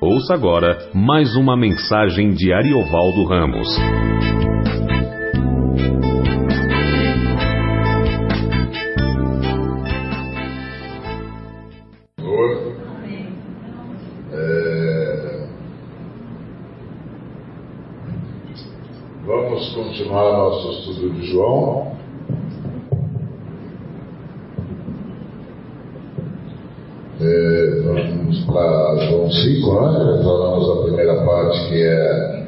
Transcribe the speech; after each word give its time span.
Ouça 0.00 0.34
agora 0.34 0.90
mais 0.94 1.34
uma 1.36 1.56
mensagem 1.56 2.32
de 2.32 2.52
Ariovaldo 2.52 3.24
Ramos. 3.24 3.68
É, 14.32 15.48
Vamos 19.24 19.72
continuar 19.74 20.32
nosso 20.32 20.70
estudo 20.90 21.10
de 21.14 21.26
João. 21.26 21.94
É, 27.20 27.80
vamos 27.84 28.44
para 28.44 29.06
João 29.08 29.23
5, 29.34 29.80
né? 29.80 30.22
Falamos 30.22 30.70
a 30.70 30.82
primeira 30.84 31.24
parte 31.24 31.68
que 31.68 31.82
é 31.82 32.44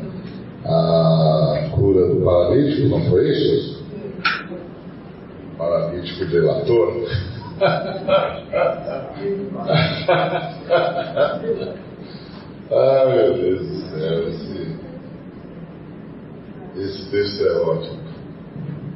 a 0.65 1.71
cura 1.75 2.09
do 2.09 2.25
paralítico, 2.25 2.89
não 2.89 3.01
foi 3.11 3.29
isso? 3.31 3.85
Paralítico 5.59 6.25
delator. 6.27 6.93
ah, 12.71 13.05
meu 13.09 13.35
Deus 13.35 13.61
do 13.61 13.77
céu, 13.91 14.29
esse, 14.29 14.77
esse 16.77 17.11
texto 17.11 17.47
é 17.47 17.53
ótimo. 17.63 18.07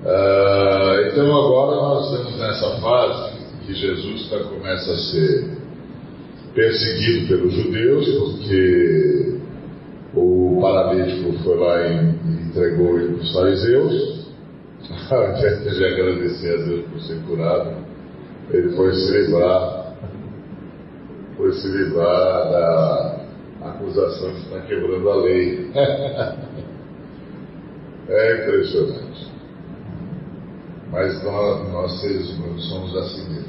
Ah, 0.05 0.97
então 1.11 1.27
agora 1.27 1.77
nós 1.77 2.11
estamos 2.11 2.39
nessa 2.39 2.81
fase 2.81 3.39
que 3.67 3.75
Jesus 3.75 4.29
tá, 4.29 4.39
começa 4.45 4.93
a 4.93 4.97
ser 4.97 5.50
perseguido 6.55 7.29
pelos 7.29 7.55
judeus, 7.55 8.09
porque 8.19 9.39
o 10.15 10.59
paralítico 10.61 11.33
foi 11.45 11.57
lá 11.57 11.87
e 11.87 12.17
entregou 12.49 12.99
ele 12.99 13.15
para 13.15 13.23
os 13.23 13.33
fariseus, 13.33 14.21
de 15.79 15.85
agradecer 15.85 16.55
a 16.55 16.57
Deus 16.65 16.85
por 16.87 17.01
ser 17.01 17.21
curado, 17.23 17.77
ele 18.51 18.71
foi 18.75 18.93
se 18.93 19.13
livrar, 19.13 19.95
foi 21.37 21.53
se 21.53 21.69
livrar 21.69 22.51
da 22.51 23.21
acusação 23.63 24.33
de 24.33 24.39
estar 24.41 24.61
quebrando 24.63 25.11
a 25.11 25.17
lei. 25.17 25.71
é 28.09 28.43
impressionante. 28.43 29.31
Mas 30.91 31.23
nós, 31.23 31.73
nós 31.73 32.01
seres 32.01 32.31
humanos 32.31 32.69
somos 32.69 32.97
assim 32.97 33.29
mesmo. 33.29 33.40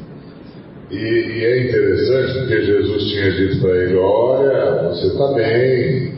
E, 0.92 0.97
e, 0.97 1.45
é 1.45 1.70
interessante 1.70 2.39
porque 2.39 2.66
Jesus 2.66 3.03
tinha 3.09 3.31
dito 3.31 3.61
para 3.61 3.78
ele: 3.78 3.95
Olha, 3.95 4.89
você 4.89 5.08
está 5.08 5.28
bem, 5.34 6.16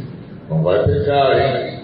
não 0.50 0.64
vai 0.64 0.84
pecar, 0.84 1.38
hein? 1.38 1.80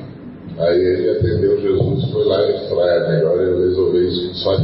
Aí 0.58 0.78
ele 0.78 1.12
atendeu 1.12 1.62
Jesus, 1.62 2.12
foi 2.12 2.26
lá 2.26 2.42
e 2.50 2.68
falou: 2.68 2.90
É 2.90 3.10
melhor 3.12 3.38
eu 3.38 3.60
resolver 3.62 4.08
isso 4.08 4.34
só 4.36 4.54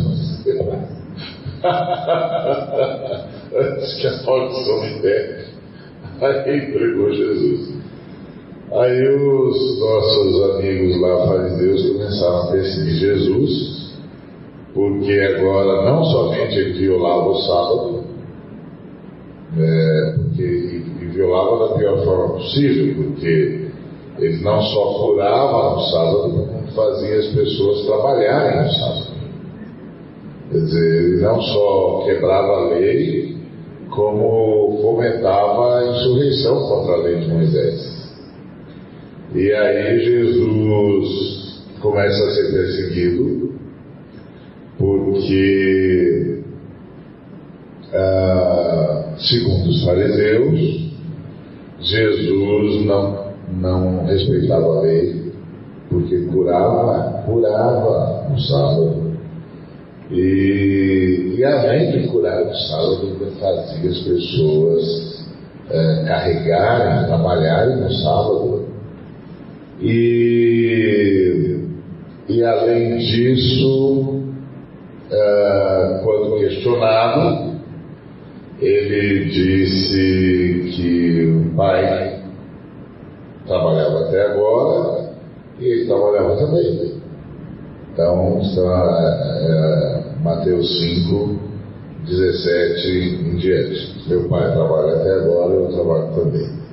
Antes 3.56 3.94
que 4.02 4.08
a 4.08 4.23
maldição 4.23 4.81
me 4.81 5.02
pegue. 5.02 5.46
Aí 6.22 6.68
entregou 6.68 7.14
Jesus. 7.14 7.76
Aí 8.72 9.08
os 9.08 9.80
nossos 9.80 10.56
amigos 10.56 11.00
lá, 11.00 11.28
fariseus, 11.28 11.88
começaram 11.92 12.42
a 12.42 12.52
perseguir 12.52 12.96
Jesus, 12.96 13.94
porque 14.73 15.14
agora 15.14 15.86
não 15.86 16.03
somente 16.03 16.56
ele 16.56 16.73
violava 16.73 17.30
o 17.30 17.42
sábado, 17.42 18.03
é, 19.58 20.16
porque, 20.17 20.42
e, 20.42 21.03
e 21.03 21.06
violava 21.08 21.70
da 21.70 21.75
pior 21.75 22.03
forma 22.03 22.36
possível, 22.36 23.03
porque 23.03 23.66
ele 24.20 24.44
não 24.44 24.62
só 24.62 24.94
curava 25.00 25.75
no 25.75 25.81
sábado, 25.81 26.31
como 26.31 26.67
fazia 26.75 27.19
as 27.19 27.28
pessoas 27.28 27.85
trabalharem 27.85 28.63
no 28.63 28.72
sábado. 28.72 29.16
Quer 30.52 30.57
dizer, 30.59 31.03
ele 31.03 31.22
não 31.22 31.41
só 31.41 32.03
quebrava 32.06 32.52
a 32.52 32.69
lei, 32.69 33.38
como 33.90 34.80
fomentava 34.81 35.80
a 35.80 35.88
insurreição 35.88 36.68
contra 36.68 36.94
a 36.94 36.97
lei 36.97 37.19
de 37.19 37.28
Moisés. 37.28 37.96
E 39.34 39.51
aí 39.51 40.00
Jesus 40.00 41.66
começa 41.81 42.24
a 42.24 42.31
ser 42.31 42.51
perseguido, 42.51 43.53
porque 44.78 46.44
ah, 47.94 48.65
segundo 49.28 49.69
os 49.69 49.84
fariseus, 49.84 50.91
Jesus 51.81 52.86
não, 52.86 53.25
não 53.59 54.06
respeitava 54.06 54.66
a 54.66 54.81
lei, 54.81 55.34
porque 55.90 56.25
curava, 56.28 57.24
curava 57.25 58.28
no 58.30 58.40
sábado. 58.40 59.06
E, 60.12 61.36
e 61.38 61.44
além 61.44 61.91
de 61.91 62.08
curar 62.08 62.46
no 62.46 62.56
sábado, 62.56 63.18
fazia 63.40 63.90
as 63.90 64.00
pessoas 64.00 65.25
é, 65.69 66.03
carregarem, 66.07 67.07
trabalharem 67.07 67.78
no 67.78 67.92
sábado. 67.92 68.66
E, 69.81 71.59
e 72.30 72.44
além 72.44 72.97
disso, 72.97 74.24
é, 75.12 76.02
quando 76.03 76.40
questionado, 76.40 77.55
ele 78.62 79.26
disse 79.26 80.72
que 80.76 81.26
o 81.26 81.56
pai 81.56 82.22
trabalhava 83.46 84.08
até 84.08 84.26
agora 84.28 85.10
e 85.60 85.66
ele 85.66 85.86
trabalhava 85.86 86.38
também. 86.38 86.96
Então, 87.94 88.40
está 88.42 89.24
é, 89.42 90.04
Mateus 90.22 90.68
5, 90.80 91.40
17 92.06 92.88
em 93.26 93.36
diante. 93.38 94.10
Meu 94.10 94.28
pai 94.28 94.52
trabalha 94.54 94.96
até 94.96 95.14
agora, 95.14 95.54
eu 95.54 95.68
trabalho 95.68 96.14
também. 96.16 96.66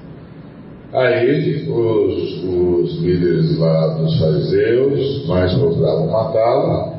Aí 0.92 1.68
os, 1.70 2.44
os 2.44 3.02
líderes 3.02 3.58
lá 3.58 3.94
dos 3.94 4.18
fariseus 4.18 5.26
mais 5.26 5.54
procuravam 5.54 6.10
matá-lo, 6.10 6.91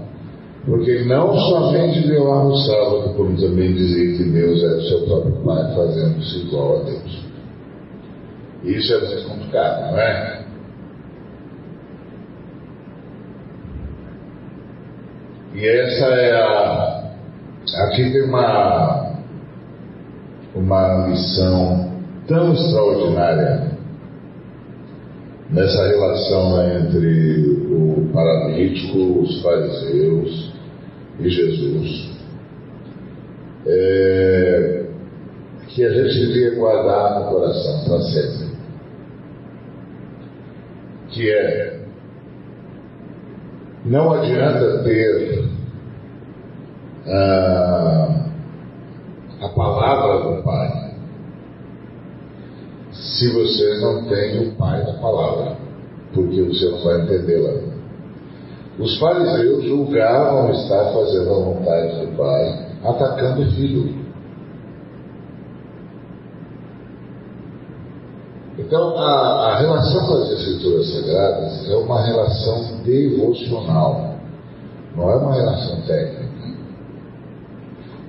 porque 0.66 1.04
não 1.04 1.36
somente 1.36 2.08
violava 2.08 2.48
o 2.48 2.58
sábado, 2.58 3.14
como 3.16 3.36
também 3.36 3.74
dizia 3.74 4.18
que 4.18 4.32
Deus 4.32 4.64
era 4.64 4.78
o 4.78 4.82
seu 4.82 5.02
próprio 5.06 5.34
Pai, 5.44 5.76
fazendo-se 5.76 6.48
igual 6.48 6.80
a 6.80 6.84
Deus. 6.84 7.24
Isso 8.64 8.94
é 8.94 9.00
muito 9.00 9.28
complicado, 9.28 9.92
não 9.92 10.00
é? 10.00 10.44
E 15.54 15.68
essa 15.68 16.06
é 16.06 16.32
a. 16.32 17.04
Aqui 17.86 18.12
tem 18.12 18.24
uma, 18.24 19.18
uma 20.56 21.08
lição 21.08 21.92
tão 22.28 22.54
extraordinária 22.54 23.73
nessa 25.54 25.88
relação 25.88 26.78
entre 26.78 27.68
o 27.70 28.10
paralítico, 28.12 29.22
os 29.22 29.42
fariseus 29.42 30.52
e 31.20 31.30
Jesus, 31.30 32.12
é, 33.68 34.86
que 35.68 35.86
a 35.86 35.90
gente 35.90 36.28
devia 36.28 36.56
guardar 36.56 37.20
no 37.20 37.30
coração 37.30 37.84
para 37.86 38.02
sempre. 38.02 38.54
Que 41.10 41.30
é, 41.32 41.80
não 43.86 44.14
adianta 44.14 44.84
ter 44.84 45.44
ah, 47.06 48.26
a 49.42 49.50
palavra 49.50 50.36
do 50.38 50.44
Pai 50.44 50.83
se 53.14 53.30
você 53.30 53.78
não 53.78 54.06
tem 54.06 54.48
o 54.48 54.52
Pai 54.56 54.84
da 54.86 54.94
palavra, 54.94 55.56
porque 56.14 56.42
você 56.42 56.70
não 56.70 56.84
vai 56.84 57.02
entendê-la. 57.02 57.62
Os 58.80 58.98
fariseus 58.98 59.64
julgavam 59.66 60.52
estar 60.52 60.86
fazendo 60.92 61.30
a 61.30 61.40
vontade 61.40 62.06
do 62.06 62.18
Pai, 62.18 62.68
atacando 62.84 63.42
o 63.44 63.52
filho. 63.52 64.04
Então, 68.58 68.98
a, 68.98 69.52
a 69.52 69.60
relação 69.60 70.08
com 70.08 70.14
as 70.14 70.32
Escrituras 70.32 70.92
Sagradas 70.92 71.70
é 71.70 71.76
uma 71.76 72.04
relação 72.04 72.82
devocional, 72.84 74.16
não 74.96 75.10
é 75.10 75.16
uma 75.16 75.34
relação 75.34 75.82
técnica. 75.82 76.23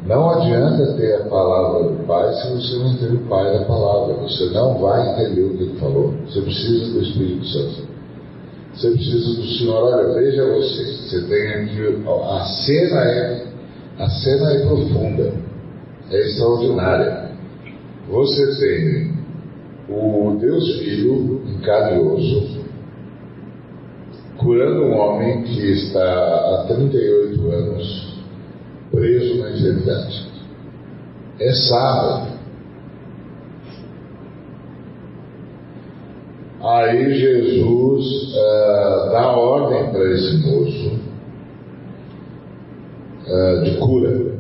Não 0.06 0.31
adianta 0.31 0.93
ter 0.99 1.15
a 1.15 1.25
palavra 1.25 1.89
do 1.89 2.06
Pai 2.06 2.35
se 2.35 2.53
você 2.53 2.77
não 2.77 2.97
ter 2.97 3.12
o 3.15 3.27
Pai 3.27 3.59
da 3.59 3.65
palavra. 3.65 4.15
Você 4.17 4.51
não 4.51 4.79
vai 4.79 5.12
entender 5.12 5.43
o 5.43 5.56
que 5.56 5.62
ele 5.62 5.79
falou. 5.79 6.12
Você 6.27 6.43
precisa 6.43 6.93
do 6.93 7.03
Espírito 7.03 7.47
Santo. 7.47 7.89
Você 8.75 8.91
precisa 8.91 9.41
do 9.41 9.47
Senhor. 9.47 9.83
Olha, 9.83 10.12
veja 10.12 10.45
você. 10.45 10.85
Você 10.85 11.23
tem 11.23 11.49
aqui. 11.49 12.05
A 12.06 12.45
cena 12.45 13.01
é. 13.01 13.47
A 13.99 14.09
cena 14.11 14.53
é 14.53 14.67
profunda. 14.67 15.33
É 16.11 16.21
extraordinária. 16.21 17.31
Você 18.11 18.61
tem 18.61 19.15
o 19.89 20.37
Deus 20.39 20.79
Filho, 20.79 21.43
e 21.47 21.99
osso, 21.99 22.61
curando 24.37 24.83
um 24.83 24.99
homem 24.99 25.43
que 25.43 25.73
está 25.73 26.03
há 26.03 26.65
38 26.69 27.51
anos 27.51 28.04
preso 28.94 29.38
na 29.38 29.50
enfermidade. 29.50 30.26
É 31.41 31.52
sábado. 31.52 32.35
Aí 36.62 37.12
Jesus 37.12 38.35
uh, 38.35 39.11
dá 39.11 39.37
ordem 39.37 39.91
para 39.91 40.11
esse 40.12 40.37
moço 40.38 40.99
uh, 43.26 43.64
de 43.64 43.76
cura. 43.79 44.35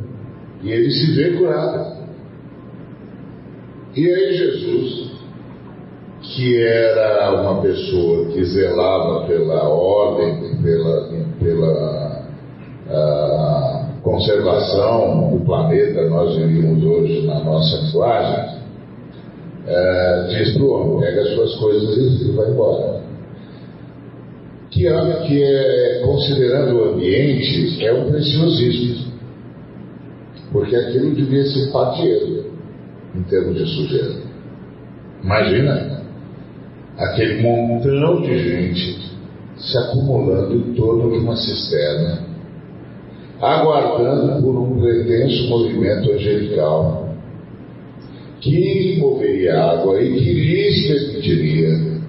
E 0.62 0.70
ele 0.70 0.90
se 0.90 1.12
vê 1.14 1.36
curado. 1.36 1.94
E 3.94 4.08
aí 4.08 4.34
Jesus, 4.34 5.10
que 6.22 6.62
era 6.62 7.42
uma 7.42 7.60
pessoa 7.60 8.26
que 8.28 8.42
zelava 8.44 9.26
pela 9.26 9.68
ordem, 9.68 10.56
pela, 10.62 11.10
pela 11.38 12.26
uh, 12.88 13.73
conservação 14.04 15.30
do 15.30 15.44
planeta, 15.44 16.08
nós 16.10 16.34
diríamos 16.34 16.84
hoje 16.84 17.26
na 17.26 17.42
nossa 17.42 17.80
linguagem, 17.86 18.62
é, 19.66 20.26
diz 20.28 20.52
para 20.52 20.62
o 20.62 20.70
homem, 20.70 21.00
pega 21.00 21.22
as 21.22 21.30
suas 21.30 21.54
coisas 21.56 22.20
e 22.20 22.32
vai 22.32 22.50
embora. 22.50 23.02
Que 24.70 24.86
é, 24.86 25.26
que 25.26 25.42
é, 25.42 26.02
considerando 26.04 26.76
o 26.76 26.84
ambiente, 26.90 27.82
é 27.82 27.94
um 27.94 28.10
preciosismo. 28.10 29.14
Porque 30.52 30.76
aquilo 30.76 31.14
devia 31.14 31.44
ser 31.46 31.72
patieiro 31.72 32.52
em 33.14 33.22
termos 33.22 33.56
de 33.56 33.66
sujeira. 33.66 34.16
Imagina 35.22 36.02
aquele 36.98 37.42
montão 37.42 38.20
de 38.20 38.38
gente 38.38 39.14
se 39.56 39.78
acumulando 39.78 40.54
em 40.54 40.74
torno 40.74 41.10
de 41.10 41.18
uma 41.18 41.36
cisterna, 41.36 42.33
aguardando 43.44 44.42
por 44.42 44.56
um 44.56 44.80
pretenso 44.80 45.48
movimento 45.48 46.12
angelical 46.12 47.08
que 48.40 48.98
moveria 49.00 49.62
água 49.62 50.00
e 50.02 50.18
que 50.18 50.32
lhes 50.32 50.86
permitiria, 50.86 52.00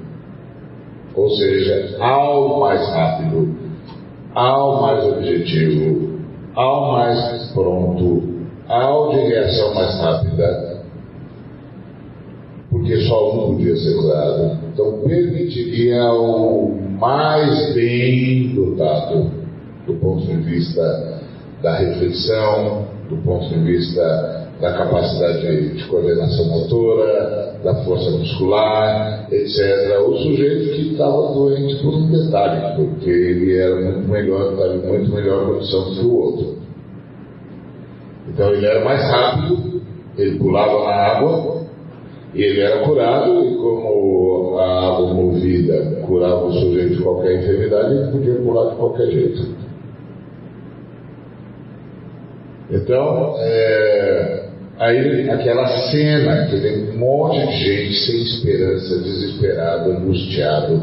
ou 1.14 1.30
seja, 1.32 1.98
ao 2.00 2.60
mais 2.60 2.82
rápido, 2.90 3.56
ao 4.34 4.82
mais 4.82 5.06
objetivo, 5.06 6.20
ao 6.56 6.92
mais 6.94 7.52
pronto, 7.54 8.24
ao 8.68 9.12
de 9.12 9.20
reação 9.28 9.74
mais 9.74 9.98
rápida, 10.00 10.84
porque 12.70 12.98
só 13.08 13.34
um 13.34 13.56
podia 13.56 13.76
ser 13.78 13.96
curado. 13.96 14.58
Então 14.74 15.00
permitiria 15.08 16.12
o 16.12 16.78
mais 17.00 17.74
bem 17.74 18.50
dotado 18.56 19.32
do 19.88 19.94
ponto 19.96 20.26
de 20.26 20.36
vista 20.38 21.15
da 21.66 21.78
reflexão, 21.78 22.86
do 23.10 23.18
ponto 23.24 23.50
de 23.50 23.60
vista 23.62 24.46
da 24.62 24.72
capacidade 24.74 25.74
de 25.74 25.84
coordenação 25.86 26.46
motora, 26.46 27.56
da 27.64 27.74
força 27.84 28.12
muscular, 28.12 29.28
etc. 29.32 30.00
O 30.08 30.16
sujeito 30.18 30.76
que 30.76 30.92
estava 30.92 31.34
doente 31.34 31.76
por 31.82 31.96
um 31.96 32.12
detalhe, 32.12 32.76
porque 32.76 33.10
ele 33.10 33.58
era 33.58 33.76
muito 33.82 34.08
melhor, 34.08 34.54
estava 34.54 34.76
em 34.76 34.88
muito 34.88 35.12
melhor 35.12 35.48
condição 35.48 35.86
que 35.86 36.02
o 36.02 36.16
outro. 36.16 36.56
Então 38.30 38.54
ele 38.54 38.66
era 38.68 38.86
mais 38.86 39.02
rápido, 39.02 39.82
ele 40.20 40.38
pulava 40.38 40.84
na 40.84 40.92
água, 40.92 41.62
e 42.36 42.44
ele 42.44 42.62
era 42.62 42.86
curado, 42.86 43.44
e 43.44 43.56
como 43.56 44.60
a 44.60 44.88
água 44.88 45.14
movida 45.16 46.04
curava 46.06 46.46
o 46.46 46.54
sujeito 46.54 46.98
de 46.98 47.02
qualquer 47.02 47.40
enfermidade, 47.40 47.96
ele 47.96 48.12
podia 48.12 48.36
pular 48.36 48.70
de 48.70 48.76
qualquer 48.76 49.08
jeito. 49.08 49.55
Então, 52.70 53.36
é, 53.40 54.50
aí 54.80 55.30
aquela 55.30 55.68
cena, 55.92 56.44
aquele 56.44 56.98
monte 56.98 57.46
de 57.48 57.54
gente 57.54 57.94
sem 58.06 58.24
esperança, 58.24 59.00
desesperado, 59.00 59.92
angustiado, 59.92 60.82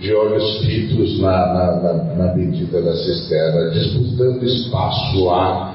de 0.00 0.14
olhos 0.14 0.58
fitos 0.64 1.20
na, 1.20 1.30
na, 1.30 1.76
na, 1.76 2.14
na 2.14 2.26
bendita 2.34 2.80
da 2.82 2.94
cisterna, 2.94 3.70
disputando 3.70 4.42
espaço 4.44 5.24
lá, 5.24 5.74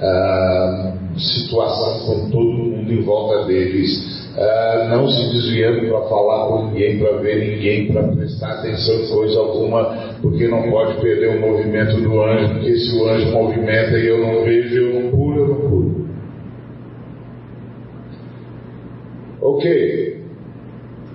ah, 0.00 0.92
situação 1.16 2.06
com 2.06 2.30
todo 2.30 2.44
mundo 2.44 2.92
em 2.92 3.02
volta 3.02 3.46
deles, 3.46 4.17
Uh, 4.38 4.88
não 4.88 5.08
se 5.08 5.32
desviando 5.32 5.88
para 5.88 6.00
falar 6.02 6.46
com 6.46 6.66
ninguém, 6.66 6.96
para 7.00 7.16
ver 7.16 7.40
ninguém, 7.44 7.88
para 7.88 8.04
prestar 8.04 8.52
atenção 8.52 8.94
em 8.94 9.08
coisa 9.08 9.36
alguma, 9.40 10.14
porque 10.22 10.46
não 10.46 10.70
pode 10.70 11.00
perder 11.00 11.36
o 11.36 11.40
movimento 11.40 12.00
do 12.00 12.22
anjo, 12.22 12.54
porque 12.54 12.76
se 12.76 12.96
o 12.96 13.08
anjo 13.08 13.32
movimenta 13.32 13.98
e 13.98 14.06
eu 14.06 14.18
não 14.20 14.44
vejo, 14.44 14.76
eu 14.76 15.02
não 15.02 15.10
pulo, 15.10 15.40
eu 15.40 15.48
não 15.48 15.56
pulo. 15.56 16.08
Ok. 19.42 20.22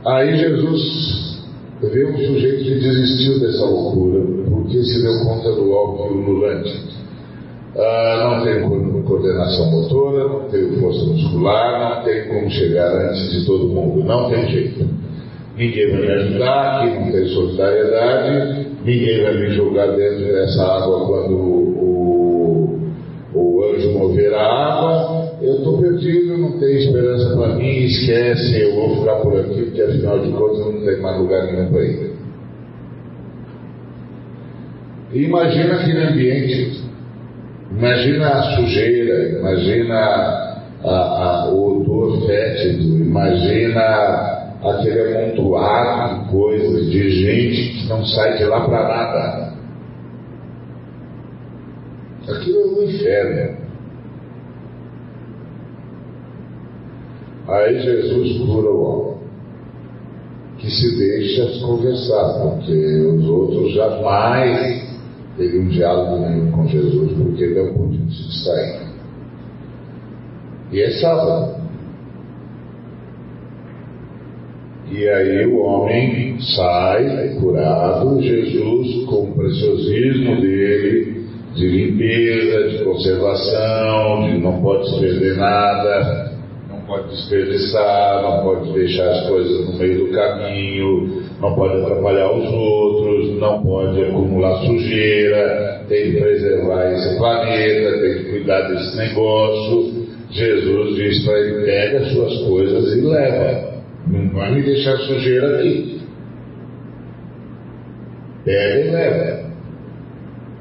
Aí 0.05 0.37
Jesus 0.37 1.41
vê 1.81 2.05
um 2.05 2.17
sujeito 2.17 2.61
que 2.65 2.75
desistiu 2.75 3.39
dessa 3.39 3.63
loucura, 3.63 4.19
porque 4.49 4.83
se 4.83 5.01
deu 5.01 5.23
conta 5.23 5.49
do 5.53 5.71
óbvio 5.71 6.17
nulante. 6.17 6.92
Ah, 7.75 8.37
não 8.37 8.45
tem 8.45 9.03
coordenação 9.03 9.71
motora, 9.71 10.27
não 10.27 10.41
tem 10.49 10.79
força 10.79 11.05
muscular, 11.05 11.97
não 11.97 12.03
tem 12.03 12.27
como 12.27 12.49
chegar 12.51 12.93
antes 12.93 13.31
de 13.31 13.45
todo 13.47 13.67
mundo, 13.67 14.03
não 14.03 14.29
tem 14.29 14.47
jeito. 14.47 14.87
Ninguém 15.57 15.91
vai 15.91 16.01
me 16.01 16.11
ajudar, 16.11 16.83
aqui 16.83 16.99
não 16.99 17.11
tem 17.11 17.27
solidariedade, 17.29 18.67
ninguém 18.85 19.23
vai 19.23 19.37
me 19.39 19.49
jogar 19.55 19.87
dentro 19.95 20.23
dessa 20.23 20.63
água 20.63 21.07
quando 21.07 21.35
o, 21.35 22.79
o, 23.33 23.39
o 23.39 23.63
anjo 23.63 23.91
mover 23.97 24.33
a 24.35 24.41
água. 24.41 25.23
Eu 25.41 25.55
estou 25.55 25.79
perdido, 25.79 26.37
não 26.37 26.59
tem 26.59 26.77
esperança 26.77 27.35
para 27.35 27.55
mim, 27.55 27.85
esquece, 27.85 28.61
eu 28.61 28.75
vou 28.75 28.97
ficar 28.97 29.15
por 29.15 29.39
aqui, 29.39 29.63
porque 29.63 29.81
afinal 29.81 30.19
de 30.19 30.31
contas 30.31 30.59
não 30.59 30.85
tem 30.85 31.01
mais 31.01 31.19
lugar 31.19 31.51
nenhum 31.51 31.71
para 31.71 31.83
ir. 31.83 32.13
Imagina 35.11 35.75
aquele 35.75 36.03
ambiente 36.03 36.83
Imagina 37.75 38.29
a 38.29 38.55
sujeira, 38.55 39.39
imagina 39.39 39.95
a, 40.83 40.89
a, 40.89 41.49
o 41.49 41.81
odor 41.81 42.21
fétido, 42.27 42.99
imagina 42.99 43.81
aquele 44.63 45.17
amontoado 45.17 46.23
de 46.23 46.29
coisas, 46.29 46.85
de 46.91 47.09
gente 47.09 47.79
que 47.79 47.89
não 47.89 48.05
sai 48.05 48.37
de 48.37 48.45
lá 48.45 48.61
para 48.61 48.87
nada. 48.87 49.53
Aquilo 52.29 52.59
é 52.59 52.65
um 52.65 52.83
inferno. 52.83 53.57
Aí 57.47 57.81
Jesus 57.81 58.37
cura 58.37 58.69
o 58.69 58.83
homem, 58.83 59.17
que 60.59 60.69
se 60.69 60.95
deixa 60.95 61.59
conversar, 61.59 62.39
porque 62.39 62.71
os 62.71 63.27
outros 63.27 63.73
jamais 63.73 64.82
teve 65.37 65.59
um 65.59 65.67
diálogo 65.67 66.25
nenhum 66.25 66.51
com 66.51 66.67
Jesus, 66.67 67.11
porque 67.13 67.43
ele 67.43 67.61
não 67.61 67.73
podia 67.73 68.05
se 68.09 68.27
distrair. 68.27 68.81
E 70.71 70.81
é 70.81 70.89
sábado. 70.99 71.63
E 74.91 75.09
aí 75.09 75.45
o 75.47 75.59
homem 75.59 76.39
sai 76.39 77.35
curado, 77.39 78.21
Jesus, 78.21 79.05
com 79.05 79.23
o 79.23 79.33
preciosismo 79.33 80.39
dele, 80.39 81.25
de 81.55 81.67
limpeza, 81.67 82.69
de 82.69 82.83
conservação, 82.83 84.29
de 84.29 84.37
não 84.39 84.61
pode 84.61 84.89
se 84.89 84.99
perder 84.99 85.37
nada, 85.37 86.33
não 86.69 86.81
pode 86.81 87.09
desperdiçar, 87.09 88.21
não 88.21 88.43
pode 88.43 88.71
deixar 88.73 89.09
as 89.09 89.27
coisas 89.27 89.65
no 89.67 89.77
meio 89.77 90.05
do 90.05 90.11
caminho, 90.11 91.22
não 91.43 91.55
pode 91.55 91.75
atrapalhar 91.81 92.31
os 92.31 92.53
outros, 92.53 93.37
não 93.37 93.61
pode 93.61 94.01
acumular 94.01 94.65
sujeira, 94.65 95.83
tem 95.89 96.13
que 96.13 96.21
preservar 96.21 96.93
esse 96.93 97.17
planeta, 97.17 97.99
tem 97.99 98.13
que 98.13 98.29
cuidar 98.29 98.61
desse 98.69 98.95
negócio. 98.95 100.07
Jesus 100.31 100.95
diz 100.95 101.25
para 101.25 101.39
ele: 101.39 101.65
pega 101.65 101.97
as 101.97 102.13
suas 102.13 102.37
coisas 102.47 102.93
e 102.93 103.01
leva, 103.01 103.73
não 104.07 104.29
vai 104.29 104.55
me 104.55 104.63
deixar 104.63 104.97
sujeira 104.99 105.59
aqui. 105.59 106.01
Pega 108.45 108.79
e 108.79 108.91
leva. 108.91 109.43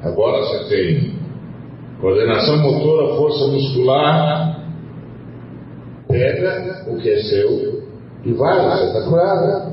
Agora 0.03 0.39
você 0.39 0.75
tem 0.75 1.13
coordenação 2.01 2.57
motora, 2.57 3.15
força 3.15 3.47
muscular, 3.47 4.65
pega 6.09 6.83
o 6.89 6.97
que 6.97 7.09
é 7.09 7.17
seu 7.19 7.83
e 8.25 8.33
vai, 8.33 8.69
você 8.69 8.85
está 8.87 9.01
curado. 9.09 9.72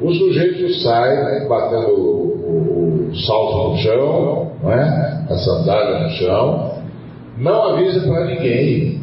O 0.00 0.12
sujeito 0.12 0.72
sai 0.82 1.14
né, 1.24 1.46
batendo 1.48 1.88
o, 1.88 2.30
o, 2.48 3.10
o, 3.10 3.16
salto 3.16 3.70
no 3.70 3.76
chão, 3.76 4.52
não 4.62 4.72
é? 4.72 5.26
a 5.28 5.34
sandália 5.36 6.04
no 6.04 6.10
chão, 6.10 6.74
não 7.38 7.62
avisa 7.64 8.00
para 8.08 8.24
ninguém. 8.26 9.00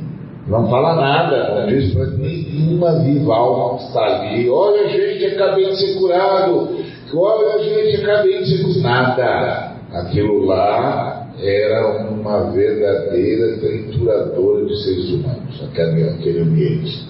Não 0.47 0.69
fala 0.69 0.95
nada, 0.95 1.59
não 1.59 1.67
diz 1.67 1.93
para 1.93 2.05
nenhuma 2.05 2.99
viva 2.99 3.35
alma 3.35 3.77
que 3.77 3.83
está 3.83 4.01
ali. 4.05 4.49
Olha, 4.49 4.87
gente, 4.89 5.25
acabei 5.25 5.65
de 5.69 5.75
ser 5.77 5.99
curado. 5.99 6.69
Olha, 7.13 7.63
gente, 7.63 8.01
acabei 8.01 8.43
de 8.43 8.57
ser 8.57 8.63
curado. 8.63 8.81
Nada. 8.81 9.71
Aquilo 9.93 10.45
lá 10.45 11.27
era 11.41 11.97
uma 12.09 12.49
verdadeira 12.51 13.57
trituradora 13.57 14.65
de 14.65 14.83
seres 14.83 15.09
humanos, 15.11 15.63
aquele, 15.63 16.09
aquele 16.09 16.39
ambiente. 16.39 17.05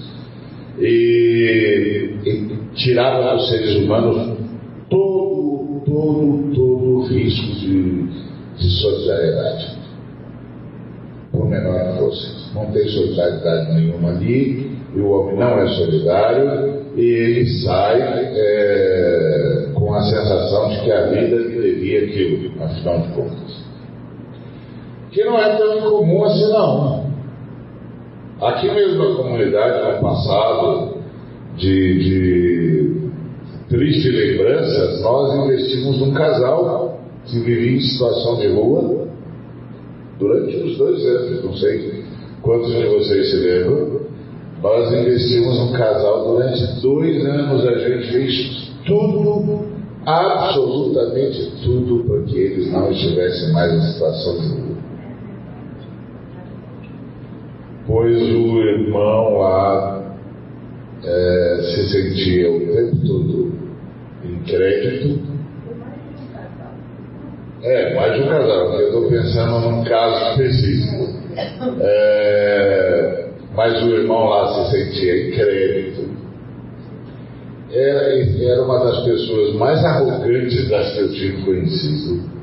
E 0.79 2.06
tirava 2.75 3.35
dos 3.35 3.49
seres 3.49 3.75
humanos 3.77 4.37
todo, 4.89 5.81
todo, 5.85 6.55
todo 6.55 6.97
o 6.97 7.07
risco 7.07 7.55
de, 7.55 8.07
de 8.57 8.81
solidariedade. 8.81 9.77
Por 11.31 11.49
menor 11.49 11.93
que 11.93 11.99
fosse 11.99 12.37
não 12.53 12.65
tem 12.71 12.87
solidariedade 12.87 13.73
nenhuma 13.73 14.09
ali, 14.09 14.71
e 14.95 14.99
o 14.99 15.09
homem 15.11 15.35
não 15.37 15.59
é 15.59 15.67
solidário, 15.67 16.83
e 16.95 17.01
ele 17.01 17.45
sai 17.63 17.99
é, 18.01 19.69
com 19.73 19.93
a 19.93 20.01
sensação 20.01 20.69
de 20.69 20.79
que 20.81 20.91
a 20.91 21.05
vida 21.07 21.35
lhe 21.35 21.61
devia 21.61 22.05
aquilo, 22.05 22.63
afinal 22.63 23.01
de 23.01 23.07
contas. 23.09 23.67
Que 25.11 25.23
não 25.23 25.37
é 25.37 25.55
tão 25.57 25.77
incomum 25.77 26.23
assim 26.25 26.51
não. 26.51 27.07
Aqui 28.41 28.71
mesmo 28.71 29.09
na 29.09 29.15
comunidade, 29.15 29.95
no 29.95 30.01
passado 30.01 30.96
de, 31.57 31.99
de 31.99 33.09
triste 33.69 34.09
lembranças, 34.09 35.01
nós 35.01 35.45
investimos 35.45 35.99
num 35.99 36.13
casal 36.13 36.99
que 37.25 37.39
vivia 37.39 37.77
em 37.77 37.81
situação 37.81 38.37
de 38.37 38.47
rua 38.47 39.07
durante 40.19 40.57
uns 40.57 40.77
dois 40.77 41.05
anos, 41.05 41.43
não 41.43 41.53
sei 41.53 42.05
Quantos 42.41 42.73
de 42.73 42.85
vocês 42.85 43.29
se 43.29 43.37
lembram? 43.37 44.01
Nós 44.61 44.93
investimos 44.93 45.59
num 45.59 45.73
casal 45.73 46.33
durante 46.33 46.81
dois 46.81 47.25
anos, 47.25 47.67
a 47.67 47.77
gente 47.77 48.11
fez 48.11 48.71
tudo, 48.85 49.65
absolutamente 50.05 51.51
tudo, 51.63 52.05
para 52.05 52.21
que 52.21 52.37
eles 52.37 52.71
não 52.71 52.89
estivessem 52.91 53.51
mais 53.51 53.73
em 53.73 53.81
situação 53.91 54.39
de 54.39 54.47
rua. 54.47 54.77
Pois 57.85 58.21
o 58.21 58.61
irmão 58.61 59.39
lá 59.39 60.06
é, 61.07 61.61
se 61.61 61.89
sentia 61.89 62.51
o 62.51 62.59
tempo 62.59 62.97
todo 63.07 63.53
em 64.25 64.39
crédito. 64.43 65.37
É, 67.63 67.95
mais 67.95 68.21
um 68.21 68.27
casal, 68.27 68.73
eu 68.79 68.87
estou 68.87 69.09
pensando 69.09 69.59
num 69.59 69.83
caso 69.85 70.31
específico. 70.31 71.17
É, 71.81 73.29
mas 73.55 73.81
o 73.83 73.89
irmão 73.89 74.25
lá 74.25 74.65
se 74.65 74.71
sentia 74.71 75.27
incrédito. 75.27 76.09
Era, 77.71 78.13
era 78.43 78.63
uma 78.63 78.83
das 78.83 79.03
pessoas 79.05 79.55
mais 79.55 79.83
arrogantes 79.83 80.69
das 80.69 80.93
que 80.93 80.99
eu 80.99 81.13
tive 81.13 81.43
conhecido. 81.43 82.37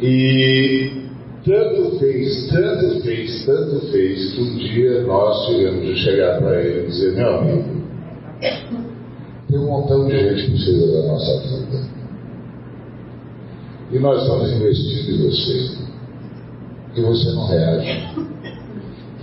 E 0.00 1.02
tanto 1.44 1.98
fez, 1.98 2.48
tanto 2.48 3.00
fez, 3.02 3.44
tanto 3.44 3.80
fez, 3.90 4.32
que 4.32 4.40
um 4.40 4.56
dia 4.56 5.02
nós 5.02 5.46
tivemos 5.46 5.86
de 5.86 5.96
chegar 5.96 6.40
para 6.40 6.62
ele 6.62 6.84
e 6.84 6.86
dizer: 6.86 7.12
Meu 7.14 7.38
amigo, 7.38 7.82
tem 9.48 9.58
um 9.58 9.66
montão 9.66 10.06
de 10.06 10.18
gente 10.18 10.44
que 10.44 10.50
precisa 10.52 10.92
da 10.92 11.08
nossa 11.08 11.32
ajuda. 11.32 11.92
E 13.90 13.98
nós 13.98 14.22
estamos 14.22 14.52
investindo 14.52 15.10
em 15.10 15.22
você 15.28 15.82
e 16.96 17.00
você 17.00 17.30
não 17.32 17.46
reage. 17.46 18.32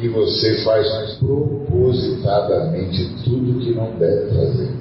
E 0.02 0.08
você 0.08 0.64
faz 0.64 0.88
propositadamente 1.16 3.10
tudo 3.24 3.60
que 3.60 3.74
não 3.74 3.98
deve 3.98 4.30
fazer. 4.30 4.79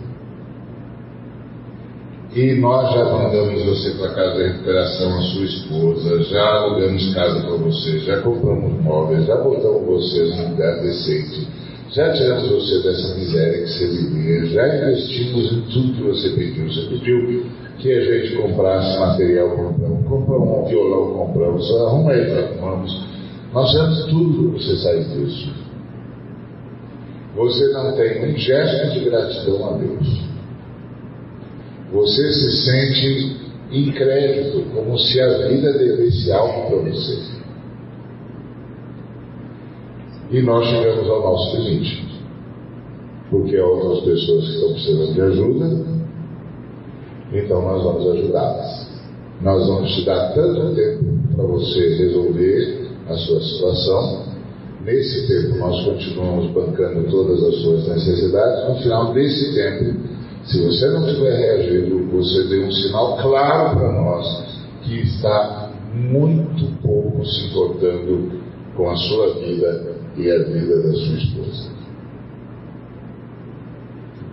E 2.34 2.54
nós 2.60 2.92
já 2.92 3.04
mandamos 3.04 3.64
você 3.64 3.90
para 3.92 4.10
casa 4.10 4.36
de 4.36 4.48
recuperação, 4.48 5.18
a 5.18 5.22
sua 5.22 5.44
esposa, 5.44 6.22
já 6.24 6.44
alugamos 6.44 7.14
casa 7.14 7.40
para 7.40 7.56
você, 7.56 7.98
já 8.00 8.20
compramos 8.20 8.82
móveis, 8.82 9.24
já 9.24 9.36
botamos 9.36 9.86
você 9.86 10.24
num 10.24 10.50
lugar 10.50 10.78
decente, 10.82 11.48
já 11.90 12.12
tiramos 12.12 12.50
você 12.50 12.82
dessa 12.82 13.14
miséria 13.14 13.62
que 13.62 13.68
você 13.68 13.86
vivia, 13.86 14.46
já 14.46 14.76
investimos 14.76 15.52
em 15.52 15.60
tudo 15.72 15.92
que 15.94 16.02
você 16.02 16.28
pediu. 16.30 16.68
Você 16.68 16.82
pediu 16.82 17.46
que 17.78 17.92
a 17.92 18.00
gente 18.04 18.36
comprasse 18.36 18.98
material, 18.98 19.50
compramos, 19.50 20.06
compramos 20.06 20.48
um 20.48 20.64
violão, 20.68 21.14
compramos, 21.14 21.70
arruma 21.80 22.12
aí, 22.12 22.30
arrumamos. 22.30 23.06
Nós 23.54 23.70
fizemos 23.70 24.04
tudo 24.04 24.50
para 24.50 24.60
você 24.60 24.76
sair 24.76 25.04
disso. 25.04 25.50
Você 27.34 27.68
não 27.72 27.96
tem 27.96 28.34
um 28.34 28.36
gesto 28.36 28.92
de 28.92 29.04
gratidão 29.08 29.66
a 29.66 29.78
Deus. 29.78 30.27
Você 31.92 32.32
se 32.32 32.50
sente 32.64 33.36
incrédito, 33.70 34.62
como 34.74 34.98
se 34.98 35.20
a 35.20 35.48
vida 35.48 35.72
devesse 35.72 36.30
algo 36.32 36.68
para 36.68 36.90
você. 36.90 37.18
E 40.30 40.42
nós 40.42 40.66
chegamos 40.66 41.08
ao 41.08 41.22
nosso 41.22 41.56
limite. 41.56 42.06
Porque 43.30 43.56
há 43.56 43.64
outras 43.64 44.04
pessoas 44.04 44.44
que 44.44 44.54
estão 44.54 44.72
precisando 44.72 45.14
de 45.14 45.20
ajuda 45.20 45.98
então 47.32 47.60
nós 47.62 47.82
vamos 47.82 48.06
ajudá-las. 48.10 48.88
Nós 49.42 49.66
vamos 49.68 49.94
te 49.94 50.04
dar 50.04 50.32
tanto 50.32 50.74
tempo 50.74 51.04
para 51.36 51.44
você 51.44 51.96
resolver 51.96 52.88
a 53.06 53.14
sua 53.14 53.40
situação. 53.40 54.28
Nesse 54.84 55.26
tempo 55.26 55.58
nós 55.58 55.84
continuamos 55.84 56.50
bancando 56.52 57.08
todas 57.10 57.42
as 57.42 57.54
suas 57.56 57.88
necessidades. 57.88 58.68
No 58.68 58.74
final 58.76 59.12
desse 59.12 59.54
tempo, 59.54 59.94
se 60.48 60.64
você 60.64 60.88
não 60.88 61.06
tiver 61.06 61.36
reagido, 61.36 62.08
você 62.10 62.48
dê 62.48 62.64
um 62.64 62.72
sinal 62.72 63.18
claro 63.18 63.78
para 63.78 63.92
nós 63.92 64.46
que 64.82 65.00
está 65.00 65.70
muito 65.94 66.80
pouco 66.80 67.24
se 67.26 67.46
importando 67.48 68.30
com 68.74 68.88
a 68.88 68.96
sua 68.96 69.34
vida 69.34 69.94
e 70.16 70.30
a 70.30 70.38
vida 70.44 70.82
da 70.82 70.92
sua 70.94 71.18
esposa. 71.18 71.70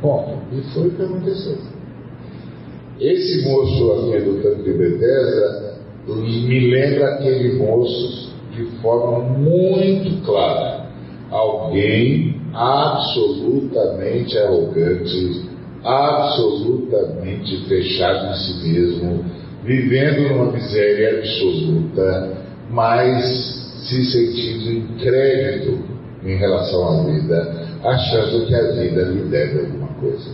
Bom, 0.01 0.39
e 0.53 0.61
foi 0.73 0.87
o 0.87 0.91
que 0.91 1.01
aconteceu. 1.01 1.57
Esse 2.99 3.43
moço 3.49 3.91
aqui 3.91 4.23
do 4.23 4.41
tanque 4.41 4.63
de 4.63 4.77
Bethesda 4.77 5.75
me 6.07 6.71
lembra 6.71 7.15
aquele 7.15 7.57
moço 7.57 8.33
de 8.55 8.63
forma 8.81 9.19
muito 9.19 10.23
clara. 10.23 10.85
Alguém 11.29 12.39
absolutamente 12.53 14.37
arrogante, 14.37 15.44
absolutamente 15.85 17.65
fechado 17.67 18.31
em 18.31 18.33
si 18.33 18.53
mesmo, 18.67 19.23
vivendo 19.63 20.29
numa 20.29 20.51
miséria 20.51 21.19
absoluta, 21.19 22.37
mas 22.69 23.23
se 23.87 24.03
sentindo 24.05 24.71
incrédito 24.71 25.79
em 26.23 26.35
relação 26.37 26.87
à 26.87 27.03
vida, 27.03 27.67
achando 27.83 28.47
que 28.47 28.55
a 28.55 28.71
vida 28.71 29.03
lhe 29.03 29.29
deve 29.29 29.59
alguma 29.59 29.87
coisa. 29.99 30.31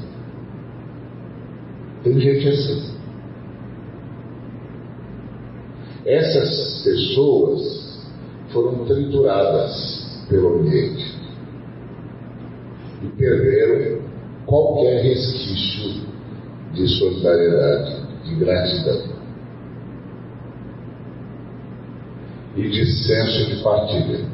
Tem 2.03 2.19
gente 2.19 2.47
assim. 2.47 2.91
Essas 6.05 6.81
pessoas 6.83 7.99
foram 8.51 8.85
trituradas 8.85 10.25
pelo 10.29 10.59
ambiente 10.59 11.13
e 13.03 13.07
perderam 13.17 14.10
qualquer 14.45 15.03
resquício 15.03 16.01
de 16.73 16.87
solidariedade, 16.87 17.95
de 18.23 18.35
gratidão 18.35 19.11
e 22.55 22.69
de 22.69 22.85
senso 22.85 23.49
de 23.49 23.63
partilha. 23.63 24.25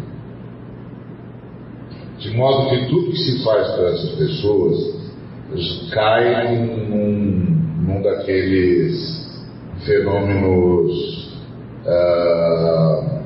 De 2.19 2.31
modo 2.35 2.69
que 2.69 2.87
tudo 2.87 3.11
que 3.11 3.17
se 3.17 3.43
faz 3.43 3.67
para 3.71 3.89
essas 3.89 4.11
pessoas 4.15 4.97
cai 5.91 6.57
num, 6.57 7.57
num 7.85 8.01
daqueles 8.01 9.45
fenômenos 9.85 11.31
uh, 11.85 13.21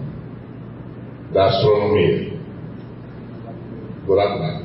da 1.33 1.45
astronomia. 1.45 2.33
Buraco 4.05 4.39
negro. 4.39 4.60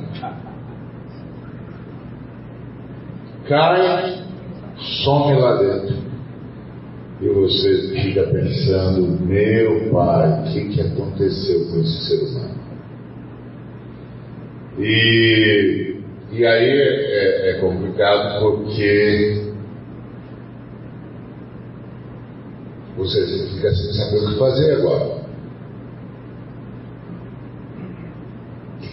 Cai, 3.47 4.23
some 5.03 5.39
lá 5.39 5.55
dentro. 5.57 5.95
E 7.21 7.29
você 7.29 7.95
fica 8.01 8.23
pensando, 8.23 9.25
meu 9.25 9.89
pai, 9.91 10.41
o 10.41 10.53
que, 10.53 10.69
que 10.69 10.81
aconteceu 10.81 11.65
com 11.67 11.79
esse 11.79 12.07
ser 12.07 12.23
humano? 12.25 12.57
E, 14.77 15.95
e 16.31 16.45
aí 16.45 16.69
é, 16.69 17.49
é 17.51 17.53
complicado 17.59 18.39
porque 18.39 19.47
Você 22.97 23.27
fica 23.53 23.69
sem 23.75 23.93
saber 23.93 24.17
o 24.17 24.33
que 24.33 24.39
fazer 24.39 24.73
agora. 24.73 25.17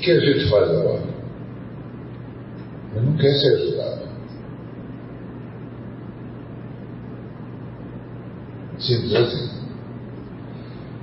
que 0.04 0.10
a 0.10 0.20
gente 0.20 0.50
faz 0.50 0.70
agora? 0.70 1.02
Ele 2.94 3.06
não 3.06 3.16
quer 3.16 3.32
ser 3.32 3.54
ajudado. 3.54 4.13
Simples 8.78 9.14
assim. 9.14 9.54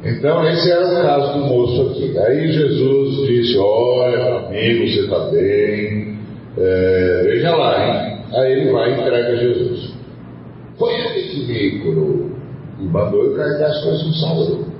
Então, 0.03 0.47
esse 0.47 0.71
era 0.71 0.87
o 0.87 1.01
caso 1.03 1.39
do 1.39 1.45
moço 1.45 1.91
aqui. 1.91 2.17
Aí 2.17 2.51
Jesus 2.51 3.27
disse: 3.27 3.57
Olha, 3.57 4.47
amigo, 4.47 4.87
você 4.87 5.01
está 5.01 5.19
bem, 5.29 6.19
é, 6.57 7.21
veja 7.23 7.55
lá, 7.55 7.85
hein? 7.85 8.17
Aí 8.33 8.51
ele 8.51 8.71
vai 8.71 8.89
e 8.89 8.99
entrega 8.99 9.37
Jesus. 9.37 9.93
Foi 10.77 10.93
ele 10.93 11.27
que 11.27 11.45
me 11.45 11.79
curou 11.79 12.31
e 12.79 12.83
mandou 12.83 13.25
eu 13.25 13.35
carregar 13.35 13.69
as 13.69 13.83
coisas 13.83 14.03
no 14.07 14.13
sábado. 14.13 14.71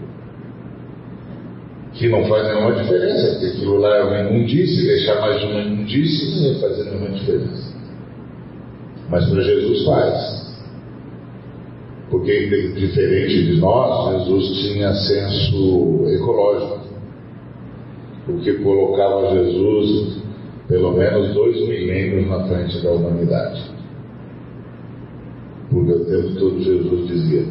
Que 1.94 2.08
não 2.08 2.26
faz 2.26 2.48
nenhuma 2.48 2.82
diferença, 2.82 3.32
porque 3.32 3.46
aquilo 3.48 3.78
lá 3.78 3.98
é 3.98 4.04
uma 4.04 4.20
imundície, 4.22 4.88
deixar 4.88 5.22
mais 5.22 5.44
uma 5.44 5.62
imundície 5.62 6.42
não 6.42 6.54
ia 6.54 6.60
fazer 6.60 6.86
nenhuma 6.86 7.10
diferença. 7.10 7.76
Mas 9.10 9.30
para 9.30 9.42
Jesus 9.42 9.86
faz. 9.86 10.41
Porque, 12.12 12.48
diferente 12.75 13.46
de 13.46 13.60
nós, 13.60 14.13
Jesus 14.13 14.60
tinha 14.60 14.94
senso 14.94 16.06
ecológico. 16.10 16.82
O 18.27 18.38
que 18.39 18.53
colocava 18.56 19.32
Jesus 19.32 20.22
pelo 20.72 20.94
menos 20.94 21.34
dois 21.34 21.60
milênios 21.68 22.30
na 22.30 22.48
frente 22.48 22.82
da 22.82 22.91
humanidade. 22.91 23.62
Porque 25.70 25.91
o 25.91 26.06
tempo 26.06 26.39
todo 26.39 26.63
Jesus 26.63 27.08
dizia: 27.08 27.46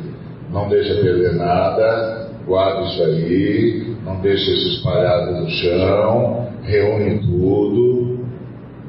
não 0.51 0.69
deixa 0.71 0.95
perder 1.03 1.35
nada, 1.35 2.31
guarda 2.47 2.89
isso 2.89 3.03
aí, 3.03 3.95
não 4.05 4.21
deixa 4.23 4.51
isso 4.51 4.77
espalhado 4.77 5.33
no 5.33 5.51
chão, 5.51 6.49
reúne 6.63 7.21
tudo, 7.21 8.21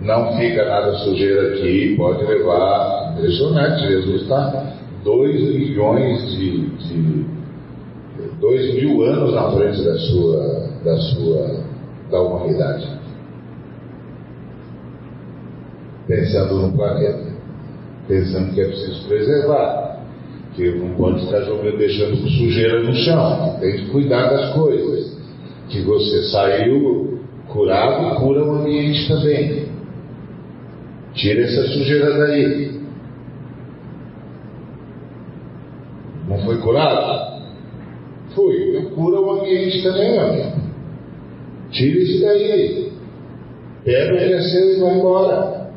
não 0.01 0.37
fica 0.37 0.63
nada 0.63 0.93
sujeira 0.99 1.49
aqui, 1.49 1.95
pode 1.97 2.23
levar. 2.25 3.13
Impressionante, 3.13 3.85
Jesus 3.85 4.21
está 4.21 4.80
dois 5.03 5.41
milhões 5.53 6.31
de, 6.31 6.69
de 6.69 7.25
dois 8.39 8.73
mil 8.75 9.03
anos 9.03 9.33
na 9.33 9.51
frente 9.51 9.83
da 9.83 9.97
sua, 9.97 10.69
da 10.83 10.97
sua, 10.97 11.63
da 12.09 12.21
humanidade. 12.21 12.87
Pensando 16.07 16.55
no 16.55 16.73
planeta, 16.73 17.31
pensando 18.07 18.53
que 18.53 18.61
é 18.61 18.65
preciso 18.65 19.07
preservar 19.07 19.91
que 20.55 20.69
não 20.71 20.95
pode 20.95 21.23
estar 21.23 21.41
jogando, 21.41 21.77
deixando 21.77 22.15
sujeira 22.17 22.83
no 22.83 22.93
chão, 22.93 23.57
tem 23.59 23.71
que 23.77 23.85
cuidar 23.89 24.29
das 24.29 24.53
coisas. 24.53 25.19
Que 25.69 25.81
você 25.81 26.23
saiu 26.23 27.19
curado, 27.47 28.15
cura 28.17 28.43
o 28.43 28.55
ambiente 28.55 29.07
também. 29.07 29.67
Tira 31.13 31.43
essa 31.43 31.67
sujeira 31.67 32.17
daí. 32.17 32.80
Foi 36.45 36.57
curado? 36.57 37.41
Fui. 38.33 38.69
Então 38.69 38.91
cura 38.91 39.19
o 39.19 39.31
ambiente 39.31 39.83
também, 39.83 40.17
amigo. 40.17 40.61
Tira 41.71 41.99
isso 41.99 42.21
daí. 42.21 42.91
Pega 43.83 44.13
o 44.13 44.17
que 44.17 44.23
é 44.23 44.37
e 44.37 44.79
vai 44.79 44.93
embora. 44.95 45.71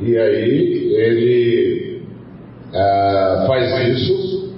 E 0.00 0.16
aí 0.16 0.94
ele 0.94 2.02
ah, 2.74 3.44
faz 3.46 3.88
isso, 3.88 4.54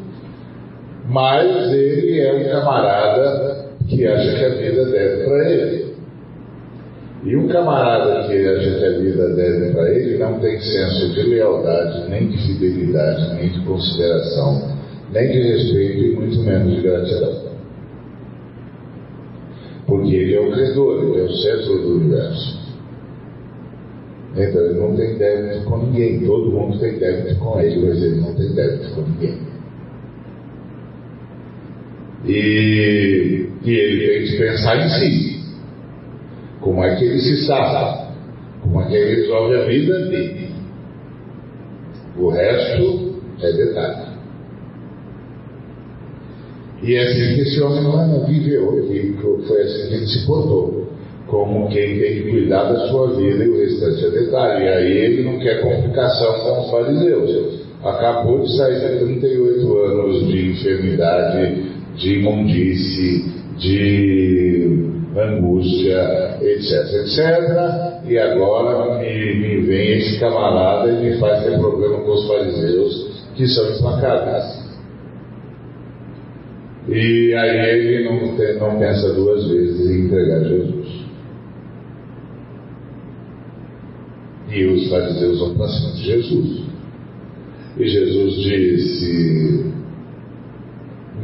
mas 1.08 1.72
ele 1.72 2.20
é 2.20 2.32
um 2.32 2.44
camarada 2.44 3.70
que 3.88 4.06
acha 4.06 4.38
que 4.38 4.44
a 4.44 4.48
vida 4.50 4.84
deve 4.86 5.24
para 5.24 5.50
ele. 5.50 5.81
E 7.24 7.36
um 7.36 7.46
camarada 7.46 8.26
que 8.26 8.34
acha 8.34 8.78
que 8.78 8.84
a 8.84 8.98
vida 8.98 9.28
deve 9.34 9.72
para 9.72 9.90
ele 9.90 10.18
não 10.18 10.40
tem 10.40 10.60
senso 10.60 11.12
de 11.14 11.22
lealdade, 11.22 12.10
nem 12.10 12.28
de 12.28 12.36
fidelidade, 12.38 13.34
nem 13.34 13.48
de 13.48 13.60
consideração, 13.64 14.76
nem 15.12 15.30
de 15.30 15.40
respeito 15.40 16.04
e 16.04 16.16
muito 16.16 16.38
menos 16.40 16.74
de 16.74 16.82
gratidão. 16.82 17.42
Porque 19.86 20.14
ele 20.16 20.34
é 20.34 20.40
o 20.40 20.50
credor, 20.50 21.04
ele 21.04 21.20
é 21.20 21.24
o 21.24 21.32
centro 21.32 21.78
do 21.78 21.96
universo. 21.96 22.62
Então 24.34 24.64
ele 24.64 24.80
não 24.80 24.96
tem 24.96 25.16
débito 25.16 25.64
com 25.64 25.78
ninguém. 25.78 26.24
Todo 26.24 26.50
mundo 26.50 26.78
tem 26.80 26.98
débito 26.98 27.36
com 27.36 27.60
ele, 27.60 27.86
mas 27.86 28.02
ele 28.02 28.16
não 28.16 28.34
tem 28.34 28.52
débito 28.52 28.94
com 28.94 29.02
ninguém. 29.02 29.38
E, 32.24 33.48
e 33.64 33.70
ele 33.70 34.06
tem 34.06 34.26
que 34.26 34.38
pensar 34.38 34.76
em 34.76 34.88
si. 34.88 35.31
Como 36.62 36.82
é 36.82 36.96
que 36.96 37.04
ele 37.04 37.20
se 37.20 37.46
salva? 37.46 38.08
Como 38.62 38.80
é 38.80 38.86
que 38.86 38.94
ele 38.94 39.22
resolve 39.22 39.56
a 39.56 39.64
vida 39.66 40.06
dele? 40.06 40.50
O 42.16 42.28
resto 42.30 43.14
é 43.40 43.52
detalhe. 43.52 44.12
E 46.82 46.94
é 46.94 47.02
assim 47.02 47.34
que 47.34 47.40
esse 47.42 47.60
homem 47.60 48.24
viveu, 48.26 48.66
foi 49.46 49.62
assim 49.62 49.88
que 49.88 49.94
ele 49.94 50.06
se 50.06 50.26
portou 50.26 50.82
como 51.32 51.66
quem 51.70 51.98
tem 51.98 52.14
que 52.14 52.30
cuidar 52.30 52.64
da 52.64 52.88
sua 52.88 53.16
vida 53.16 53.42
e 53.42 53.48
o 53.48 53.58
restante 53.58 54.04
é 54.04 54.10
detalhe. 54.10 54.64
E 54.64 54.68
aí 54.68 54.98
ele 54.98 55.22
não 55.22 55.38
quer 55.38 55.62
complicação 55.62 56.40
com 56.40 56.60
os 56.60 56.70
fariseus. 56.70 57.62
Acabou 57.82 58.40
de 58.40 58.54
sair 58.54 58.98
de 58.98 59.04
38 59.04 59.78
anos 59.78 60.28
de 60.28 60.50
enfermidade, 60.50 61.62
de 61.96 62.18
imundície, 62.18 63.32
de 63.58 64.51
angústia, 65.16 66.38
etc, 66.40 66.72
etc. 67.02 68.08
E 68.08 68.18
agora 68.18 68.98
me, 68.98 69.34
me 69.36 69.60
vem 69.66 69.98
esse 69.98 70.18
camarada 70.18 70.90
e 70.90 71.10
me 71.10 71.18
faz 71.18 71.44
ter 71.44 71.58
problema 71.58 71.98
com 72.00 72.12
os 72.12 72.26
fariseus, 72.26 73.26
que 73.34 73.46
são 73.46 73.70
implacáveis. 73.74 74.62
E 76.88 77.34
aí 77.34 77.70
ele 77.70 78.08
não, 78.08 78.36
tem, 78.36 78.58
não 78.58 78.78
pensa 78.78 79.12
duas 79.14 79.46
vezes 79.48 79.88
em 79.88 80.06
entregar 80.06 80.44
Jesus. 80.44 81.02
E 84.50 84.64
os 84.66 84.90
fariseus 84.90 85.38
vão 85.38 85.54
para 85.54 85.68
cima 85.68 85.92
de 85.92 86.02
Jesus. 86.02 86.62
E 87.78 87.88
Jesus 87.88 88.34
disse: 88.34 89.72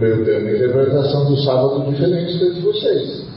Eu 0.00 0.24
tenho 0.24 0.40
uma 0.40 0.50
interpretação 0.52 1.26
do 1.26 1.36
sábado 1.42 1.90
diferente 1.90 2.38
da 2.38 2.54
de 2.54 2.60
vocês. 2.60 3.28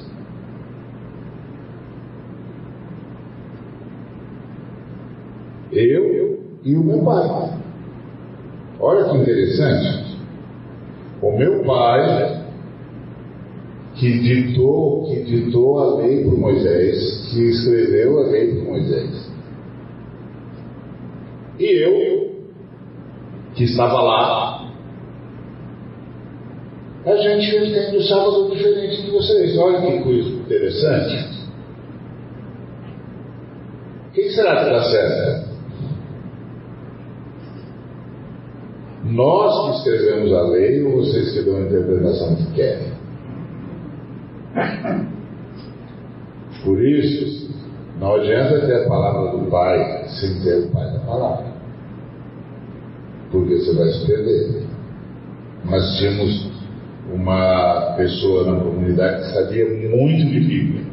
Eu 5.72 6.51
e 6.64 6.76
o 6.76 6.84
meu 6.84 7.04
pai. 7.04 7.60
Olha 8.80 9.10
que 9.10 9.18
interessante. 9.18 10.18
O 11.22 11.38
meu 11.38 11.64
pai, 11.64 12.46
que 13.96 14.20
ditou, 14.20 15.06
que 15.06 15.24
ditou 15.24 15.80
a 15.80 15.96
lei 15.98 16.24
para 16.24 16.38
Moisés, 16.38 17.30
que 17.32 17.50
escreveu 17.50 18.20
a 18.20 18.28
lei 18.28 18.56
para 18.56 18.64
Moisés. 18.72 19.32
E 21.60 21.84
eu, 21.84 22.32
que 23.54 23.66
estava 23.66 24.02
lá, 24.02 24.72
a 27.06 27.16
gente 27.18 27.52
tem 27.52 27.98
um 27.98 28.02
sábado 28.02 28.50
diferente 28.52 29.02
de 29.04 29.12
vocês. 29.12 29.58
Olha 29.58 29.82
que 29.82 30.04
coisa 30.04 30.30
interessante. 30.30 31.42
O 34.08 34.14
que 34.14 34.30
será 34.30 34.64
que 34.64 34.72
está 34.72 34.84
certo? 34.84 35.31
Nós 39.12 39.66
que 39.66 39.78
escrevemos 39.78 40.34
a 40.34 40.42
lei 40.44 40.84
ou 40.84 40.98
vocês 40.98 41.34
que 41.34 41.42
dão 41.44 41.58
a 41.58 41.62
interpretação 41.62 42.36
que 42.36 42.54
querem? 42.54 42.92
Por 46.64 46.84
isso, 46.84 47.50
não 48.00 48.16
adianta 48.16 48.66
ter 48.66 48.84
a 48.84 48.88
palavra 48.88 49.38
do 49.38 49.50
Pai 49.50 50.06
sem 50.08 50.42
ter 50.42 50.66
o 50.66 50.72
Pai 50.72 50.92
da 50.94 51.00
palavra 51.00 51.52
porque 53.32 53.56
você 53.56 53.74
vai 53.74 53.88
se 53.88 54.06
perder. 54.06 54.64
Mas 55.64 55.98
tínhamos 55.98 56.52
uma 57.12 57.94
pessoa 57.98 58.52
na 58.52 58.60
comunidade 58.64 59.22
que 59.22 59.34
sabia 59.34 59.66
muito 59.90 60.30
de 60.30 60.40
Bíblia. 60.40 60.92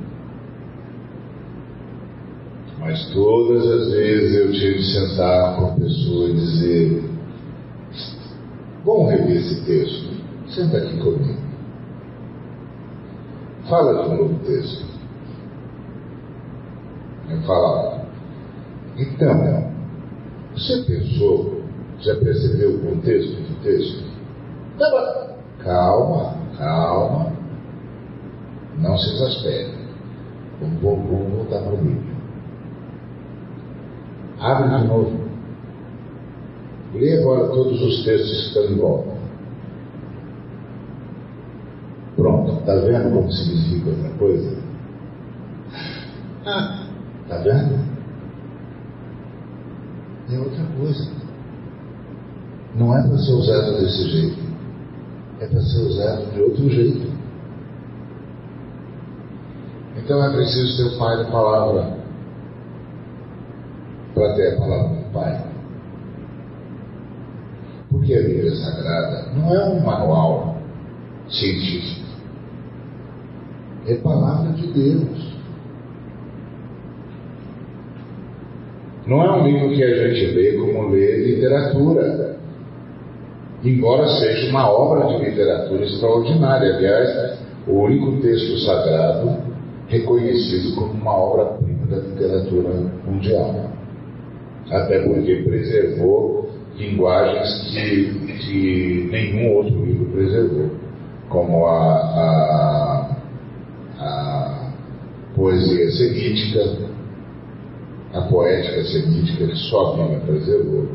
Mas 2.79 3.13
todas 3.13 3.67
as 3.67 3.93
vezes 3.93 4.35
eu 4.37 4.53
tinha 4.53 4.73
que 4.73 4.85
sentar 4.85 5.57
com 5.57 5.67
a 5.67 5.71
pessoa 5.73 6.31
e 6.31 6.35
dizer: 6.35 7.03
Vamos 8.85 9.11
rever 9.11 9.37
esse 9.37 9.65
texto. 9.65 10.19
Senta 10.49 10.79
aqui 10.79 10.99
comigo. 10.99 11.41
Fala 13.69 14.03
de 14.03 14.15
novo 14.17 14.39
texto. 14.45 14.87
Eu 17.31 17.43
falava: 17.43 18.07
Então, 18.97 19.73
você 20.55 20.83
pensou 20.83 21.59
já 22.01 22.15
percebeu 22.15 22.77
o 22.77 22.81
contexto 22.81 23.33
do 23.33 23.63
texto? 23.63 24.05
Calma, 25.65 26.35
calma. 26.57 27.33
Não 28.79 28.97
se 28.97 29.11
exaspere. 29.15 29.75
Vamos, 30.61 30.81
vamos 30.81 31.33
voltar 31.33 31.61
para 31.63 31.73
a 31.73 31.77
Bíblia. 31.77 32.15
Abre 34.41 34.79
de 34.79 34.87
novo. 34.87 35.18
Lê 36.95 37.19
agora 37.19 37.49
todos 37.49 37.81
os 37.83 38.05
textos 38.05 38.31
que 38.31 38.49
estão 38.49 38.65
em 38.65 38.77
volta. 38.77 39.11
Pronto, 42.17 42.61
está 42.61 42.75
vendo 42.77 43.15
como 43.15 43.31
significa 43.31 43.91
outra 43.91 44.11
coisa? 44.19 44.57
Está 47.23 47.39
vendo? 47.39 47.89
É 50.33 50.39
outra 50.39 50.65
coisa. 50.79 51.11
Não 52.75 52.97
é 52.97 53.07
para 53.07 53.19
ser 53.19 53.33
usado 53.33 53.81
desse 53.81 54.11
jeito. 54.11 54.43
É 55.41 55.47
para 55.47 55.61
ser 55.61 55.81
usado 55.81 56.33
de 56.33 56.41
outro 56.41 56.69
jeito. 56.71 57.13
Então 59.97 60.25
é 60.25 60.33
preciso 60.33 60.77
ter 60.77 60.95
o 60.95 60.99
Pai 60.99 61.17
da 61.19 61.31
palavra 61.31 61.99
para 64.15 64.35
ter 64.35 64.55
a 64.55 64.59
palavra 64.59 64.97
do 64.97 65.13
Pai. 65.13 65.48
Porque 68.09 68.21
a 68.21 68.27
Bíblia 68.27 68.57
Sagrada 68.57 69.33
não 69.37 69.55
é 69.55 69.65
um 69.69 69.81
manual 69.85 70.57
científico. 71.29 72.07
É 73.87 73.97
palavra 73.97 74.51
de 74.55 74.67
Deus. 74.69 75.35
Não 79.07 79.23
é 79.23 79.31
um 79.31 79.47
livro 79.47 79.69
que 79.77 79.85
a 79.85 80.09
gente 80.09 80.35
lê 80.35 80.53
como 80.53 80.89
lê 80.89 81.19
literatura. 81.19 82.39
Embora 83.63 84.09
seja 84.09 84.49
uma 84.53 84.71
obra 84.71 85.07
de 85.09 85.25
literatura 85.27 85.85
extraordinária. 85.85 86.77
Aliás, 86.77 87.39
o 87.67 87.73
único 87.73 88.23
texto 88.23 88.59
sagrado 88.61 89.37
reconhecido 89.89 90.77
como 90.77 90.95
uma 90.95 91.15
obra-prima 91.15 91.87
da 91.87 91.97
literatura 91.97 92.71
mundial. 93.07 93.71
Até 94.71 95.01
porque 95.01 95.43
preservou 95.43 96.48
linguagens 96.79 97.71
que, 97.73 98.37
que 98.39 99.09
nenhum 99.11 99.53
outro 99.57 99.85
livro 99.85 100.07
preservou, 100.13 100.71
como 101.29 101.67
a, 101.67 101.97
a, 101.97 103.17
a 103.99 104.73
poesia 105.35 105.91
semítica, 105.91 106.77
a 108.15 108.23
poética 108.23 108.85
semítica 108.85 109.47
que 109.47 109.57
só 109.57 109.93
a 109.93 109.97
Bíblia 109.97 110.21
preservou, 110.21 110.89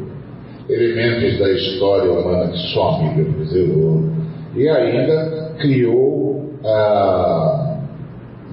elementos 0.69 1.39
da 1.39 1.51
história 1.51 2.11
humana 2.11 2.51
que 2.51 2.73
só 2.73 2.95
a 2.95 2.99
Bíblia 2.99 3.33
preservou, 3.33 4.09
e 4.55 4.69
ainda 4.69 5.55
criou 5.59 6.53
ah, 6.63 7.77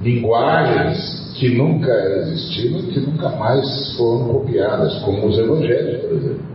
linguagens 0.03 1.21
que 1.39 1.49
nunca 1.57 1.93
existiram, 2.19 2.83
que 2.83 3.01
nunca 3.01 3.31
mais 3.31 3.97
foram 3.97 4.29
copiadas, 4.29 4.99
como 5.05 5.27
os 5.27 5.39
evangelhos, 5.39 6.01
por 6.03 6.17
exemplo. 6.17 6.50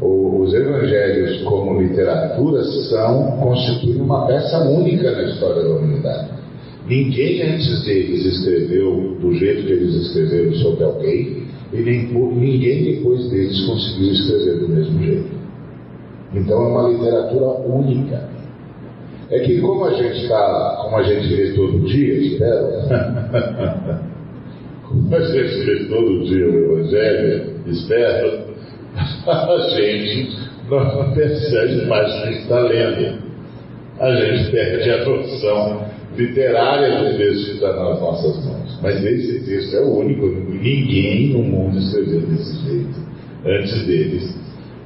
Os 0.00 0.52
evangelhos, 0.52 1.42
como 1.44 1.80
literatura, 1.80 2.62
são, 2.64 3.38
constituem 3.38 4.02
uma 4.02 4.26
peça 4.26 4.58
única 4.68 5.10
na 5.10 5.22
história 5.22 5.62
da 5.62 5.70
humanidade. 5.70 6.28
Ninguém 6.86 7.42
antes 7.42 7.82
deles 7.84 8.26
escreveu 8.26 9.16
do 9.20 9.34
jeito 9.34 9.66
que 9.66 9.72
eles 9.72 9.94
escreveram 9.94 10.54
sobre 10.56 10.84
alguém, 10.84 11.46
e 11.72 11.76
nem, 11.78 12.12
ninguém 12.12 12.94
depois 12.94 13.28
deles 13.30 13.66
conseguiu 13.66 14.12
escrever 14.12 14.60
do 14.60 14.68
mesmo 14.68 15.02
jeito. 15.02 15.36
Então 16.34 16.62
é 16.62 16.68
uma 16.68 16.88
literatura 16.90 17.46
única. 17.66 18.28
É 19.30 19.40
que 19.40 19.60
como 19.60 19.84
a 19.84 19.94
gente 19.94 20.22
está, 20.22 20.78
como 20.82 20.96
a 20.96 21.02
gente 21.02 21.34
vê 21.34 21.52
todo 21.54 21.80
dia, 21.80 22.14
espero, 22.14 22.66
como 24.86 25.16
a 25.16 25.20
gente 25.20 25.64
vê 25.64 25.84
todo 25.86 26.24
dia 26.24 26.46
o 26.46 26.78
Evangelho, 26.78 27.54
espero, 27.66 28.45
a 29.28 29.68
gente 29.68 30.38
não 30.70 31.12
percebe 31.12 31.86
mais 31.86 32.14
o 32.14 32.22
que 32.22 32.34
está 32.34 32.60
lendo. 32.60 33.26
A 33.98 34.14
gente 34.14 34.50
perde 34.50 34.90
a 34.90 35.04
noção 35.04 35.86
literária 36.16 36.98
do 36.98 37.16
texto 37.16 37.46
que 37.46 37.52
está 37.52 37.72
nas 37.72 38.00
nossas 38.00 38.44
mãos. 38.44 38.78
Mas 38.82 39.04
esse 39.04 39.44
texto 39.44 39.76
é 39.76 39.80
o 39.80 39.98
único, 39.98 40.26
ninguém 40.26 41.28
no 41.28 41.42
mundo 41.42 41.78
escreveu 41.78 42.20
desse 42.20 42.68
jeito 42.68 43.06
antes 43.44 43.86
deles. 43.86 44.36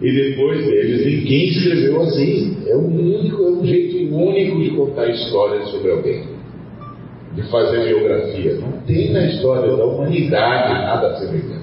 E 0.00 0.12
depois 0.12 0.64
deles, 0.64 1.05
ninguém 1.05 1.48
escreveu 1.48 2.00
assim. 2.03 2.57
É 2.66 2.76
um 2.76 2.87
único, 2.87 3.42
é 3.42 3.50
um 3.50 3.64
jeito 3.64 4.14
único 4.14 4.62
de 4.62 4.70
contar 4.70 5.11
histórias 5.11 5.68
sobre 5.70 5.90
alguém, 5.90 6.24
de 7.35 7.42
fazer 7.50 7.85
biografia. 7.85 8.55
Não 8.55 8.72
tem 8.87 9.12
na 9.12 9.26
história 9.26 9.76
da 9.76 9.85
humanidade 9.85 10.72
nada 10.72 11.16
semelhante. 11.18 11.60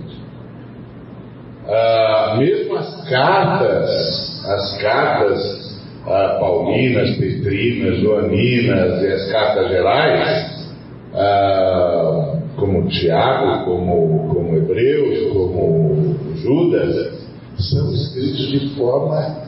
Ah, 1.69 2.35
mesmo 2.37 2.77
as 2.77 3.09
cartas, 3.09 4.45
as 4.45 4.77
cartas 4.81 5.77
ah, 6.05 6.37
paulinas, 6.39 7.17
petrinas, 7.17 7.99
joaninas 7.99 9.03
e 9.03 9.07
as 9.07 9.29
cartas 9.29 9.67
gerais, 9.67 10.69
ah, 11.13 12.37
como 12.55 12.87
Tiago, 12.87 13.65
como, 13.65 14.29
como 14.33 14.55
Hebreus, 14.55 15.33
como 15.33 16.15
Judas, 16.37 17.27
são 17.59 17.93
escritos 17.93 18.47
de 18.47 18.75
forma 18.77 19.47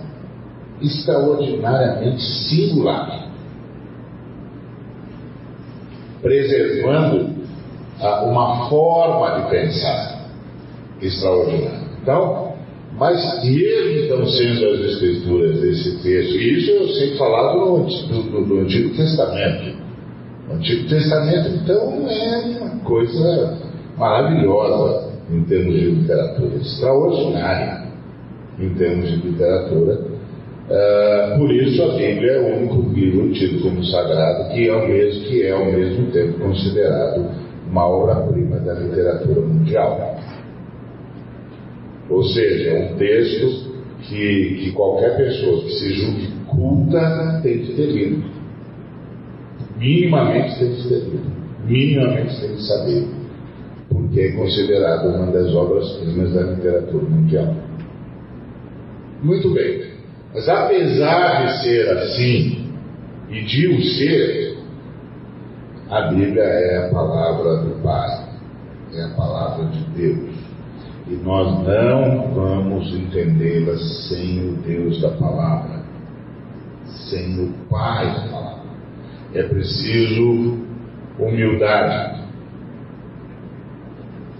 extraordinariamente 0.81 2.21
singular, 2.21 3.29
preservando 6.21 7.29
uma 8.25 8.67
forma 8.67 9.41
de 9.41 9.49
pensar 9.49 10.19
extraordinária. 11.01 11.78
Então, 12.09 12.53
mas 12.97 13.43
mesmo 13.43 14.03
então 14.03 14.25
sendo 14.25 14.65
as 14.65 14.79
escrituras 14.79 15.61
desse 15.61 16.01
texto, 16.01 16.33
e 16.33 16.57
isso 16.57 16.71
eu 16.71 16.87
sei 16.87 17.15
falar 17.17 17.53
do, 17.53 17.83
do, 17.83 18.45
do 18.45 18.59
Antigo 18.61 18.95
Testamento. 18.95 19.77
O 20.49 20.53
Antigo 20.55 20.89
Testamento, 20.89 21.49
então, 21.49 22.09
é 22.09 22.57
uma 22.61 22.79
coisa 22.79 23.59
maravilhosa 23.95 25.11
em 25.31 25.43
termos 25.43 25.75
de 25.75 25.85
literatura, 25.91 26.55
extraordinária 26.55 27.83
em 28.59 28.69
termos 28.73 29.07
de 29.07 29.15
literatura. 29.17 29.99
Uh, 30.69 31.37
por 31.37 31.51
isso 31.51 31.83
a 31.83 31.93
Bíblia 31.93 32.31
é 32.31 32.39
o 32.39 32.57
único 32.57 32.91
livro 32.91 33.31
tido 33.33 33.61
como 33.61 33.83
sagrado 33.85 34.53
que 34.53 34.67
é 34.67 34.75
o 34.75 34.87
mesmo 34.87 35.23
que 35.25 35.43
é 35.43 35.51
ao 35.51 35.65
mesmo 35.65 36.11
tempo 36.11 36.39
considerado 36.39 37.25
uma 37.69 37.87
obra-prima 37.87 38.57
da 38.57 38.73
literatura 38.73 39.41
mundial. 39.41 40.15
Ou 42.09 42.23
seja, 42.23 42.69
é 42.71 42.91
um 42.91 42.97
texto 42.97 43.73
que, 44.01 44.61
que 44.63 44.71
qualquer 44.71 45.15
pessoa 45.17 45.63
que 45.63 45.71
se 45.71 45.93
julgue 45.93 46.27
culta 46.47 47.39
tem 47.43 47.59
que 47.59 47.73
ter 47.73 47.87
lido. 47.87 48.23
Minimamente 49.77 50.59
tem 50.59 50.75
que 50.75 50.87
ter 50.87 50.99
lido. 50.99 51.31
Minimamente 51.65 52.41
tem 52.41 52.55
que 52.55 52.63
saber. 52.63 53.07
Porque 53.89 54.19
é 54.19 54.31
considerado 54.31 55.07
uma 55.09 55.31
das 55.31 55.53
obras-primas 55.53 56.33
da 56.33 56.41
literatura 56.41 57.03
mundial. 57.03 57.55
Muito 59.21 59.53
bem. 59.53 59.89
Mas 60.33 60.47
apesar 60.47 61.45
de 61.45 61.63
ser 61.63 61.89
assim, 61.89 62.69
e 63.29 63.41
de 63.43 63.67
o 63.67 63.81
ser, 63.81 64.57
a 65.89 66.01
Bíblia 66.07 66.43
é 66.43 66.85
a 66.85 66.89
palavra 66.89 67.57
do 67.57 67.81
Pai, 67.81 68.29
é 68.93 69.03
a 69.03 69.09
palavra 69.09 69.65
de 69.65 69.83
Deus. 69.95 70.38
E 71.09 71.13
nós 71.23 71.63
não 71.63 72.33
vamos 72.35 72.93
entendê-la 72.93 73.75
sem 74.07 74.47
o 74.47 74.53
Deus 74.57 75.01
da 75.01 75.09
palavra, 75.09 75.83
sem 77.09 77.43
o 77.43 77.51
Pai 77.67 78.05
da 78.05 78.27
palavra. 78.27 78.69
É 79.33 79.41
preciso 79.41 80.59
humildade. 81.17 82.19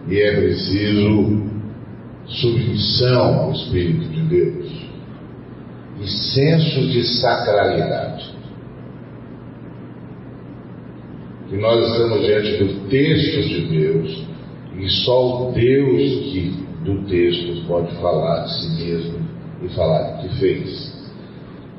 E 0.08 0.20
é 0.20 0.36
preciso 0.36 1.50
submissão 2.28 3.40
ao 3.40 3.52
Espírito 3.52 4.08
de 4.10 4.22
Deus 4.22 4.90
e 6.02 6.08
senso 6.08 6.82
de 6.88 7.04
sacralidade. 7.20 8.32
Que 11.50 11.58
nós 11.58 11.92
estamos 11.92 12.26
diante 12.26 12.64
do 12.64 12.90
texto 12.90 13.42
de 13.42 13.62
Deus 13.68 14.29
e 14.80 14.90
só 14.90 15.50
o 15.50 15.52
Deus 15.52 16.14
que 16.32 16.70
do 16.84 17.04
texto 17.08 17.68
pode 17.68 17.94
falar 17.98 18.46
de 18.46 18.54
si 18.54 18.84
mesmo 18.84 19.20
e 19.62 19.70
falar 19.70 20.12
do 20.14 20.22
que 20.22 20.40
fez 20.40 21.00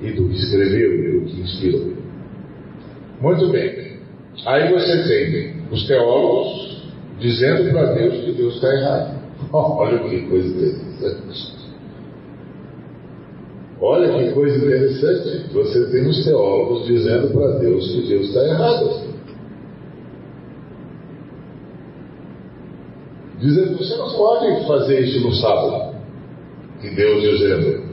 e 0.02 0.12
do 0.12 0.28
que 0.28 0.36
escreveu 0.36 0.94
e 0.94 1.20
do 1.20 1.26
que 1.26 1.40
inspirou. 1.40 1.92
Muito 3.20 3.48
bem. 3.48 3.90
Aí 4.46 4.72
você 4.72 5.08
tem 5.08 5.54
os 5.70 5.86
teólogos 5.86 6.82
dizendo 7.18 7.70
para 7.72 7.92
Deus 7.94 8.24
que 8.24 8.32
Deus 8.32 8.54
está 8.54 8.68
errado. 8.68 9.20
Olha 9.52 9.98
que 9.98 10.20
coisa 10.22 10.48
interessante. 10.48 11.60
Olha 13.80 14.18
que 14.18 14.32
coisa 14.32 14.56
interessante. 14.58 15.52
Você 15.52 15.90
tem 15.90 16.06
os 16.06 16.24
teólogos 16.24 16.86
dizendo 16.86 17.28
para 17.28 17.58
Deus 17.58 17.90
que 17.90 18.08
Deus 18.08 18.28
está 18.28 18.44
errado. 18.46 18.99
Dizendo: 23.40 23.79
Você 23.79 23.96
não 23.96 24.11
pode 24.12 24.66
fazer 24.66 25.00
isso 25.00 25.20
no 25.20 25.35
sábado. 25.35 25.96
E 26.83 26.90
Deus 26.94 27.22
dizendo: 27.22 27.85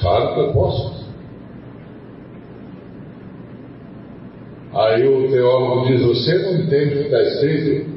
Claro 0.00 0.34
que 0.34 0.40
eu 0.40 0.52
posso. 0.52 1.00
Aí 4.72 5.06
o 5.08 5.28
teólogo 5.30 5.86
diz: 5.88 6.02
Você 6.02 6.38
não 6.38 6.54
entende 6.60 6.94
o 6.94 6.98
que 6.98 7.04
está 7.04 7.22
escrito? 7.22 7.90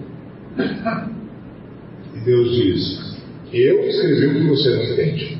E 2.16 2.20
Deus 2.26 2.56
diz: 2.56 3.18
Eu 3.54 3.80
escrevi 3.82 4.28
o 4.28 4.34
que 4.34 4.48
você 4.50 4.70
não 4.70 4.84
entende. 4.84 5.38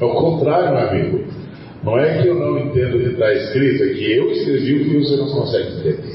É 0.00 0.04
o 0.04 0.14
contrário, 0.14 0.76
meu 0.76 0.88
amigo. 0.88 1.24
Não 1.82 1.98
é 1.98 2.22
que 2.22 2.28
eu 2.28 2.34
não 2.34 2.58
entendo 2.58 2.96
o 2.96 3.00
que 3.00 3.10
está 3.10 3.30
escrito, 3.32 3.82
é 3.82 3.88
que 3.88 4.12
eu 4.12 4.30
escrevi 4.30 4.74
o 4.74 4.84
que 4.84 4.98
você 5.00 5.16
não 5.16 5.28
consegue 5.28 5.68
entender. 5.80 6.13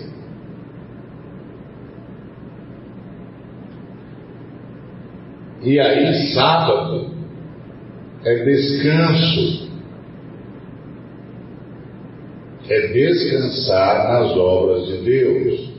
E 5.62 5.80
aí, 5.80 6.34
sábado 6.34 7.10
é 8.24 8.36
descanso. 8.44 9.70
É 12.70 12.88
descansar 12.88 14.08
nas 14.14 14.38
obras 14.38 14.88
de 14.88 14.98
Deus. 14.98 15.70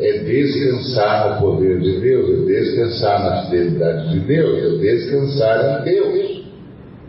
É 0.00 0.18
descansar 0.18 1.34
no 1.34 1.40
poder 1.40 1.80
de 1.80 2.00
Deus, 2.00 2.30
é 2.30 2.52
descansar 2.52 3.20
na 3.20 3.42
fidelidade 3.42 4.10
de 4.10 4.20
Deus, 4.20 4.62
é 4.62 4.78
descansar 4.78 5.80
em 5.80 5.84
Deus. 5.84 6.42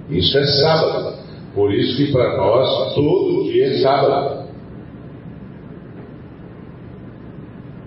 Isso 0.10 0.38
é 0.40 0.46
sábado. 0.46 1.20
Por 1.54 1.72
isso 1.72 1.98
que 1.98 2.12
para 2.12 2.36
nós 2.38 2.96
todo 2.96 3.44
dia 3.52 3.68
é 3.68 3.78
sábado. 3.80 4.39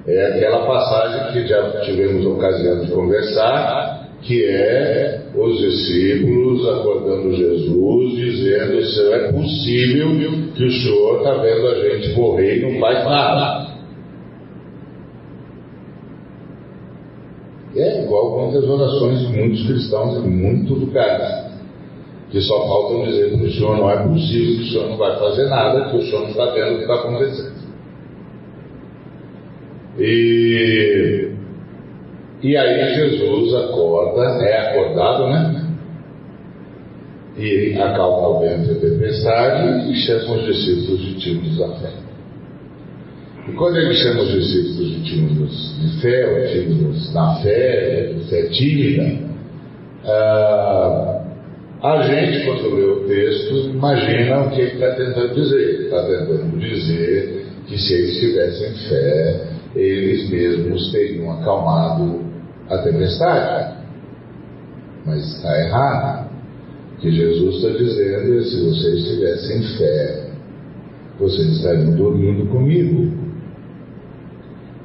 É 0.07 0.27
aquela 0.27 0.67
passagem 0.67 1.33
que 1.33 1.47
já 1.47 1.81
tivemos 1.83 2.27
ocasião 2.27 2.81
de 2.81 2.91
conversar, 2.91 4.09
que 4.23 4.45
é 4.45 5.23
os 5.35 5.59
discípulos 5.59 6.69
acordando 6.69 7.35
Jesus, 7.35 8.17
dizendo: 8.17 8.85
se 8.85 9.13
é 9.13 9.33
possível 9.33 10.09
que 10.55 10.65
o 10.65 10.71
Senhor 10.71 11.19
está 11.19 11.35
vendo 11.35 11.67
a 11.69 11.75
gente 11.89 12.15
morrer 12.17 12.59
e 12.59 12.73
não 12.73 12.81
faz 12.81 13.05
nada. 13.05 13.73
É 17.75 18.05
igual 18.05 18.39
muitas 18.39 18.69
orações 18.69 19.21
de 19.21 19.27
muitos 19.29 19.67
cristãos 19.67 20.19
em 20.19 20.29
muitos 20.29 20.79
lugares 20.79 21.53
que 22.31 22.41
só 22.41 22.67
faltam 22.67 23.05
dizer 23.05 23.31
que 23.31 23.45
o 23.45 23.53
senhor 23.53 23.77
não 23.77 23.91
é 23.91 24.09
possível, 24.09 24.57
que 24.57 24.63
o 24.63 24.73
senhor 24.73 24.89
não 24.89 24.97
vai 24.97 25.19
fazer 25.19 25.49
nada, 25.51 25.91
que 25.91 25.97
o 25.99 26.03
senhor 26.03 26.23
não 26.23 26.31
está 26.31 26.47
vendo 26.47 26.73
o 26.73 26.77
que 26.77 26.83
está 26.83 26.95
acontecendo. 26.95 27.52
E, 29.99 31.31
e 32.43 32.57
aí 32.57 32.95
Jesus 32.95 33.55
acorda, 33.55 34.45
é 34.45 34.71
acordado, 34.71 35.29
né? 35.29 35.63
E 37.37 37.75
acalma 37.75 38.29
o 38.29 38.41
vento 38.41 38.73
e 38.73 38.77
a 38.77 38.81
tempestade 38.81 39.91
e 39.91 39.97
chama 39.97 40.37
os 40.37 40.47
discípulos 40.47 41.01
de 41.01 41.15
tímidos 41.19 41.59
da 41.59 41.69
fé. 41.77 41.93
E 43.49 43.53
quando 43.53 43.77
ele 43.77 43.95
chama 43.95 44.23
os 44.23 44.33
discípulos 44.33 44.91
de 44.91 45.03
tímidos 45.03 45.81
de 45.81 46.01
fé, 46.01 46.29
ou 46.29 46.47
tímidos 46.47 47.15
na 47.15 47.35
fé, 47.37 48.15
fé 48.29 48.43
tímida, 48.49 49.33
ah, 50.05 51.23
a 51.83 52.03
gente, 52.03 52.45
quando 52.45 52.77
lê 52.77 52.85
o 52.85 53.09
texto, 53.09 53.71
imagina 53.71 54.43
o 54.43 54.51
que 54.51 54.61
ele 54.61 54.73
está 54.75 54.95
tentando 54.95 55.35
dizer. 55.35 55.81
Está 55.83 56.03
tentando 56.05 56.59
dizer 56.59 57.47
que 57.67 57.77
se 57.77 57.95
eles 57.95 58.21
tivessem 58.21 58.73
fé, 58.89 59.47
eles 59.75 60.31
mesmos 60.31 60.91
teriam 60.93 61.31
acalmado 61.33 62.21
a 62.69 62.79
tempestade. 62.79 63.77
Mas 65.05 65.37
está 65.37 65.59
errado. 65.61 66.33
Que 67.01 67.11
Jesus 67.11 67.57
está 67.57 67.71
dizendo 67.71 68.39
é: 68.39 68.43
se 68.45 68.65
vocês 68.65 69.05
tivessem 69.05 69.63
fé, 69.77 70.27
vocês 71.19 71.49
estariam 71.57 71.97
dormindo 71.97 72.47
comigo. 72.51 73.23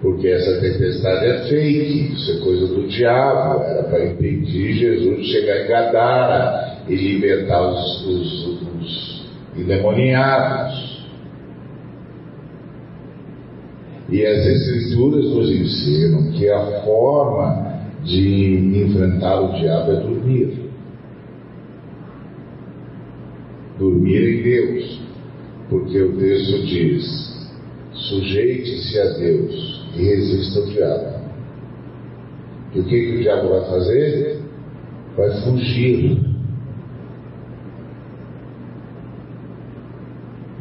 Porque 0.02 0.28
essa 0.28 0.62
tempestade 0.62 1.26
é 1.26 1.44
fake, 1.50 2.14
isso 2.14 2.32
é 2.32 2.44
coisa 2.44 2.68
do 2.68 2.88
diabo, 2.88 3.64
era 3.64 3.84
para 3.84 4.06
impedir 4.06 4.74
Jesus 4.74 5.18
de 5.18 5.32
chegar 5.32 5.66
em 5.66 5.68
Gadara 5.68 6.78
e 6.88 6.96
libertar 6.96 7.68
os, 7.68 8.06
os, 8.06 8.48
os 8.80 9.26
endemoniados. 9.58 10.97
E 14.10 14.26
as 14.26 14.46
Escrituras 14.46 15.26
nos 15.26 15.50
ensinam 15.52 16.32
que 16.32 16.50
a 16.50 16.82
forma 16.84 17.82
de 18.04 18.84
enfrentar 18.86 19.42
o 19.42 19.60
diabo 19.60 19.92
é 19.92 19.96
dormir. 20.00 20.60
Dormir 23.78 24.40
em 24.40 24.44
Deus. 24.44 25.02
Porque 25.70 26.02
o 26.02 26.16
texto 26.18 26.66
diz: 26.66 27.50
sujeite-se 27.94 29.00
a 29.00 29.10
Deus 29.18 29.86
e 29.98 30.04
resista 30.04 30.60
ao 30.60 30.66
diabo. 30.68 31.18
E 32.74 32.80
o 32.80 32.84
que, 32.86 33.00
que 33.02 33.16
o 33.18 33.20
diabo 33.20 33.50
vai 33.50 33.70
fazer? 33.70 34.40
Vai 35.18 35.42
fugir 35.42 36.37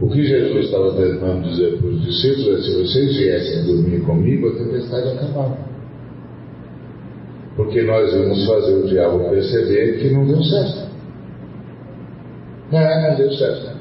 O 0.06 0.08
que 0.08 0.24
Jesus 0.24 0.66
estava 0.66 0.92
tentando 0.92 1.48
dizer 1.48 1.78
para 1.78 1.88
os 1.88 2.00
discípulos 2.00 2.60
é: 2.60 2.62
se 2.62 2.80
vocês 2.80 3.16
viessem 3.16 3.64
dormir 3.64 4.00
comigo, 4.02 4.50
a 4.50 4.52
tempestade 4.52 5.08
acabava. 5.08 5.58
Porque 7.56 7.82
nós 7.82 8.14
íamos 8.14 8.46
fazer 8.46 8.74
o 8.74 8.86
diabo 8.86 9.28
perceber 9.30 9.98
que 9.98 10.10
não 10.10 10.24
deu 10.24 10.40
certo. 10.44 10.92
É, 12.70 13.10
não 13.10 13.16
deu 13.16 13.32
certo. 13.32 13.76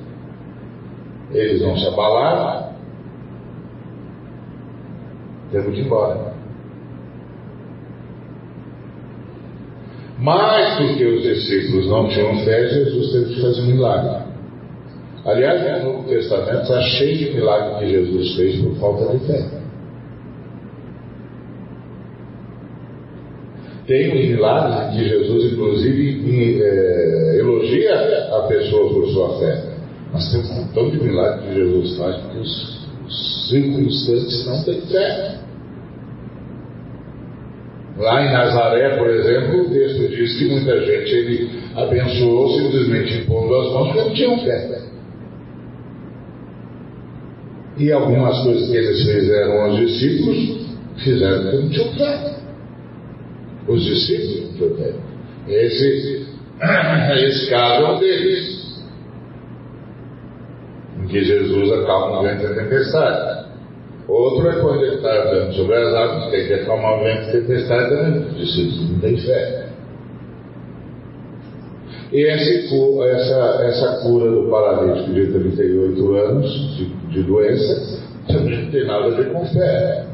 Eles 1.32 1.62
vão 1.62 1.78
se 1.78 1.86
abalar, 1.86 2.76
temos 5.52 5.76
de 5.76 5.82
ir 5.82 5.86
embora. 5.86 6.34
Mas 10.18 10.78
porque 10.80 11.06
os 11.06 11.22
discípulos 11.22 11.88
não 11.88 12.10
tinham 12.10 12.44
fé, 12.44 12.68
Jesus 12.68 13.12
teve 13.12 13.36
que 13.36 13.42
fazer 13.42 13.62
um 13.62 13.66
milagre. 13.68 14.25
Aliás, 15.26 15.84
no 15.84 15.94
Novo 15.94 16.08
Testamento 16.08 16.62
está 16.62 16.82
cheio 16.84 17.18
de 17.18 17.34
milagres 17.34 17.80
que 17.80 17.90
Jesus 17.90 18.36
fez 18.36 18.62
por 18.62 18.76
falta 18.76 19.18
de 19.18 19.26
fé. 19.26 19.44
Tem 23.88 24.14
uns 24.14 24.30
milagres 24.30 24.96
que 24.96 25.10
Jesus, 25.10 25.52
inclusive, 25.52 26.62
é, 26.62 27.38
elogia 27.40 28.30
a 28.36 28.42
pessoa 28.48 28.94
por 28.94 29.08
sua 29.10 29.40
fé. 29.40 29.64
Mas 30.14 30.32
tem 30.32 30.42
um 30.42 30.62
montão 30.62 30.90
de 30.92 31.04
milagres 31.04 31.44
que 31.44 31.56
Jesus 31.56 31.98
faz 31.98 32.18
porque 32.18 32.38
os 32.38 33.50
circunstantes 33.50 34.46
não 34.46 34.64
têm 34.64 34.82
fé. 34.82 35.40
Lá 37.98 38.24
em 38.24 38.32
Nazaré, 38.32 38.98
por 38.98 39.10
exemplo, 39.10 39.62
o 39.62 39.70
texto 39.72 40.08
diz 40.08 40.38
que 40.38 40.50
muita 40.50 40.86
gente 40.86 41.16
ele 41.16 41.50
abençoou 41.76 42.60
simplesmente 42.60 43.22
impondo 43.24 43.56
as 43.56 43.72
mãos 43.72 43.88
porque 43.88 44.02
não 44.02 44.14
tinham 44.14 44.40
fé. 44.40 44.85
E 47.78 47.92
algumas 47.92 48.42
coisas 48.44 48.70
que 48.70 48.78
eles 48.78 49.04
fizeram 49.04 49.62
aos 49.62 49.78
discípulos, 49.78 50.66
fizeram 51.04 51.70
tinham 51.70 51.94
fé. 51.94 52.36
Os 53.68 53.84
discípulos 53.84 54.56
tinham 54.56 54.76
fé. 54.76 54.94
Esse, 55.48 56.28
esse 57.26 57.50
caso 57.50 57.86
é 57.86 57.92
um 57.92 58.00
deles. 58.00 58.66
Em 61.02 61.08
que 61.08 61.24
Jesus 61.24 61.72
acalma 61.74 62.20
o 62.20 62.24
vento 62.24 62.44
e 62.44 62.46
a 62.46 62.56
tempestade. 62.56 63.46
Outro 64.08 64.48
é 64.48 64.62
quando 64.62 64.84
ele 64.84 64.96
está 64.96 65.24
andando 65.24 65.54
sobre 65.56 65.76
as 65.76 65.94
águas, 65.94 66.32
tem 66.32 66.48
que 66.48 66.54
acalmar 66.54 67.00
o 67.00 67.04
vento 67.04 67.26
e 67.26 67.30
a 67.30 67.32
tempestade 67.32 67.90
também. 67.90 68.28
Os 68.28 68.38
discípulos 68.38 68.92
não 68.92 69.00
têm 69.00 69.18
fé. 69.18 69.75
E 72.16 72.26
essa, 72.28 73.62
essa 73.66 74.02
cura 74.04 74.32
do 74.32 74.50
paralítico 74.50 75.14
de 75.14 75.34
38 75.34 76.16
anos 76.16 76.78
de, 76.78 76.86
de 77.10 77.24
doença 77.24 78.02
também 78.26 78.64
não 78.64 78.72
tem 78.72 78.88
nada 78.88 79.08
a 79.08 79.10
ver 79.10 79.34
com 79.34 79.46
fé. 79.48 80.08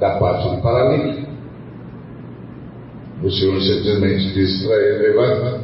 Da 0.00 0.18
parte 0.18 0.56
do 0.56 0.60
paralítico. 0.62 1.30
O 3.22 3.30
Senhor 3.30 3.60
simplesmente 3.60 4.34
disse 4.34 4.66
para 4.66 4.76
ele: 4.78 5.06
levanta, 5.06 5.60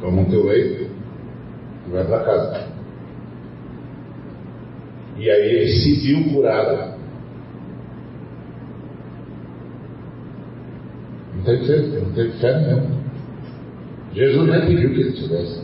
toma 0.00 0.22
o 0.22 0.30
teu 0.30 0.46
leito 0.46 0.90
e 1.88 1.90
vai 1.90 2.04
para 2.04 2.20
casa. 2.20 2.68
E 5.18 5.28
aí 5.28 5.56
ele 5.56 5.72
se 5.72 5.94
viu 6.06 6.32
curado 6.32 6.93
Não 11.44 11.56
tem 11.56 11.66
fé, 11.66 11.76
não 12.00 12.12
tem 12.12 12.30
fé 12.32 12.58
mesmo. 12.58 13.04
Jesus 14.14 14.48
nem 14.48 14.60
pediu 14.62 14.94
que 14.94 15.00
ele 15.00 15.12
tivesse. 15.12 15.60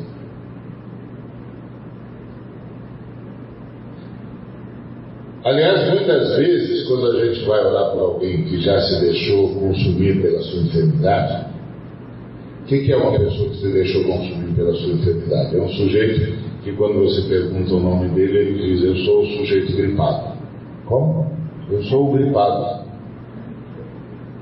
Aliás, 5.42 5.88
muitas 5.88 6.36
vezes, 6.36 6.86
quando 6.86 7.06
a 7.06 7.24
gente 7.24 7.46
vai 7.46 7.64
orar 7.64 7.92
para 7.92 8.00
alguém 8.02 8.44
que 8.44 8.60
já 8.60 8.78
se 8.78 9.00
deixou 9.00 9.54
consumir 9.54 10.20
pela 10.20 10.42
sua 10.42 10.60
enfermidade, 10.60 11.46
o 12.62 12.66
que, 12.66 12.84
que 12.84 12.92
é 12.92 12.96
uma 12.96 13.18
pessoa 13.18 13.48
que 13.48 13.56
se 13.56 13.72
deixou 13.72 14.04
consumir 14.04 14.54
pela 14.54 14.74
sua 14.74 14.92
enfermidade? 14.92 15.56
É 15.56 15.62
um 15.62 15.68
sujeito 15.70 16.34
que, 16.62 16.72
quando 16.72 17.00
você 17.00 17.22
pergunta 17.22 17.72
o 17.72 17.80
nome 17.80 18.08
dele, 18.10 18.38
ele 18.38 18.74
diz: 18.74 18.82
Eu 18.82 18.96
sou 18.96 19.22
o 19.22 19.26
sujeito 19.38 19.74
gripado. 19.74 20.36
Como? 20.84 21.32
Eu 21.70 21.82
sou 21.84 22.10
o 22.10 22.12
gripado. 22.12 22.89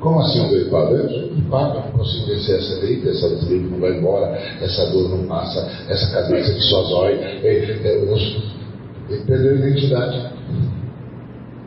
Como 0.00 0.20
assim 0.20 0.40
um 0.40 0.48
gripado? 0.50 0.94
Eu 0.94 1.08
sou 1.08 1.28
não 1.50 1.82
consigo 1.92 2.26
vencer 2.26 2.58
essa 2.58 2.80
gripe, 2.80 3.08
essa 3.08 3.28
gripe 3.46 3.66
não 3.68 3.80
vai 3.80 3.98
embora, 3.98 4.26
essa 4.60 4.86
dor 4.92 5.08
não 5.08 5.26
passa, 5.26 5.60
essa 5.88 6.12
cabeça 6.12 6.54
que 6.54 6.60
só 6.60 6.82
dói. 6.82 7.14
Ele 7.42 9.24
perdeu 9.26 9.52
a 9.52 9.56
identidade. 9.56 10.30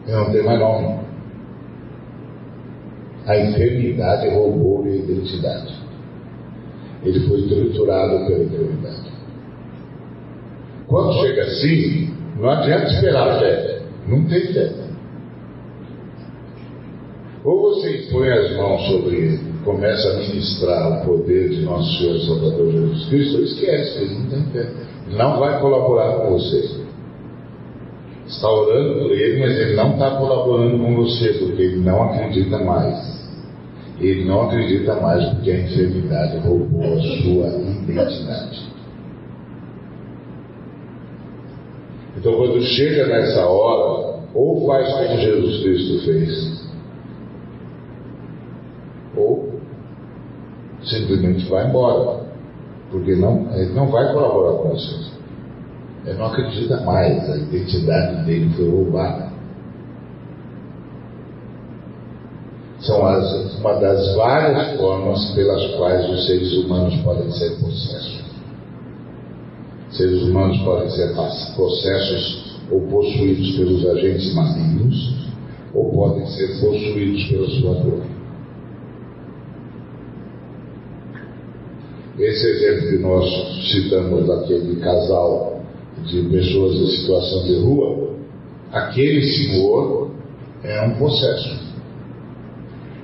Eu 0.07 0.17
não 0.17 0.31
tenho 0.31 0.45
mais 0.45 0.59
nome. 0.59 1.01
A 3.27 3.37
enfermidade 3.37 4.29
roubou 4.29 4.83
minha 4.83 4.97
identidade. 4.97 5.73
Ele 7.03 7.19
foi 7.27 7.47
triturado 7.47 8.25
pela 8.27 8.43
enfermidade. 8.43 9.11
Quando 10.87 11.13
chega 11.21 11.43
assim, 11.43 12.13
não 12.39 12.49
adianta 12.49 12.85
esperar 12.85 13.39
fé. 13.39 13.81
Não 14.07 14.25
tem 14.25 14.53
fé. 14.53 14.80
Ou 17.43 17.61
você 17.61 18.07
impõe 18.07 18.29
as 18.29 18.55
mãos 18.55 18.81
sobre 18.87 19.15
ele, 19.15 19.39
começa 19.65 20.09
a 20.09 20.17
ministrar 20.17 21.01
o 21.01 21.05
poder 21.05 21.49
de 21.49 21.61
nosso 21.61 21.97
Senhor 21.97 22.19
Salvador 22.19 22.71
Jesus 22.71 23.05
Cristo, 23.09 23.37
ou 23.37 23.43
esquece, 23.43 23.99
ele 23.99 24.13
não 24.13 24.29
tem 24.29 24.43
fé. 24.51 24.69
Não 25.11 25.39
vai 25.39 25.59
colaborar 25.59 26.19
com 26.19 26.31
você 26.31 26.81
está 28.31 28.49
orando 28.49 28.99
por 28.99 29.11
ele, 29.11 29.39
mas 29.39 29.57
ele 29.57 29.75
não 29.75 29.91
está 29.93 30.11
colaborando 30.11 30.79
com 30.79 30.95
você, 30.95 31.33
porque 31.33 31.61
ele 31.61 31.79
não 31.79 32.03
acredita 32.03 32.57
mais. 32.59 33.21
Ele 33.99 34.25
não 34.25 34.43
acredita 34.43 34.95
mais 34.95 35.29
porque 35.29 35.51
a 35.51 35.59
enfermidade 35.59 36.37
roubou 36.37 36.93
a 36.93 37.01
sua 37.01 37.47
identidade. 37.87 38.71
Então, 42.17 42.33
quando 42.33 42.61
chega 42.61 43.07
nessa 43.07 43.45
hora, 43.45 44.21
ou 44.33 44.65
faz 44.65 44.91
como 44.93 45.17
Jesus 45.17 45.63
Cristo 45.63 46.05
fez, 46.05 46.71
ou 49.15 49.51
simplesmente 50.91 51.49
vai 51.49 51.67
embora, 51.67 52.21
porque 52.91 53.15
não, 53.15 53.47
ele 53.55 53.73
não 53.73 53.87
vai 53.87 54.11
colaborar 54.13 54.57
com 54.57 54.69
você. 54.69 54.95
Ele 56.05 56.17
não 56.17 56.25
acredita 56.25 56.81
mais, 56.81 57.29
a 57.29 57.37
identidade 57.37 58.25
dele 58.25 58.53
foi 58.55 58.69
roubada. 58.69 59.31
São 62.79 63.05
as, 63.05 63.55
uma 63.59 63.75
das 63.75 64.15
várias 64.15 64.77
formas 64.77 65.31
pelas 65.35 65.75
quais 65.75 66.09
os 66.09 66.25
seres 66.25 66.53
humanos 66.53 66.95
podem 67.01 67.31
ser 67.31 67.51
possessos. 67.59 68.21
Seres 69.91 70.23
humanos 70.23 70.57
podem 70.61 70.89
ser 70.89 71.13
possessos 71.55 72.59
ou 72.71 72.81
possuídos 72.81 73.55
pelos 73.57 73.85
agentes 73.85 74.33
malignos, 74.33 75.13
ou 75.73 75.91
podem 75.91 76.25
ser 76.25 76.59
possuídos 76.59 77.25
pela 77.25 77.49
sua 77.49 77.73
dor. 77.75 78.10
Esse 82.21 82.45
exemplo 82.45 82.89
que 82.89 82.97
nós 82.99 83.25
citamos 83.71 84.27
daquele 84.27 84.79
casal 84.79 85.63
de 86.05 86.21
pessoas 86.29 86.75
em 86.75 86.87
situação 86.97 87.43
de 87.45 87.55
rua, 87.61 88.15
aquele 88.71 89.23
senhor 89.23 90.11
é 90.63 90.81
um 90.83 90.95
processo. 90.97 91.59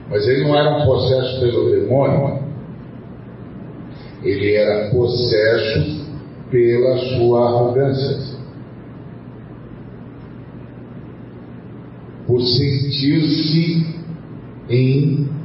Mas 0.08 0.28
ele 0.28 0.44
não 0.44 0.56
era 0.56 0.78
um 0.78 0.86
processo 0.86 1.40
pelo 1.40 1.72
demônio, 1.72 2.44
ele 4.24 4.54
era 4.54 4.92
possesso 4.92 6.06
pela 6.52 6.98
sua 7.00 7.48
arrogância. 7.48 8.38
Por 12.28 12.40
sentir-se 12.40 13.96
em 14.70 15.37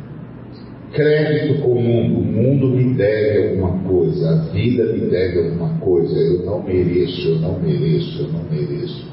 crédito 0.92 1.62
com 1.62 1.72
o 1.72 1.82
mundo. 1.82 2.18
O 2.18 2.22
mundo 2.22 2.68
me 2.68 2.94
deve 2.94 3.48
alguma 3.48 3.78
coisa, 3.88 4.30
a 4.30 4.34
vida 4.52 4.84
me 4.92 5.10
deve 5.10 5.38
alguma 5.38 5.78
coisa. 5.78 6.14
Eu 6.18 6.44
não 6.44 6.62
mereço, 6.62 7.28
eu 7.28 7.38
não 7.40 7.58
mereço, 7.58 8.22
eu 8.22 8.28
não 8.32 8.44
mereço. 8.50 9.12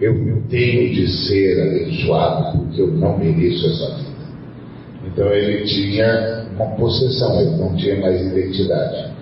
Eu 0.00 0.42
tenho 0.48 0.92
de 0.94 1.06
ser 1.08 1.60
abençoado 1.60 2.58
porque 2.58 2.82
eu 2.82 2.88
não 2.88 3.18
mereço 3.18 3.66
essa 3.66 3.96
vida. 3.96 4.12
Então 5.06 5.32
ele 5.32 5.64
tinha 5.64 6.46
uma 6.54 6.66
possessão, 6.76 7.40
ele 7.40 7.56
não 7.56 7.76
tinha 7.76 8.00
mais 8.00 8.20
identidade. 8.20 9.12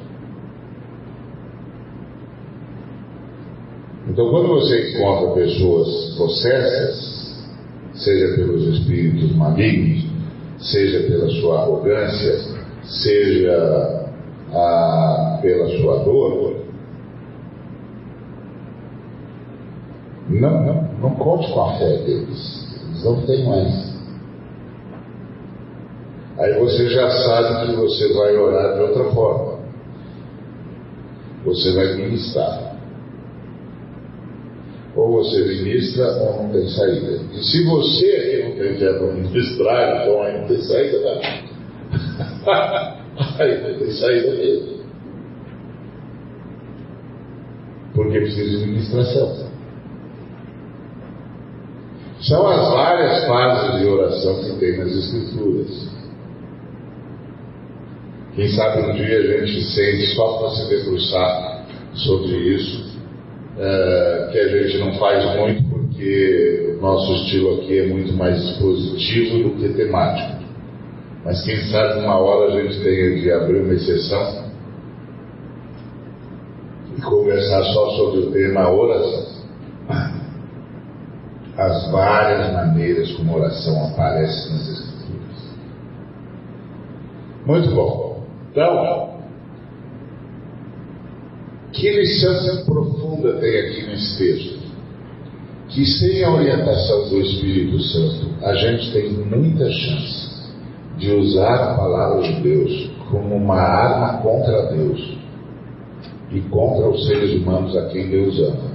Então 4.09 4.31
quando 4.31 4.49
você 4.49 4.91
encontra 4.91 5.35
pessoas 5.35 6.17
possessas, 6.17 7.49
seja 7.95 8.35
pelos 8.35 8.67
espíritos 8.79 9.35
malignos, 9.37 10.10
seja 10.61 11.09
pela 11.09 11.29
sua 11.41 11.61
arrogância, 11.61 12.39
seja 12.85 14.07
ah, 14.53 15.39
pela 15.41 15.69
sua 15.79 16.05
dor, 16.05 16.57
não, 20.29 20.65
não, 20.65 20.83
não 21.01 21.11
conte 21.17 21.53
com 21.53 21.63
a 21.63 21.79
fé 21.79 21.97
deles, 21.99 22.69
eles 22.85 23.05
não 23.05 23.23
têm 23.27 23.45
mais. 23.47 23.91
Aí 26.39 26.59
você 26.59 26.89
já 26.89 27.11
sabe 27.11 27.67
que 27.67 27.77
você 27.77 28.15
vai 28.15 28.37
orar 28.37 28.75
de 28.75 28.81
outra 28.81 29.05
forma. 29.13 29.61
Você 31.45 31.75
vai 31.75 31.95
ministrar 31.97 32.70
ou 35.01 35.13
você 35.13 35.43
ministra 35.43 36.13
ou 36.19 36.43
não 36.43 36.53
tem 36.53 36.69
saída. 36.69 37.21
E 37.33 37.43
se 37.43 37.65
você 37.65 38.07
aqui 38.07 38.43
não 38.45 38.57
tem 38.57 38.79
fé 38.79 38.93
para 38.93 39.13
ministrar, 39.15 40.03
então 40.03 40.23
aí 40.23 40.41
não 40.41 40.47
tem 40.47 40.61
saída, 40.61 40.99
tá? 41.01 42.97
aí 43.39 43.63
não 43.63 43.79
tem 43.79 43.91
saída 43.93 44.31
mesmo. 44.33 44.81
Porque 47.95 48.21
precisa 48.21 48.59
de 48.59 48.67
ministração. 48.67 49.51
São 52.21 52.47
as 52.47 52.71
várias 52.71 53.27
fases 53.27 53.81
de 53.81 53.87
oração 53.87 54.45
que 54.45 54.61
tem 54.61 54.79
nas 54.79 54.93
Escrituras. 54.93 55.89
Quem 58.37 58.49
sabe 58.51 58.83
um 58.83 58.93
dia 58.93 59.19
a 59.19 59.47
gente 59.47 59.63
sente 59.65 60.15
só 60.15 60.39
para 60.39 60.51
se 60.51 60.69
debruçar 60.69 61.67
sobre 61.95 62.37
isso 62.37 62.90
é, 63.63 64.29
que 64.33 64.39
a 64.39 64.49
gente 64.49 64.79
não 64.79 64.95
faz 64.95 65.37
muito 65.37 65.63
porque 65.69 66.77
o 66.79 66.81
nosso 66.81 67.13
estilo 67.17 67.61
aqui 67.61 67.79
é 67.79 67.87
muito 67.89 68.15
mais 68.15 68.43
expositivo 68.43 69.51
do 69.51 69.57
que 69.57 69.69
temático. 69.75 70.41
Mas 71.23 71.45
quem 71.45 71.61
sabe 71.71 72.01
uma 72.01 72.19
hora 72.19 72.55
a 72.55 72.63
gente 72.63 72.83
tenha 72.83 73.21
de 73.21 73.31
abrir 73.31 73.61
uma 73.61 73.75
exceção 73.75 74.47
e 76.97 77.01
conversar 77.03 77.63
só 77.65 77.91
sobre 77.91 78.21
o 78.21 78.31
tema 78.31 78.71
oração. 78.71 79.41
As 81.59 81.91
várias 81.91 82.51
maneiras 82.55 83.13
como 83.13 83.37
oração 83.37 83.89
aparece 83.89 84.51
nas 84.53 84.69
Escrituras. 84.69 85.51
Muito 87.45 87.75
bom. 87.75 88.25
Então, 88.51 89.10
que 91.73 91.91
lição 91.91 92.65
profunda 92.65 93.35
tem 93.35 93.59
aqui 93.61 93.87
nesse 93.87 94.19
texto? 94.19 94.61
Que 95.69 95.85
sem 95.85 96.25
a 96.25 96.35
orientação 96.35 97.09
do 97.09 97.21
Espírito 97.21 97.81
Santo, 97.81 98.45
a 98.45 98.55
gente 98.55 98.93
tem 98.93 99.11
muita 99.13 99.71
chance 99.71 100.31
de 100.99 101.13
usar 101.13 101.55
a 101.55 101.75
palavra 101.77 102.23
de 102.23 102.41
Deus 102.43 102.91
como 103.11 103.37
uma 103.37 103.57
arma 103.57 104.21
contra 104.21 104.67
Deus 104.75 105.17
e 106.33 106.41
contra 106.43 106.89
os 106.89 107.07
seres 107.07 107.41
humanos 107.41 107.77
a 107.77 107.87
quem 107.87 108.09
Deus 108.09 108.39
ama. 108.41 108.71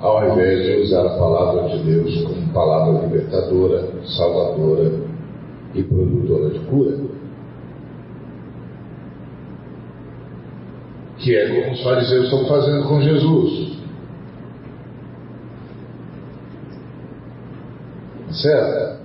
Ao 0.00 0.32
invés 0.32 0.64
de 0.64 0.82
usar 0.82 1.06
a 1.06 1.18
palavra 1.18 1.68
de 1.68 1.84
Deus 1.84 2.22
como 2.24 2.52
palavra 2.52 3.06
libertadora, 3.06 3.88
salvadora 4.04 4.92
e 5.74 5.82
produtora 5.82 6.50
de 6.50 6.58
cura. 6.60 7.19
Que 11.20 11.36
é 11.36 11.48
como 11.48 11.72
os 11.72 11.82
fariseus 11.82 12.24
estão 12.24 12.46
fazendo 12.46 12.88
com 12.88 13.00
Jesus. 13.00 13.78
Certo? 18.30 19.00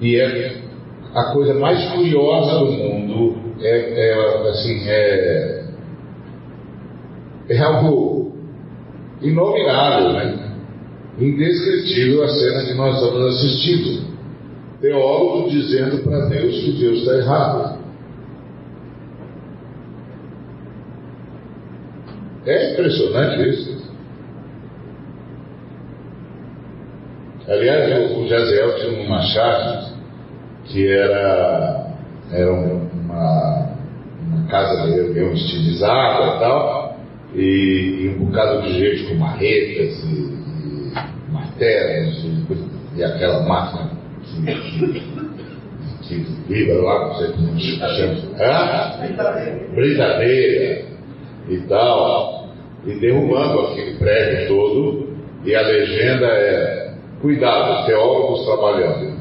E 0.00 0.16
é 0.16 0.62
a 1.14 1.24
coisa 1.32 1.54
mais 1.54 1.92
curiosa 1.92 2.58
do 2.58 2.72
mundo 2.72 3.36
é, 3.60 4.10
é 4.10 4.50
assim, 4.50 4.82
é 4.88 5.64
É 7.48 7.58
algo 7.58 8.32
inominável, 9.22 10.12
né? 10.12 10.44
indescritível 11.18 12.24
a 12.24 12.28
cena 12.28 12.64
que 12.64 12.74
nós 12.74 13.00
estamos 13.00 13.36
assistindo. 13.36 14.14
Teólogo 14.80 15.48
dizendo 15.48 16.02
para 16.02 16.26
Deus 16.26 16.56
que 16.56 16.72
Deus 16.72 16.98
está 16.98 17.16
errado. 17.18 17.73
É 22.46 22.72
impressionante 22.72 23.48
isso. 23.48 23.84
Aliás, 27.48 28.10
o 28.16 28.26
Jaziel 28.26 28.76
tinha 28.76 29.06
uma 29.06 29.20
chave 29.22 29.94
que 30.64 30.86
era, 30.88 31.86
era 32.32 32.52
uma, 32.52 33.76
uma 34.26 34.48
casa 34.48 34.86
meio 34.86 35.32
estilizada 35.32 36.36
e 36.36 36.38
tal, 36.38 36.96
e, 37.34 37.40
e, 37.40 38.08
um 38.16 38.26
bocado 38.26 38.62
de 38.62 38.78
gente 38.78 39.08
com 39.08 39.14
marretas 39.16 40.04
e, 40.04 40.14
e 40.14 40.92
martelos 41.30 42.24
e, 42.24 42.98
e, 42.98 43.04
aquela 43.04 43.42
máquina 43.42 43.90
que, 46.02 46.16
que, 46.16 46.26
vibra 46.48 46.80
lá, 46.80 47.08
não 47.08 47.14
sei 47.16 47.32
como 47.32 47.60
se 47.60 47.76
chama. 47.76 48.14
Brincadeira 49.74 50.86
e 51.48 51.58
tal, 51.68 52.33
e 52.86 52.94
derrubando 52.94 53.60
aquele 53.60 53.96
prédio 53.96 54.48
todo, 54.48 55.08
e 55.44 55.54
a 55.54 55.62
legenda 55.62 56.26
é 56.26 56.94
cuidado, 57.20 57.86
teólogos 57.86 58.44
trabalhando. 58.44 59.14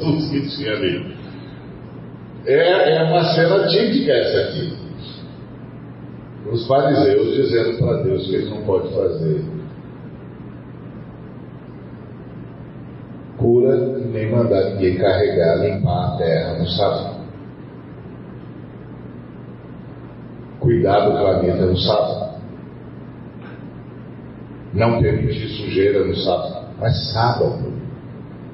Tudo 0.00 0.30
que 0.30 0.48
tinha 0.56 0.72
ali. 0.72 1.14
É, 2.46 2.96
é 2.96 3.02
uma 3.04 3.24
cena 3.34 3.66
típica 3.68 4.12
essa 4.12 4.40
aqui. 4.48 4.76
Os 6.50 6.66
fariseus 6.66 7.34
dizendo 7.34 7.78
para 7.78 8.02
Deus 8.02 8.26
que 8.26 8.34
ele 8.36 8.50
não 8.50 8.62
pode 8.62 8.92
fazer 8.94 9.44
cura 13.44 13.76
nem 13.98 14.30
mandar 14.30 14.70
ninguém 14.70 14.96
carregar, 14.96 15.56
limpar 15.56 16.14
a 16.14 16.16
terra 16.16 16.58
no 16.58 16.66
sábado. 16.66 17.13
Cuidar 20.64 21.10
do 21.10 21.18
planeta 21.18 21.66
no 21.66 21.76
sábado. 21.76 22.40
Não 24.72 24.98
permitir 24.98 25.48
sujeira 25.50 26.06
no 26.06 26.16
sábado. 26.16 26.68
Mas 26.80 27.12
sábado 27.12 27.70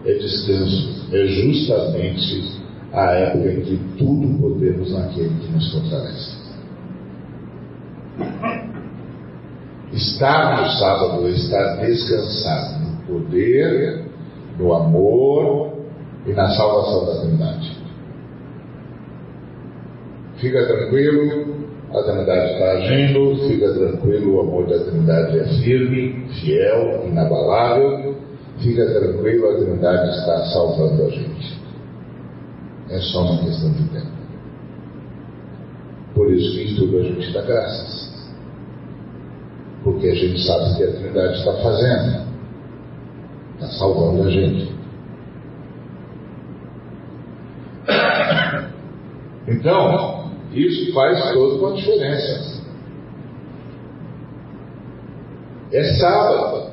é 0.04 0.12
descanso. 0.14 1.06
É 1.12 1.24
justamente 1.24 2.60
a 2.92 3.12
época 3.12 3.52
em 3.52 3.60
que 3.60 3.80
tudo 3.96 4.40
podemos 4.40 4.92
naquele 4.92 5.34
que 5.40 5.52
nos 5.52 5.72
fortalece. 5.72 6.40
Estar 9.92 10.62
no 10.62 10.68
sábado 10.68 11.28
é 11.28 11.30
estar 11.30 11.76
descansado 11.76 12.80
no 12.80 12.96
poder, 13.06 14.04
no 14.58 14.74
amor 14.74 15.74
e 16.26 16.32
na 16.32 16.48
salvação 16.50 17.06
da 17.06 17.20
Trindade. 17.20 17.78
Fica 20.38 20.66
tranquilo, 20.66 21.49
a 21.92 22.02
Trindade 22.04 22.52
está 22.52 22.70
agindo, 22.72 23.48
fica 23.48 23.72
tranquilo, 23.74 24.36
o 24.36 24.40
amor 24.40 24.68
da 24.68 24.78
Trindade 24.78 25.40
é 25.40 25.44
firme, 25.60 26.28
fiel, 26.40 27.04
inabalável. 27.08 28.16
Fica 28.58 28.86
tranquilo, 28.86 29.50
a 29.50 29.54
Trindade 29.54 30.10
está 30.10 30.44
salvando 30.52 31.04
a 31.04 31.10
gente. 31.10 31.60
É 32.90 32.98
só 33.00 33.22
uma 33.22 33.42
questão 33.42 33.72
de 33.72 33.88
tempo. 33.88 34.20
Por 36.14 36.32
isso 36.32 36.52
que 36.52 36.70
em 36.70 36.76
tudo 36.76 36.98
a 36.98 37.02
gente 37.02 37.32
dá 37.32 37.42
graças. 37.42 38.10
Porque 39.82 40.08
a 40.08 40.14
gente 40.14 40.40
sabe 40.46 40.70
o 40.70 40.76
que 40.76 40.84
a 40.84 40.92
Trindade 40.92 41.38
está 41.38 41.52
fazendo. 41.54 42.30
Está 43.54 43.66
salvando 43.78 44.28
a 44.28 44.30
gente. 44.30 44.80
Então, 49.48 50.19
isso 50.52 50.92
faz 50.92 51.32
toda 51.32 51.66
uma 51.66 51.76
diferença. 51.76 52.60
É 55.72 55.84
sábado. 55.94 56.70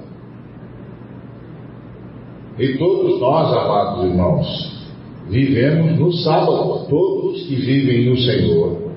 E 2.57 2.77
todos 2.77 3.19
nós, 3.21 3.53
amados 3.53 4.05
irmãos, 4.05 4.87
vivemos 5.29 5.99
no 5.99 6.11
sábado. 6.11 6.87
Todos 6.89 7.43
que 7.43 7.55
vivem 7.55 8.09
no 8.09 8.17
Senhor 8.17 8.91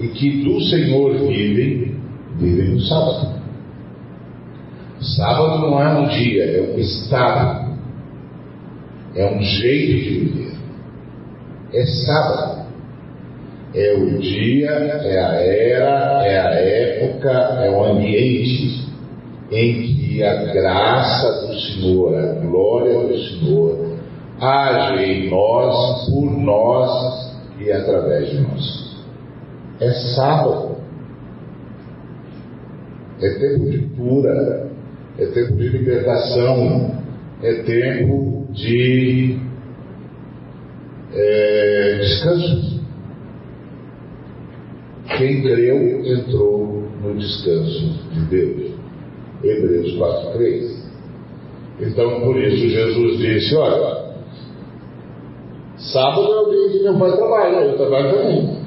e 0.00 0.08
que 0.08 0.42
do 0.42 0.60
Senhor 0.62 1.12
vivem, 1.18 1.96
vivem 2.36 2.70
no 2.70 2.80
sábado. 2.80 3.34
Sábado 5.00 5.58
não 5.58 5.80
é 5.80 5.98
um 5.98 6.08
dia, 6.08 6.44
é 6.44 6.74
um 6.74 6.78
estado. 6.80 7.74
É 9.14 9.32
um 9.32 9.40
jeito 9.40 10.02
de 10.02 10.18
viver. 10.18 10.54
É 11.72 11.86
sábado 11.86 12.63
é 13.74 13.94
o 13.94 14.18
dia, 14.18 14.70
é 14.70 15.18
a 15.18 15.32
era, 15.34 16.26
é 16.26 16.38
a 16.38 16.50
época, 16.54 17.30
é 17.30 17.70
o 17.70 17.84
ambiente 17.84 18.84
em 19.50 19.82
que 19.82 20.22
a 20.22 20.44
graça 20.52 21.46
do 21.46 21.58
Senhor, 21.58 22.14
a 22.16 22.34
glória 22.34 23.00
do 23.00 23.18
Senhor, 23.18 23.96
age 24.40 25.04
em 25.04 25.30
nós, 25.30 26.08
por 26.08 26.30
nós 26.30 27.34
e 27.60 27.72
através 27.72 28.30
de 28.30 28.40
nós. 28.40 28.96
É 29.80 29.90
sábado. 30.14 30.76
É 33.20 33.28
tempo 33.38 33.70
de 33.70 33.78
cura, 33.96 34.70
é 35.18 35.26
tempo 35.26 35.56
de 35.56 35.68
libertação, 35.68 36.94
é 37.42 37.54
tempo 37.62 38.46
de 38.52 39.38
é, 41.12 41.98
descanso. 42.00 42.73
Quem 45.16 45.42
creu 45.42 46.04
entrou 46.04 46.84
no 47.02 47.14
descanso 47.16 47.98
de 48.12 48.20
Deus. 48.30 48.72
Hebreus 49.42 49.94
4,3. 49.96 50.84
Então, 51.80 52.20
por 52.20 52.36
isso, 52.36 52.68
Jesus 52.68 53.18
disse: 53.18 53.54
Olha, 53.56 54.14
sábado 55.76 56.32
é 56.32 56.40
o 56.40 56.50
dia 56.50 56.70
que 56.70 56.84
meu 56.84 56.98
pai 56.98 57.16
trabalha, 57.16 57.56
eu 57.56 57.76
trabalho 57.76 58.10
também. 58.12 58.64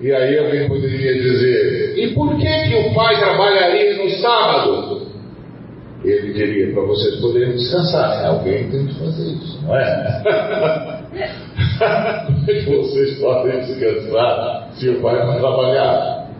E 0.00 0.12
aí 0.12 0.38
alguém 0.38 0.68
poderia 0.68 1.14
dizer: 1.14 1.98
E 1.98 2.14
por 2.14 2.36
que, 2.36 2.44
que 2.44 2.74
o 2.88 2.94
pai 2.94 3.18
trabalharia 3.18 4.02
no 4.02 4.10
sábado? 4.10 5.06
Ele 6.04 6.32
diria: 6.32 6.74
Para 6.74 6.82
vocês 6.82 7.20
poderem 7.20 7.52
descansar. 7.52 8.20
Né? 8.20 8.28
Alguém 8.28 8.70
tem 8.70 8.86
que 8.86 8.94
fazer 8.98 9.32
isso, 9.32 9.62
não 9.62 9.76
é? 9.76 11.02
Que 12.46 12.64
vocês 12.64 13.18
podem 13.18 13.58
descansar 13.58 14.70
se 14.74 14.88
o 14.88 15.02
pai 15.02 15.26
não 15.26 15.36
trabalhar? 15.36 16.30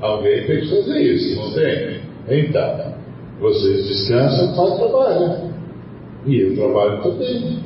Alguém 0.00 0.46
tem 0.46 0.60
que 0.60 0.68
fazer 0.68 1.00
isso, 1.00 1.40
não 1.40 1.52
tem? 1.52 2.00
Então, 2.28 2.94
vocês 3.40 3.88
descansam, 3.88 4.52
o 4.52 4.56
pai 4.56 4.78
trabalha. 4.78 5.50
E 6.24 6.40
eu 6.40 6.54
trabalho 6.54 7.02
também. 7.02 7.64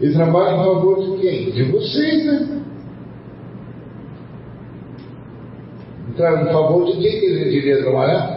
E 0.00 0.10
trabalho 0.12 0.54
em 0.54 0.64
favor 0.64 1.00
de 1.02 1.20
quem? 1.20 1.50
De 1.50 1.62
vocês, 1.64 2.26
né? 2.26 2.62
Então, 6.10 6.42
em 6.42 6.52
favor 6.52 6.86
de 6.86 6.92
quem 6.92 7.10
que 7.10 7.26
ele 7.26 7.44
deveria 7.44 7.82
trabalhar? 7.82 8.33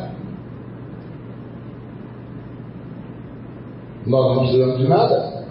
Nós 4.07 4.35
não 4.35 4.43
precisamos 4.43 4.77
de 4.77 4.87
nada. 4.87 5.43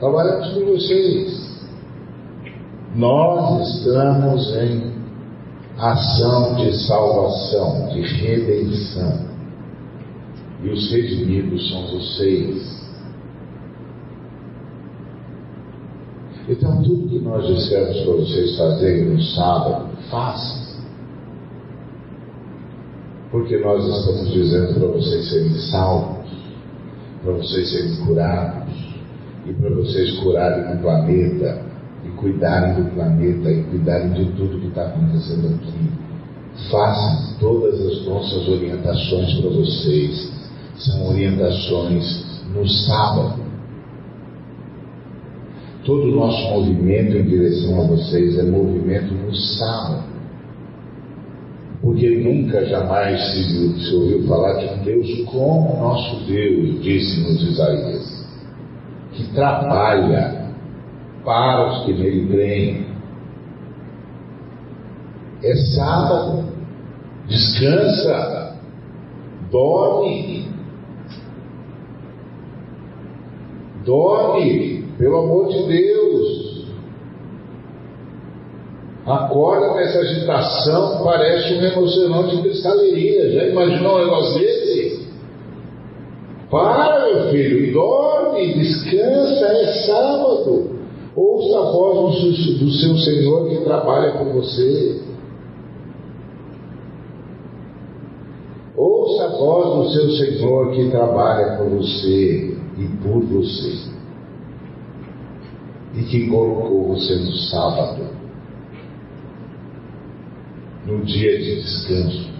Trabalhamos 0.00 0.54
com 0.54 0.60
vocês. 0.72 1.66
Nós 2.96 3.68
estamos 3.68 4.56
em 4.56 4.94
ação 5.78 6.54
de 6.54 6.72
salvação, 6.86 7.88
de 7.88 8.00
redenção. 8.00 9.34
E 10.62 10.70
os 10.70 10.90
redimidos 10.90 11.70
são 11.70 11.86
vocês. 11.88 12.82
Então, 16.48 16.82
tudo 16.82 17.08
que 17.08 17.18
nós 17.18 17.46
dissemos 17.46 18.00
para 18.00 18.12
vocês 18.14 18.56
fazerem 18.56 19.10
no 19.10 19.20
sábado, 19.20 19.88
façam 20.10 20.63
porque 23.34 23.58
nós 23.58 23.84
estamos 23.84 24.32
dizendo 24.32 24.74
para 24.74 24.86
vocês 24.90 25.28
serem 25.28 25.54
salvos, 25.68 26.30
para 27.20 27.32
vocês 27.32 27.68
serem 27.68 27.96
curados, 28.06 28.94
e 29.44 29.52
para 29.52 29.70
vocês 29.70 30.12
curarem 30.20 30.76
o 30.76 30.80
planeta, 30.80 31.62
e 32.04 32.10
cuidarem 32.10 32.80
do 32.80 32.90
planeta, 32.92 33.50
e 33.50 33.64
cuidarem 33.64 34.12
de 34.12 34.24
tudo 34.36 34.60
que 34.60 34.68
está 34.68 34.86
acontecendo 34.86 35.48
aqui. 35.48 36.70
Façam 36.70 37.36
todas 37.40 37.84
as 37.84 38.06
nossas 38.06 38.46
orientações 38.46 39.34
para 39.40 39.50
vocês. 39.50 40.32
São 40.76 41.08
orientações 41.08 42.44
no 42.54 42.68
sábado. 42.68 43.42
Todo 45.84 46.04
o 46.04 46.14
nosso 46.14 46.40
movimento 46.50 47.16
em 47.16 47.24
direção 47.24 47.82
a 47.82 47.86
vocês 47.88 48.38
é 48.38 48.44
movimento 48.44 49.12
no 49.12 49.34
sábado. 49.34 50.13
Porque 51.84 52.16
nunca, 52.16 52.64
jamais 52.64 53.20
se, 53.20 53.84
se 53.84 53.94
ouviu 53.94 54.26
falar 54.26 54.54
de 54.54 54.72
um 54.72 54.84
Deus 54.84 55.20
como 55.26 55.82
nosso 55.82 56.24
Deus, 56.24 56.82
disse-nos 56.82 57.42
Isaías, 57.42 58.26
que 59.12 59.34
trabalha 59.34 60.50
para 61.22 61.70
os 61.70 61.84
que 61.84 61.92
nele 61.92 62.26
creem. 62.26 62.86
É 65.42 65.54
sábado, 65.76 66.44
descansa, 67.28 68.56
dorme, 69.50 70.48
dorme, 73.84 74.84
pelo 74.96 75.18
amor 75.18 75.48
de 75.48 75.66
Deus. 75.66 76.33
Acorda 79.06 79.74
nessa 79.74 79.98
agitação, 79.98 81.04
parece 81.04 81.52
um 81.52 81.62
emocionante 81.62 82.36
de 82.36 82.42
cristaleria. 82.42 83.32
Já 83.32 83.48
imaginou 83.48 83.96
um 83.96 83.98
negócio 83.98 84.38
desse? 84.38 85.08
Para, 86.50 87.06
meu 87.06 87.30
filho, 87.30 87.74
dorme, 87.74 88.54
descansa, 88.54 89.44
é 89.44 89.66
sábado. 89.86 90.70
Ouça 91.14 91.58
a 91.58 91.70
voz 91.70 92.18
do 92.58 92.70
seu 92.70 92.96
Senhor 92.96 93.48
que 93.50 93.64
trabalha 93.64 94.12
com 94.12 94.24
você. 94.32 95.02
Ouça 98.74 99.24
a 99.24 99.28
voz 99.28 99.76
do 99.76 99.92
seu 99.92 100.10
Senhor 100.12 100.72
que 100.72 100.90
trabalha 100.90 101.58
com 101.58 101.68
você 101.76 102.56
e 102.78 102.88
por 103.02 103.22
você. 103.22 103.90
E 105.94 106.02
que 106.04 106.26
colocou 106.26 106.88
você 106.88 107.16
no 107.16 107.32
sábado 107.32 108.13
no 110.86 111.02
dia 111.04 111.38
de 111.38 111.62
descanso. 111.62 112.30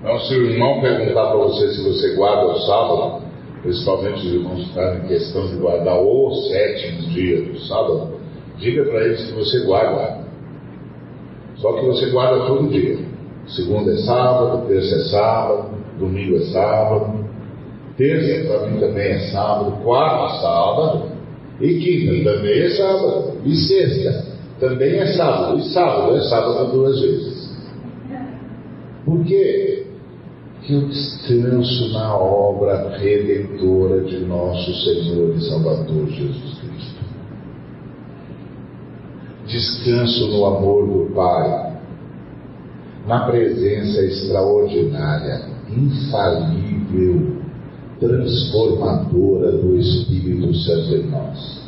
Então, 0.00 0.20
se 0.20 0.34
o 0.34 0.50
irmão 0.50 0.80
perguntar 0.80 1.28
para 1.28 1.36
você 1.36 1.72
se 1.72 1.82
você 1.82 2.14
guarda 2.14 2.46
o 2.46 2.60
sábado, 2.60 3.22
principalmente 3.62 4.26
os 4.26 4.32
irmãos 4.32 4.62
que 4.62 4.68
estão 4.68 4.94
em 4.94 5.08
questão 5.08 5.46
de 5.48 5.56
guardar 5.56 6.00
o 6.00 6.34
sétimo 6.48 7.10
dia 7.10 7.42
do 7.42 7.58
sábado, 7.60 8.20
diga 8.58 8.84
para 8.84 9.04
eles 9.04 9.24
que 9.24 9.32
você 9.32 9.64
guarda. 9.64 10.26
Só 11.56 11.72
que 11.72 11.86
você 11.86 12.10
guarda 12.10 12.46
todo 12.46 12.70
dia. 12.70 12.98
Segunda 13.48 13.92
é 13.92 13.96
sábado, 13.98 14.66
terça 14.68 14.96
é 14.96 15.04
sábado, 15.04 15.70
domingo 15.98 16.36
é 16.36 16.46
sábado, 16.46 17.24
terça 17.96 18.48
para 18.48 18.66
mim 18.66 18.80
também 18.80 19.12
é 19.12 19.18
sábado, 19.30 19.82
quarta 19.82 20.36
é 20.36 20.40
sábado, 20.40 21.02
e 21.60 21.74
quinta 21.78 22.30
também 22.30 22.60
é 22.60 22.70
sábado, 22.70 23.32
e 23.44 23.54
sexta 23.54 24.35
também 24.58 24.98
é 24.98 25.06
sábado, 25.06 25.58
e 25.58 25.62
sábado 25.70 26.16
é 26.16 26.20
sábado 26.22 26.72
duas 26.72 27.00
vezes. 27.00 27.56
Por 29.04 29.24
quê? 29.24 29.86
Que 30.62 30.72
eu 30.72 30.88
descanso 30.88 31.92
na 31.92 32.16
obra 32.16 32.96
redentora 32.98 34.02
de 34.02 34.18
nosso 34.20 34.74
Senhor 34.84 35.36
e 35.36 35.40
Salvador 35.42 36.06
Jesus 36.08 36.58
Cristo. 36.58 37.04
Descanso 39.46 40.28
no 40.28 40.46
amor 40.46 40.86
do 40.88 41.14
Pai, 41.14 41.78
na 43.06 43.26
presença 43.26 44.00
extraordinária, 44.00 45.42
infalível, 45.68 47.36
transformadora 48.00 49.52
do 49.52 49.76
Espírito 49.76 50.52
Santo 50.54 50.96
em 50.96 51.06
nós. 51.06 51.62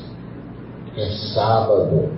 É 0.97 1.09
sábado 1.32 2.11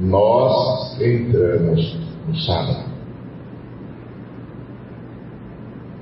nós 0.00 1.00
entramos 1.00 1.96
no 2.28 2.36
sábado. 2.40 2.84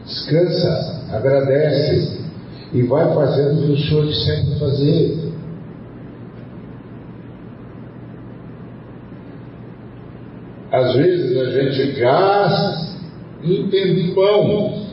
Descansa, 0.05 1.07
agradece 1.12 2.24
e 2.72 2.82
vai 2.82 3.14
fazendo 3.14 3.62
o 3.62 3.66
que 3.66 3.72
o 3.72 3.78
Senhor 3.78 4.07
te 4.07 4.14
sempre 4.14 4.59
fazer. 4.59 5.32
Às 10.72 10.95
vezes 10.95 11.36
a 11.36 11.51
gente 11.53 12.01
gasta 12.01 12.84
um 13.45 13.68
tempão 13.70 14.86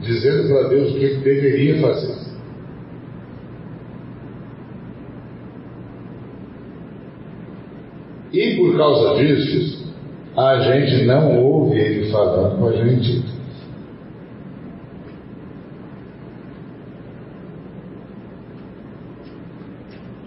dizendo 0.00 0.48
para 0.48 0.68
Deus 0.68 0.92
o 0.92 0.94
que 0.94 1.04
ele 1.04 1.16
deveria 1.16 1.80
fazer. 1.80 2.15
E 8.32 8.56
por 8.56 8.76
causa 8.76 9.16
disso, 9.16 9.86
a 10.36 10.58
gente 10.60 11.04
não 11.06 11.42
ouve 11.42 11.78
ele 11.78 12.10
falando 12.10 12.58
com 12.58 12.68
a 12.68 12.72
gente. 12.72 13.24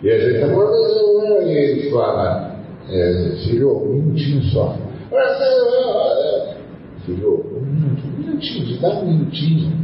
E 0.01 0.09
a 0.09 0.17
gente 0.17 0.39
falando, 0.39 1.41
e 1.43 1.51
ele 1.51 1.91
fala, 1.91 2.55
é, 2.89 3.35
filho, 3.43 3.77
um 3.77 3.95
minutinho 3.95 4.43
só. 4.45 4.77
Filho, 7.05 7.45
um 7.53 7.65
minutinho, 7.65 8.13
um 8.13 8.19
minutinho, 8.19 8.81
dá 8.81 8.89
um 8.89 9.05
minutinho. 9.05 9.79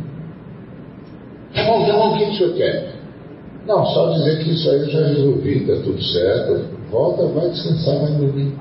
Tá 1.54 1.64
bom, 1.66 1.86
tá 1.86 1.94
bom, 1.94 2.16
o 2.16 2.18
que 2.18 2.24
o 2.24 2.34
senhor 2.34 2.54
quer? 2.56 2.96
Não, 3.68 3.86
só 3.86 4.14
dizer 4.14 4.44
que 4.44 4.52
isso 4.52 4.70
aí 4.70 4.80
eu 4.82 4.90
já 4.90 5.08
resolvi, 5.08 5.58
está 5.64 5.84
tudo 5.84 6.02
certo. 6.02 6.75
Volta, 6.92 7.26
vai 7.28 7.50
descansar, 7.50 8.00
vai 8.00 8.12
dormir. 8.12 8.56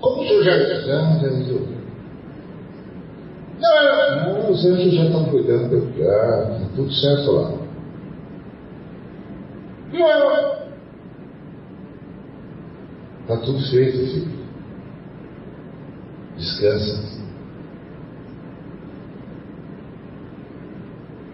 Como 0.00 0.22
o 0.22 0.26
senhor 0.26 0.44
já 0.44 0.56
não, 0.86 1.20
já 1.20 1.28
resolveu? 1.28 1.76
Não, 3.58 4.42
não, 4.42 4.50
os 4.50 4.64
anjos 4.64 4.94
já 4.94 5.04
estão 5.04 5.24
cuidando 5.24 5.70
do 5.70 5.76
lugar, 5.86 6.52
está 6.52 6.68
tudo 6.76 6.92
certo 6.92 7.32
lá. 7.32 7.52
Não, 9.92 10.56
está 13.22 13.36
tudo 13.38 13.70
feito, 13.70 13.98
filho. 13.98 14.36
Descansa. 16.36 17.16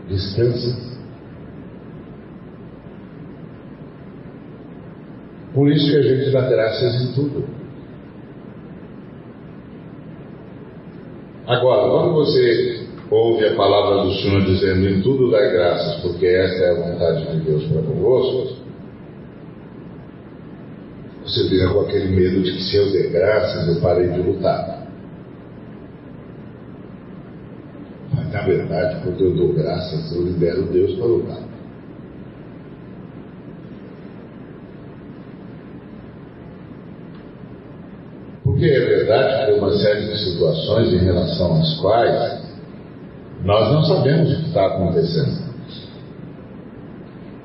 Descansa. 0.08 0.91
Por 5.54 5.70
isso 5.70 5.90
que 5.90 5.96
a 5.96 6.02
gente 6.02 6.30
dá 6.30 6.48
graças 6.48 7.02
em 7.02 7.12
tudo. 7.12 7.44
Agora, 11.46 11.90
quando 11.90 12.14
você 12.14 12.86
ouve 13.10 13.46
a 13.46 13.54
palavra 13.54 14.04
do 14.04 14.14
Senhor 14.14 14.42
dizendo 14.42 14.88
em 14.88 15.02
tudo 15.02 15.30
dá 15.30 15.40
graças, 15.40 16.00
porque 16.00 16.24
esta 16.24 16.64
é 16.64 16.70
a 16.70 16.74
vontade 16.74 17.30
de 17.30 17.44
Deus 17.44 17.64
para 17.64 17.82
convosco, 17.82 18.62
você 21.22 21.48
fica 21.48 21.68
com 21.68 21.80
aquele 21.80 22.16
medo 22.16 22.42
de 22.42 22.52
que 22.52 22.62
se 22.62 22.76
eu 22.76 22.90
der 22.90 23.10
graças, 23.10 23.68
eu 23.68 23.82
parei 23.82 24.08
de 24.08 24.20
lutar. 24.20 24.86
Mas 28.14 28.32
na 28.32 28.42
verdade, 28.42 29.02
quando 29.02 29.20
eu 29.20 29.34
dou 29.34 29.52
graças, 29.52 30.14
eu 30.14 30.22
libero 30.22 30.62
Deus 30.64 30.94
para 30.94 31.06
lutar. 31.06 31.51
Porque 38.62 38.76
é 38.76 38.86
verdade 38.86 39.40
que 39.40 39.46
tem 39.46 39.58
uma 39.58 39.72
série 39.72 40.06
de 40.06 40.18
situações 40.18 40.92
em 40.92 40.98
relação 40.98 41.60
às 41.60 41.80
quais 41.80 42.42
nós 43.44 43.72
não 43.72 43.82
sabemos 43.82 44.32
o 44.32 44.36
que 44.36 44.48
está 44.50 44.66
acontecendo. 44.66 45.52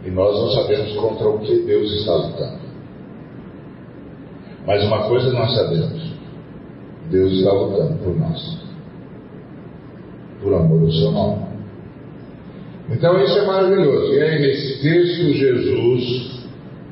E 0.05 0.11
nós 0.11 0.39
não 0.39 0.51
sabemos 0.51 0.95
contra 0.95 1.27
o 1.27 1.39
que 1.39 1.55
Deus 1.63 1.91
está 1.91 2.13
lutando. 2.13 2.59
Mas 4.67 4.83
uma 4.83 5.07
coisa 5.07 5.33
nós 5.33 5.55
sabemos: 5.55 6.03
Deus 7.09 7.33
está 7.33 7.51
lutando 7.51 7.97
por 7.97 8.15
nós, 8.15 8.59
por 10.43 10.53
amor 10.53 10.81
do 10.81 10.93
seu 10.93 11.11
nome. 11.11 11.47
Então 12.91 13.19
isso 13.23 13.39
é 13.39 13.45
maravilhoso. 13.47 14.13
E 14.13 14.21
aí 14.21 14.39
nesse 14.39 14.83
texto, 14.83 15.33
Jesus, 15.33 16.43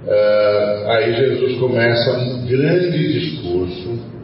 uh, 0.03 0.89
aí 0.89 1.13
Jesus 1.13 1.59
começa 1.59 2.17
um 2.17 2.47
grande 2.47 3.13
discurso 3.13 4.14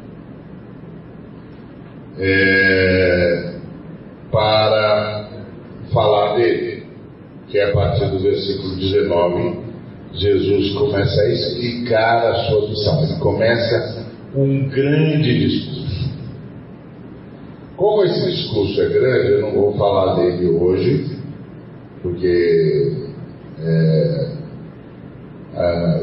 é, 2.23 3.53
para 4.31 5.29
falar 5.91 6.35
dele, 6.35 6.83
que 7.47 7.57
é 7.57 7.69
a 7.69 7.73
partir 7.73 8.05
do 8.11 8.19
versículo 8.19 8.75
19, 8.75 9.59
Jesus 10.13 10.73
começa 10.77 11.21
a 11.21 11.29
explicar 11.29 12.27
a 12.27 12.35
sua 12.45 12.69
missão. 12.69 13.03
Ele 13.03 13.19
começa 13.19 14.05
um 14.35 14.69
grande 14.69 15.47
discurso. 15.47 16.11
Como 17.75 18.03
esse 18.03 18.31
discurso 18.31 18.79
é 18.81 18.89
grande, 18.89 19.31
eu 19.31 19.41
não 19.41 19.53
vou 19.53 19.73
falar 19.73 20.15
dele 20.15 20.47
hoje, 20.49 21.17
porque 22.03 22.93
é, 23.63 24.27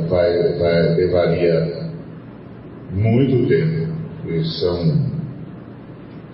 vai, 0.09 0.59
vai, 0.59 0.95
levaria 0.97 1.89
muito 2.91 3.49
tempo, 3.49 3.89
e 4.27 4.45
são 4.45 5.08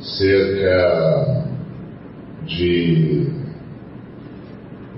cerca 0.04 1.44
de 2.46 3.26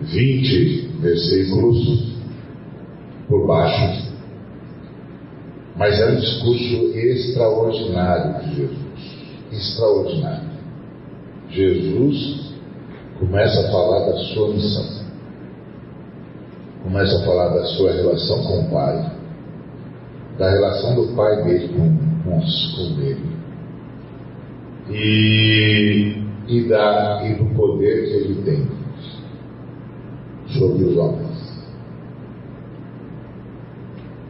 20 0.01 0.89
versículos 1.01 2.17
por 3.29 3.47
baixo, 3.47 4.13
mas 5.77 6.01
é 6.01 6.07
um 6.07 6.17
discurso 6.17 6.97
extraordinário 6.97 8.45
de 8.45 8.57
Jesus. 8.57 8.87
Extraordinário. 9.53 10.49
Jesus 11.51 12.53
começa 13.19 13.61
a 13.61 13.71
falar 13.71 14.11
da 14.11 14.19
sua 14.19 14.53
missão, 14.53 15.07
começa 16.83 17.17
a 17.17 17.25
falar 17.25 17.49
da 17.49 17.65
sua 17.65 17.93
relação 17.93 18.43
com 18.43 18.61
o 18.61 18.71
Pai, 18.71 19.13
da 20.39 20.51
relação 20.51 20.95
do 20.97 21.15
Pai 21.15 21.45
dele 21.45 21.69
com, 21.69 21.97
com, 22.25 22.41
com 22.41 23.03
ele, 23.03 23.36
e, 24.91 26.23
e, 26.49 26.69
da, 26.69 27.23
e 27.27 27.35
do 27.35 27.55
poder 27.55 28.05
que 28.05 28.15
ele 28.15 28.43
tem 28.43 28.67
sobre 30.59 30.85
os 30.85 30.97
homens 30.97 31.67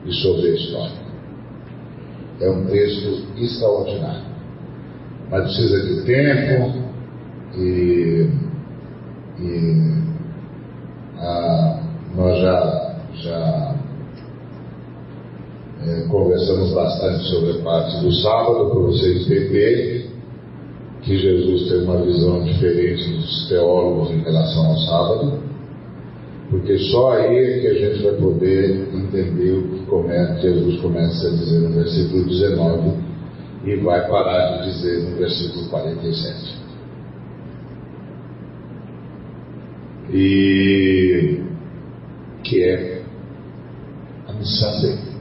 e 0.04 0.12
sobre 0.12 0.48
a 0.48 0.54
história. 0.54 1.06
É 2.40 2.50
um 2.50 2.66
texto 2.66 3.26
extraordinário, 3.38 4.26
mas 5.30 5.42
precisa 5.44 5.82
de 5.82 6.04
tempo 6.04 6.86
e, 7.56 8.30
e 9.40 10.06
ah, 11.18 11.82
nós 12.14 12.38
já, 12.40 12.96
já 13.14 13.76
é, 15.86 16.08
conversamos 16.08 16.72
bastante 16.72 17.24
sobre 17.24 17.58
a 17.58 17.62
parte 17.62 18.00
do 18.00 18.12
sábado 18.12 18.70
para 18.70 18.80
vocês 18.80 19.22
entenderem 19.22 20.05
que 21.06 21.16
Jesus 21.16 21.70
tem 21.70 21.84
uma 21.84 22.02
visão 22.04 22.42
diferente 22.42 23.10
dos 23.12 23.48
teólogos 23.48 24.10
em 24.10 24.20
relação 24.20 24.66
ao 24.66 24.78
sábado 24.78 25.46
porque 26.50 26.78
só 26.78 27.12
aí 27.12 27.36
é 27.36 27.60
que 27.60 27.66
a 27.66 27.74
gente 27.74 28.02
vai 28.04 28.14
poder 28.14 28.88
entender 28.94 29.52
o 29.52 29.68
que 29.68 29.86
come, 29.86 30.40
Jesus 30.40 30.80
começa 30.80 31.26
a 31.26 31.30
dizer 31.30 31.60
no 31.60 31.74
versículo 31.74 32.24
19 32.24 32.92
e 33.64 33.76
vai 33.76 34.08
parar 34.08 34.58
de 34.58 34.70
dizer 34.70 35.02
no 35.02 35.16
versículo 35.16 35.68
47. 35.68 36.56
E 40.12 41.42
que 42.44 42.62
é 42.62 43.02
a 44.28 44.32
missão 44.34 44.80
dele. 44.80 45.15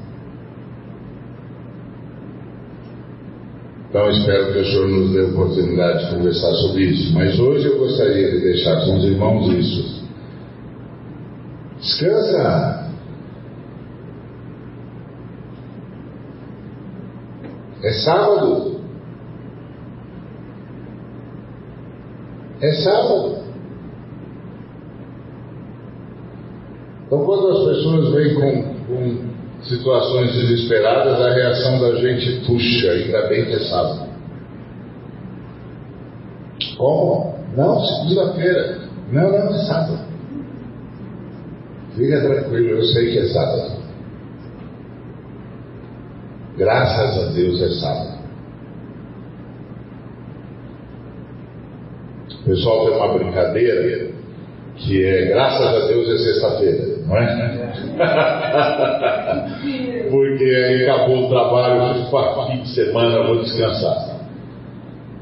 Então 3.95 4.09
espero 4.09 4.51
que 4.51 4.59
o 4.59 4.65
Senhor 4.65 4.89
nos 4.89 5.11
dê 5.13 5.21
a 5.21 5.27
oportunidade 5.27 6.03
de 6.03 6.15
conversar 6.17 6.53
sobre 6.55 6.83
isso. 6.83 7.13
Mas 7.13 7.39
hoje 7.39 7.65
eu 7.65 7.79
gostaria 7.79 8.29
de 8.29 8.41
deixar 8.41 8.85
com 8.85 8.97
os 8.97 9.05
irmãos 9.05 9.47
isso. 9.53 10.03
Descansa. 11.79 12.91
É 17.83 17.93
sábado. 17.93 18.81
É 22.59 22.71
sábado. 22.73 23.37
Então, 27.07 27.25
quando 27.25 27.47
as 27.47 27.77
pessoas 27.77 28.13
vêm 28.13 28.35
com, 28.35 28.63
com 28.87 29.34
situações 29.67 30.33
desesperadas, 30.33 31.19
a 31.21 31.33
reação 31.33 31.79
da 31.79 31.95
gente, 31.95 32.45
puxa, 32.45 32.91
ainda 32.91 33.27
bem 33.27 33.45
que 33.45 33.53
é 33.53 33.59
sábado. 33.59 34.09
Como? 36.77 37.35
Não, 37.55 37.79
segunda-feira. 37.83 38.79
Não, 39.11 39.31
não, 39.31 39.55
é 39.55 39.65
sábado. 39.65 39.99
Fica 41.95 42.21
tranquilo, 42.21 42.69
eu 42.69 42.83
sei 42.83 43.11
que 43.11 43.19
é 43.19 43.27
sábado. 43.27 43.75
Graças 46.57 47.23
a 47.23 47.31
Deus 47.31 47.61
é 47.61 47.69
sábado. 47.79 48.15
O 52.41 52.45
pessoal 52.45 52.85
tem 52.85 52.95
uma 52.97 53.17
brincadeira 53.17 54.11
que 54.75 55.03
é 55.03 55.25
graças 55.25 55.65
a 55.65 55.87
Deus 55.87 56.09
é 56.09 56.17
sexta-feira, 56.17 56.94
não 57.05 57.17
é? 57.17 57.73
Porque 60.09 60.43
aí 60.43 60.89
acabou 60.89 61.25
o 61.25 61.29
trabalho, 61.29 62.05
fim 62.47 62.61
de 62.61 62.69
semana, 62.69 63.23
vou 63.23 63.41
descansar. 63.41 64.15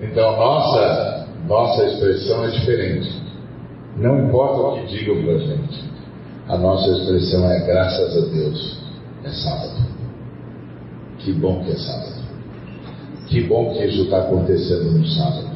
Então 0.01 0.38
nossa, 0.38 1.27
nossa 1.47 1.86
expressão 1.86 2.45
é 2.45 2.49
diferente. 2.49 3.21
Não 3.97 4.25
importa 4.25 4.61
o 4.61 4.73
que 4.73 4.97
digam 4.97 5.23
para 5.23 5.38
gente 5.38 5.93
a 6.47 6.57
nossa 6.57 6.91
expressão 6.91 7.49
é 7.49 7.65
graças 7.65 8.17
a 8.17 8.29
Deus, 8.29 8.77
é 9.23 9.29
sábado. 9.29 9.88
Que 11.19 11.31
bom 11.31 11.63
que 11.63 11.71
é 11.71 11.75
sábado. 11.75 12.23
Que 13.27 13.43
bom 13.43 13.73
que 13.73 13.86
isso 13.86 14.03
está 14.03 14.19
acontecendo 14.19 14.91
no 14.91 15.07
sábado. 15.07 15.53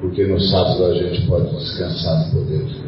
Porque 0.00 0.26
no 0.26 0.40
sábado 0.40 0.86
a 0.86 0.94
gente 0.94 1.26
pode 1.26 1.54
descansar 1.54 2.26
no 2.26 2.32
poder 2.32 2.64
de. 2.64 2.83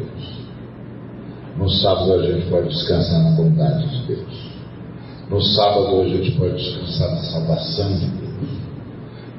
No 1.57 1.69
sábado 1.69 2.13
a 2.13 2.21
gente 2.21 2.49
pode 2.49 2.69
descansar 2.69 3.23
na 3.23 3.31
bondade 3.31 3.89
de 3.89 4.07
Deus. 4.07 4.51
No 5.29 5.41
sábado 5.41 6.01
a 6.01 6.07
gente 6.07 6.31
pode 6.37 6.53
descansar 6.53 7.09
na 7.09 7.21
salvação 7.23 7.93
de 7.97 8.05
Deus. 8.05 8.27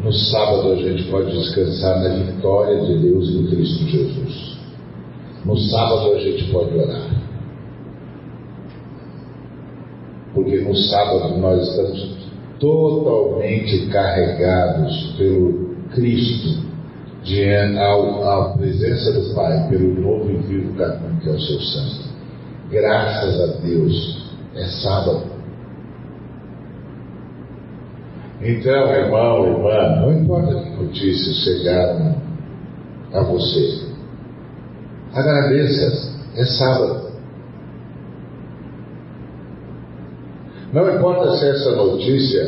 No 0.03 0.13
sábado 0.13 0.73
a 0.73 0.77
gente 0.77 1.05
pode 1.11 1.31
descansar 1.31 2.01
na 2.01 2.09
vitória 2.09 2.85
de 2.85 2.99
Deus 2.99 3.29
em 3.31 3.47
Cristo 3.47 3.85
Jesus. 3.87 4.59
No 5.45 5.57
sábado 5.57 6.15
a 6.15 6.19
gente 6.19 6.45
pode 6.53 6.77
orar. 6.77 7.09
Porque 10.35 10.61
no 10.61 10.75
sábado 10.75 11.39
nós 11.39 11.69
estamos 11.69 12.17
totalmente 12.59 13.87
carregados 13.87 15.15
pelo 15.17 15.77
Cristo 15.95 16.67
diante 17.23 17.79
à 17.79 18.55
presença 18.57 19.13
do 19.13 19.35
Pai, 19.35 19.69
pelo 19.69 20.01
novo 20.01 20.31
e 20.31 20.37
vivo 20.39 20.75
caminho 20.75 21.21
que 21.21 21.29
é 21.29 21.33
o 21.33 21.41
seu 21.41 21.61
sangue. 21.61 22.08
Graças 22.71 23.41
a 23.41 23.47
Deus, 23.61 24.33
é 24.55 24.65
sábado. 24.65 25.23
Então, 28.41 28.93
irmão, 28.93 29.47
irmã, 29.47 30.01
não 30.01 30.13
importa 30.13 30.55
que 30.55 30.71
notícias 30.71 31.37
chegaram 31.45 32.15
a 33.13 33.23
você, 33.23 33.89
Agradeça, 35.15 36.13
é 36.37 36.45
sábado. 36.45 37.09
Não 40.73 40.95
importa 40.95 41.33
se 41.39 41.49
essa 41.49 41.71
notícia 41.73 42.43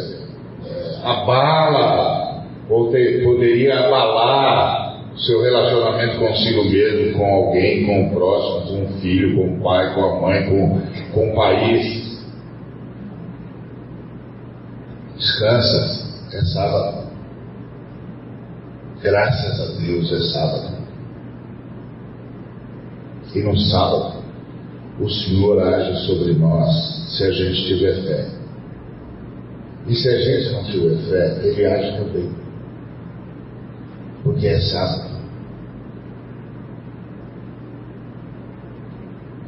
é, 0.67 1.01
abala 1.03 2.45
ou 2.69 2.91
te, 2.91 3.23
poderia 3.25 3.87
abalar 3.87 4.90
seu 5.17 5.43
relacionamento 5.43 6.19
consigo 6.19 6.65
mesmo, 6.65 7.19
com 7.19 7.25
alguém, 7.25 7.85
com 7.85 8.07
o 8.07 8.11
próximo, 8.11 8.67
com 8.67 8.85
o 8.85 9.01
filho, 9.01 9.37
com 9.37 9.57
o 9.57 9.61
pai, 9.61 9.95
com 9.95 10.05
a 10.05 10.21
mãe, 10.21 10.49
com, 10.49 10.81
com 11.13 11.33
o 11.33 11.35
país. 11.35 12.21
Descansa, 15.17 16.09
é 16.33 16.41
sábado. 16.43 17.11
Graças 19.03 19.61
a 19.61 19.81
Deus 19.81 20.13
é 20.13 20.21
sábado. 20.33 20.81
E 23.35 23.41
no 23.41 23.57
sábado, 23.59 24.23
o 25.01 25.09
Senhor 25.09 25.63
age 25.63 26.07
sobre 26.07 26.33
nós 26.35 26.71
se 27.17 27.25
a 27.25 27.33
gente 27.33 27.67
tiver 27.67 27.95
fé. 28.03 28.29
E 29.87 29.95
se 29.95 30.09
a 30.09 30.19
gente 30.19 30.53
não 30.53 30.65
tiver 30.65 30.97
fé, 31.09 31.47
Ele 31.47 31.67
age 31.67 31.99
também. 31.99 32.40
Porque 34.23 34.47
é 34.47 34.61
sábado. 34.61 35.11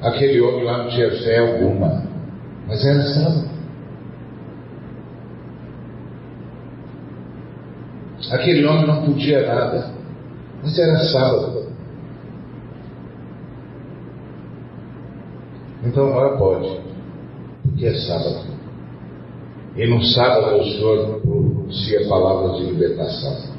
Aquele 0.01 0.41
homem 0.41 0.65
lá 0.65 0.79
não 0.79 0.91
tinha 0.91 1.11
fé 1.23 1.39
alguma, 1.39 2.03
mas 2.67 2.85
era 2.85 3.05
sábado. 3.05 3.53
Aquele 8.33 8.67
homem 8.67 8.87
não 8.87 9.05
podia 9.05 9.47
nada, 9.47 9.93
mas 10.63 10.79
era 10.79 10.99
sábado. 11.05 11.67
Então 15.85 16.09
agora 16.09 16.37
pode, 16.39 16.81
porque 17.63 17.87
é 17.87 17.95
sábado. 17.95 18.47
E 19.77 19.87
no 19.87 20.03
sábado 20.03 20.61
o 20.61 20.65
Senhor 20.65 21.21
pronuncia 21.21 22.09
palavras 22.09 22.59
de 22.59 22.73
libertação. 22.73 23.52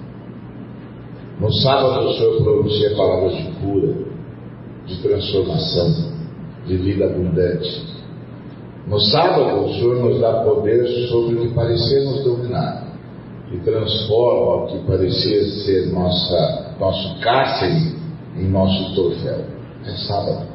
No 1.39 1.51
sábado 1.51 2.07
o 2.07 2.13
Senhor 2.13 2.43
pronuncia 2.43 2.95
palavras 2.95 3.35
de 3.35 3.51
cura. 3.59 4.13
de 4.85 5.01
transformação, 5.01 6.11
de 6.65 6.77
vida 6.77 7.05
abundante. 7.05 7.83
No 8.87 8.99
sábado, 8.99 9.65
o 9.65 9.73
Senhor 9.73 9.95
nos 9.95 10.19
dá 10.19 10.43
poder 10.43 10.85
sobre 11.07 11.35
o 11.35 11.41
que 11.41 11.53
parecia 11.53 12.03
nos 12.03 12.23
dominar 12.23 12.83
e 13.51 13.57
transforma 13.59 14.65
o 14.65 14.67
que 14.67 14.79
parecia 14.85 15.43
ser 15.63 15.93
nossa, 15.93 16.75
nosso 16.79 17.19
cárcere 17.21 17.95
em 18.35 18.49
nosso 18.49 18.93
troféu. 18.93 19.45
É 19.85 19.91
sábado. 20.07 20.47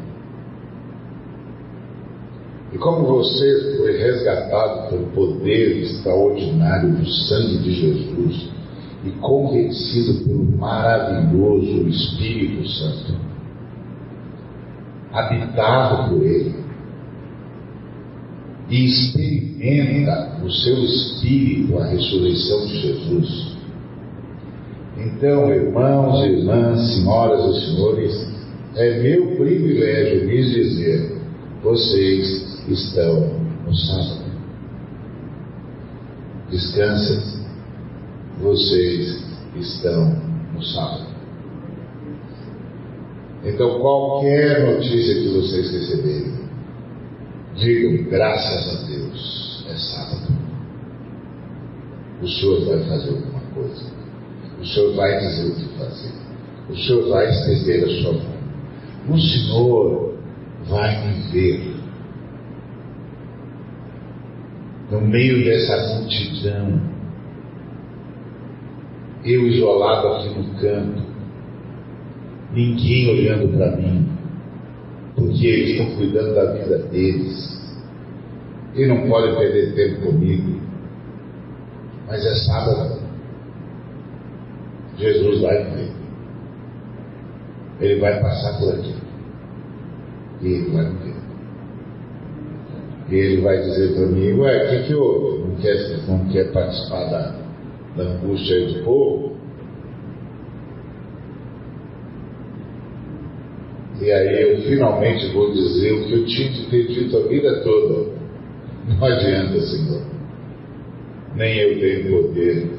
E 2.72 2.76
como 2.76 3.06
você 3.06 3.76
foi 3.78 3.96
resgatado 3.96 4.90
pelo 4.90 5.06
poder 5.06 5.78
extraordinário 5.82 6.96
do 6.96 7.10
sangue 7.10 7.58
de 7.58 7.72
Jesus 7.72 8.48
e 9.05 9.11
convencido 9.20 10.24
pelo 10.24 10.44
maravilhoso 10.57 11.88
Espírito 11.88 12.68
Santo, 12.68 13.14
habitado 15.12 16.11
por 16.11 16.22
Ele, 16.22 16.55
e 18.68 18.84
experimenta 18.84 20.38
no 20.42 20.51
seu 20.51 20.78
espírito 20.84 21.78
a 21.78 21.86
ressurreição 21.86 22.66
de 22.66 22.80
Jesus. 22.80 23.57
Então, 24.99 25.51
irmãos 25.51 26.24
irmãs, 26.24 26.94
senhoras 26.94 27.57
e 27.57 27.66
senhores, 27.66 28.28
é 28.74 29.03
meu 29.03 29.36
privilégio 29.36 30.26
lhes 30.26 30.51
dizer: 30.51 31.18
vocês 31.62 32.62
estão 32.68 33.32
no 33.66 33.74
sábado. 33.74 34.28
Descansem, 36.51 37.38
vocês 38.41 39.24
estão 39.57 40.14
no 40.55 40.62
sábado. 40.62 41.09
Então, 43.45 43.80
qualquer 43.80 44.74
notícia 44.74 45.14
que 45.14 45.28
vocês 45.28 45.70
receberem, 45.70 46.34
digam 47.57 48.11
graças 48.11 48.68
a 48.68 48.86
Deus, 48.86 49.64
é 49.68 49.74
sábado. 49.76 50.39
O 52.20 52.28
Senhor 52.28 52.64
vai 52.66 52.84
fazer 52.89 53.11
alguma 53.11 53.41
coisa. 53.55 53.84
O 54.61 54.66
Senhor 54.66 54.95
vai 54.95 55.18
dizer 55.20 55.47
o 55.47 55.55
que 55.55 55.78
fazer. 55.78 56.12
O 56.68 56.76
Senhor 56.76 57.09
vai 57.09 57.30
estender 57.30 57.84
a 57.84 58.03
sua 58.03 58.12
mão. 58.12 58.39
O 59.09 59.18
Senhor 59.18 60.14
vai 60.68 61.07
me 61.07 61.30
ver. 61.30 61.74
No 64.91 65.01
meio 65.01 65.45
dessa 65.45 65.95
multidão, 65.95 66.97
eu 69.24 69.46
isolado 69.46 70.08
aqui 70.08 70.28
no 70.28 70.60
canto, 70.60 71.02
ninguém 72.52 73.10
olhando 73.10 73.56
para 73.56 73.76
mim, 73.76 74.08
porque 75.14 75.46
eles 75.46 75.70
estão 75.70 75.96
cuidando 75.96 76.34
da 76.34 76.52
vida 76.52 76.78
deles. 76.90 77.58
E 78.74 78.86
não 78.86 79.08
podem 79.08 79.34
perder 79.34 79.74
tempo 79.74 80.06
comigo. 80.06 80.60
Mas 82.06 82.24
é 82.24 82.34
sábado. 82.46 83.00
Jesus 84.96 85.40
vai 85.42 85.64
ver. 85.64 85.92
Ele 87.80 88.00
vai 88.00 88.20
passar 88.20 88.58
por 88.58 88.74
aqui. 88.74 88.94
E 90.42 90.46
ele 90.46 90.70
vai 90.70 90.84
ver. 90.84 91.14
E 93.10 93.14
ele 93.14 93.40
vai 93.40 93.60
dizer 93.62 93.94
para 93.94 94.06
mim, 94.06 94.32
ué, 94.34 94.64
o 94.64 94.70
que, 94.70 94.86
que 94.86 94.94
houve? 94.94 95.48
Não 95.48 95.56
quer, 95.56 96.06
não 96.06 96.28
quer 96.28 96.52
participar 96.52 97.04
da, 97.10 97.34
da 97.99 98.05
angústia 98.05 98.66
do 98.66 98.84
povo? 98.84 99.36
E 104.01 104.12
aí 104.12 104.42
eu 104.42 104.62
finalmente 104.62 105.26
vou 105.32 105.53
dizer 105.53 105.92
o 105.92 106.07
que 106.07 106.12
eu 106.12 106.26
tinha 106.26 106.53
que 106.53 106.70
ter 106.70 106.86
dito 106.86 107.16
a 107.16 107.26
vida 107.26 107.62
toda. 107.64 108.12
Não 108.86 109.05
adianta, 109.05 109.61
Senhor. 109.61 110.03
Nem 111.34 111.59
eu 111.59 111.80
tenho 111.80 112.22
poder, 112.22 112.70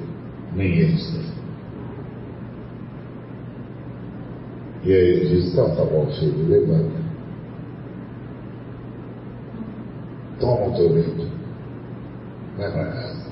nem 0.55 0.79
eles 0.79 1.11
têm. 1.11 1.29
E 4.85 4.93
aí 4.93 5.09
ele 5.09 5.27
diz, 5.27 5.51
então 5.51 5.75
tá 5.75 5.83
bom, 5.83 6.07
filho, 6.07 6.47
levanta. 6.47 6.99
Toma 10.39 10.67
o 10.67 10.73
teu 10.73 10.93
leito. 10.93 11.27
Vai 12.57 12.71
para 12.71 12.85
casa. 12.85 13.29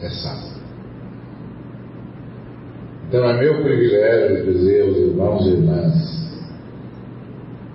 É 0.00 0.08
sábado. 0.08 0.57
Então 3.08 3.24
é 3.24 3.38
meu 3.38 3.62
privilégio 3.62 4.52
dizer 4.52 4.82
aos 4.82 4.96
irmãos 4.98 5.46
e 5.46 5.50
irmãs, 5.50 6.28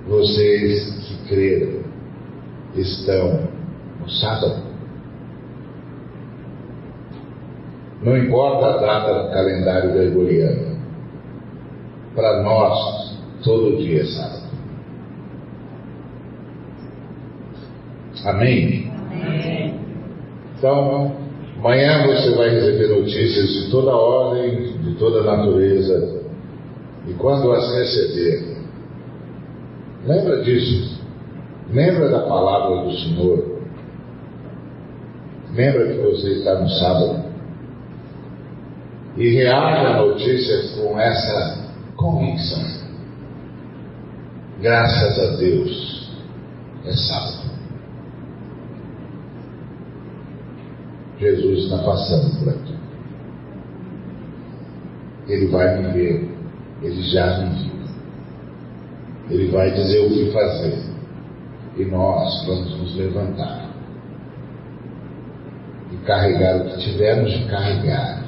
vocês 0.07 0.93
que 1.07 1.27
creram 1.27 1.81
estão 2.75 3.49
no 3.99 4.09
sábado. 4.11 4.61
Não 8.03 8.15
importa 8.15 8.65
a 8.67 8.77
data 8.77 9.23
do 9.23 9.33
calendário 9.33 9.93
gregoriano. 9.93 10.77
Para 12.13 12.43
nós, 12.43 13.17
todo 13.43 13.77
dia 13.77 14.03
é 14.03 14.05
sábado. 14.05 14.43
Amém? 18.23 18.91
Amém? 19.11 19.79
Então, 20.57 21.22
amanhã 21.63 22.05
você 22.07 22.31
vai 22.35 22.49
receber 22.49 22.87
notícias 22.87 23.47
de 23.47 23.71
toda 23.71 23.95
ordem, 23.95 24.77
de 24.83 24.95
toda 24.95 25.23
natureza. 25.23 26.21
E 27.07 27.13
quando 27.13 27.51
as 27.51 27.73
receber, 27.75 28.53
Lembra 30.05 30.43
disso. 30.43 31.01
Lembra 31.71 32.09
da 32.09 32.19
palavra 32.19 32.83
do 32.83 32.97
Senhor. 32.97 33.61
Lembra 35.53 35.87
que 35.87 36.01
você 36.01 36.33
está 36.33 36.59
no 36.59 36.69
sábado. 36.69 37.23
E 39.15 39.29
reage 39.29 39.85
à 39.85 40.01
notícia 40.01 40.81
com 40.81 40.99
essa 40.99 41.69
convicção. 41.95 42.83
Graças 44.61 45.19
a 45.19 45.35
Deus, 45.37 46.11
é 46.85 46.91
sábado. 46.93 47.42
Jesus 51.23 51.63
está 51.63 51.77
passando 51.77 52.39
por 52.39 52.49
aqui. 52.49 52.75
Ele 55.27 55.47
vai 55.47 55.81
me 55.81 55.91
ver. 55.93 56.29
Ele 56.81 57.01
já 57.03 57.37
me 57.37 57.63
viu. 57.63 57.73
Ele 59.29 59.51
vai 59.51 59.71
dizer 59.71 60.05
o 60.05 60.09
que 60.09 60.31
fazer. 60.31 60.83
E 61.77 61.85
nós 61.85 62.45
vamos 62.45 62.77
nos 62.77 62.95
levantar 62.95 63.69
e 65.91 66.05
carregar 66.05 66.57
o 66.57 66.69
que 66.69 66.77
tivermos 66.79 67.31
de 67.31 67.45
carregar. 67.45 68.23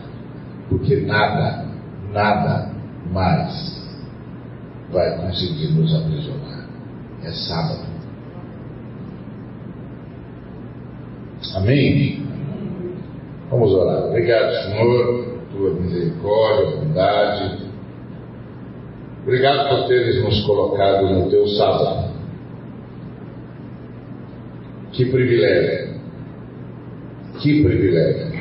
Porque 0.70 0.96
nada, 1.02 1.66
nada 2.12 2.72
mais 3.12 3.84
vai 4.92 5.18
conseguir 5.18 5.74
nos 5.74 5.94
aprisionar. 5.94 6.66
É 7.24 7.32
sábado. 7.32 7.86
Amém? 11.56 12.25
Vamos 13.56 13.72
orar. 13.72 14.10
Obrigado, 14.10 14.52
Senhor, 14.64 15.26
tua 15.50 15.70
misericórdia, 15.76 16.76
bondade 16.76 17.66
Obrigado 19.24 19.70
por 19.70 19.88
teres 19.88 20.22
nos 20.22 20.46
colocado 20.46 21.10
no 21.10 21.30
teu 21.30 21.48
sábado. 21.48 22.12
Que 24.92 25.06
privilégio. 25.06 25.96
Que 27.40 27.64
privilégio. 27.64 28.34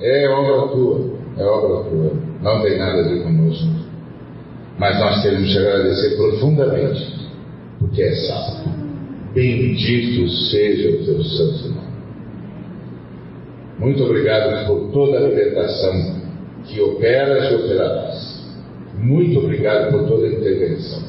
É 0.00 0.28
obra 0.28 0.68
tua. 0.68 1.18
É 1.36 1.44
obra 1.44 1.90
tua. 1.90 2.12
Não 2.40 2.62
tem 2.62 2.78
nada 2.78 3.00
a 3.00 3.08
ver 3.08 3.22
conosco. 3.24 3.68
Mas 4.78 4.98
nós 5.00 5.22
temos 5.22 5.52
que 5.52 5.58
agradecer 5.58 6.16
profundamente, 6.16 7.28
porque 7.80 8.02
é 8.02 8.14
sábado. 8.14 8.70
Bendito 9.34 10.28
seja 10.30 10.88
o 10.88 11.04
teu 11.04 11.22
santo. 11.22 11.73
Muito 13.84 14.02
obrigado 14.02 14.66
por 14.66 14.90
toda 14.92 15.18
a 15.18 15.28
libertação 15.28 16.16
que 16.64 16.80
operas 16.80 17.52
e 17.52 17.54
operarás. 17.54 18.44
Muito 18.98 19.38
obrigado 19.40 19.90
por 19.90 20.08
toda 20.08 20.26
a 20.26 20.32
intervenção. 20.32 21.02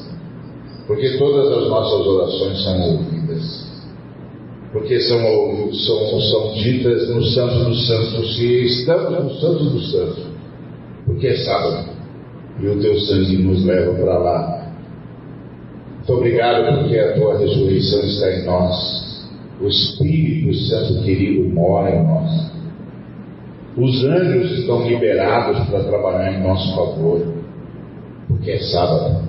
Porque 0.86 1.16
todas 1.16 1.56
as 1.56 1.68
nossas 1.70 2.06
orações 2.06 2.62
são 2.62 2.80
ouvidas. 2.82 3.66
Porque 4.74 5.00
são, 5.00 5.72
são, 5.72 6.20
são 6.20 6.52
ditas 6.52 7.08
no 7.08 7.24
Santo 7.24 7.64
dos 7.64 7.86
Santos. 7.86 8.38
E 8.38 8.66
estamos 8.66 9.24
no 9.24 9.40
Santo 9.40 9.64
dos 9.64 9.92
Santos. 9.92 10.26
Porque 11.06 11.28
é 11.28 11.36
sábado. 11.38 11.88
E 12.60 12.66
o 12.68 12.78
teu 12.78 13.00
sangue 13.00 13.38
nos 13.38 13.64
leva 13.64 13.94
para 13.94 14.18
lá. 14.18 14.72
Muito 15.96 16.12
obrigado 16.12 16.78
porque 16.78 16.98
a 16.98 17.14
tua 17.14 17.38
ressurreição 17.38 18.00
está 18.00 18.32
em 18.36 18.44
nós. 18.44 19.30
O 19.62 19.66
Espírito 19.66 20.54
Santo 20.68 21.02
querido 21.04 21.48
mora 21.48 21.96
em 21.96 22.04
nós. 22.06 22.55
Os 23.76 24.04
anjos 24.04 24.58
estão 24.60 24.86
liberados 24.88 25.68
para 25.68 25.84
trabalhar 25.84 26.32
em 26.32 26.42
nosso 26.42 26.74
favor 26.74 27.36
porque 28.28 28.50
é 28.50 28.58
sábado. 28.58 29.22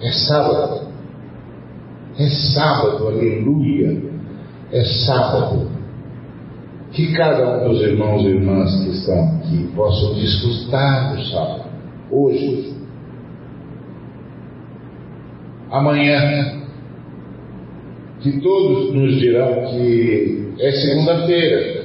É 0.00 0.10
sábado. 0.10 0.88
É 2.18 2.28
sábado, 2.28 3.08
aleluia. 3.08 4.02
É 4.70 4.84
sábado. 4.84 5.70
Que 6.92 7.12
cada 7.14 7.64
um 7.64 7.68
dos 7.70 7.80
irmãos 7.80 8.22
e 8.22 8.26
irmãs 8.26 8.84
que 8.84 8.90
estão 8.90 9.36
aqui 9.36 9.70
possam 9.74 10.14
desfrutar 10.14 11.14
do 11.14 11.24
sábado. 11.24 11.64
Hoje. 12.10 12.74
Amanhã. 15.70 16.60
Que 18.20 18.40
todos 18.40 18.94
nos 18.94 19.18
dirão 19.18 19.66
que 19.70 20.54
é 20.60 20.70
segunda-feira. 20.72 21.81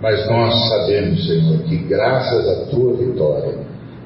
Mas 0.00 0.28
nós 0.28 0.68
sabemos, 0.68 1.26
Senhor, 1.26 1.58
que 1.62 1.76
graças 1.78 2.48
à 2.48 2.66
tua 2.66 2.94
vitória, 2.94 3.58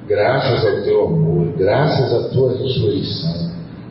graças 0.06 0.64
ao 0.64 0.82
teu 0.82 1.06
amor, 1.06 1.52
graças 1.56 2.12
à 2.12 2.28
tua 2.30 2.52
ressurreição, 2.56 3.50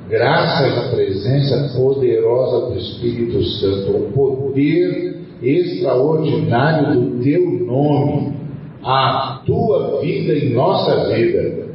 graças 0.10 0.78
à 0.78 0.90
presença 0.90 1.78
poderosa 1.78 2.68
do 2.68 2.80
Espírito 2.80 3.44
Santo, 3.44 3.98
o 3.98 4.12
poder 4.14 5.20
extraordinário 5.42 7.00
do 7.00 7.24
teu 7.24 7.42
nome, 7.66 8.34
a 8.82 9.42
tua 9.46 10.00
vida 10.02 10.34
em 10.34 10.54
nossa 10.54 11.10
vida, 11.14 11.68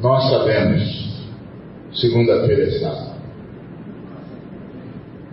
nós 0.00 0.30
sabemos, 0.30 1.28
segunda-feira 1.92 2.62
é 2.62 2.70
sábado. 2.78 3.10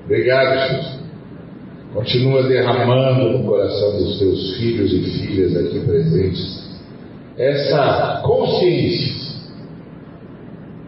Obrigado, 0.05 0.69
Jesus. 0.69 1.06
Continua 1.93 2.43
derramando 2.43 3.31
no 3.31 3.43
coração 3.45 3.97
dos 3.97 4.19
teus 4.19 4.57
filhos 4.57 4.93
e 4.93 5.03
filhas 5.03 5.55
aqui 5.55 5.79
presentes 5.79 6.67
essa 7.37 8.21
consciência 8.25 9.27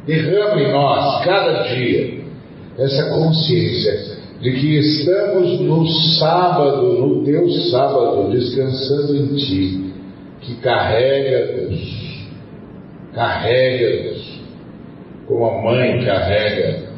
Derrama 0.10 0.60
em 0.60 0.72
nós, 0.72 1.24
cada 1.24 1.64
dia, 1.68 2.24
essa 2.80 3.12
consciência 3.12 4.18
de 4.42 4.52
que 4.54 4.80
estamos 4.80 5.60
no 5.60 5.86
sábado, 6.18 6.94
no 6.94 7.24
teu 7.24 7.48
sábado, 7.70 8.32
descansando 8.32 9.16
em 9.16 9.36
ti, 9.36 9.94
que 10.42 10.56
carrega-nos, 10.56 12.28
carrega-nos, 13.14 14.42
como 15.28 15.46
a 15.46 15.62
mãe 15.62 16.04
carrega 16.04 16.90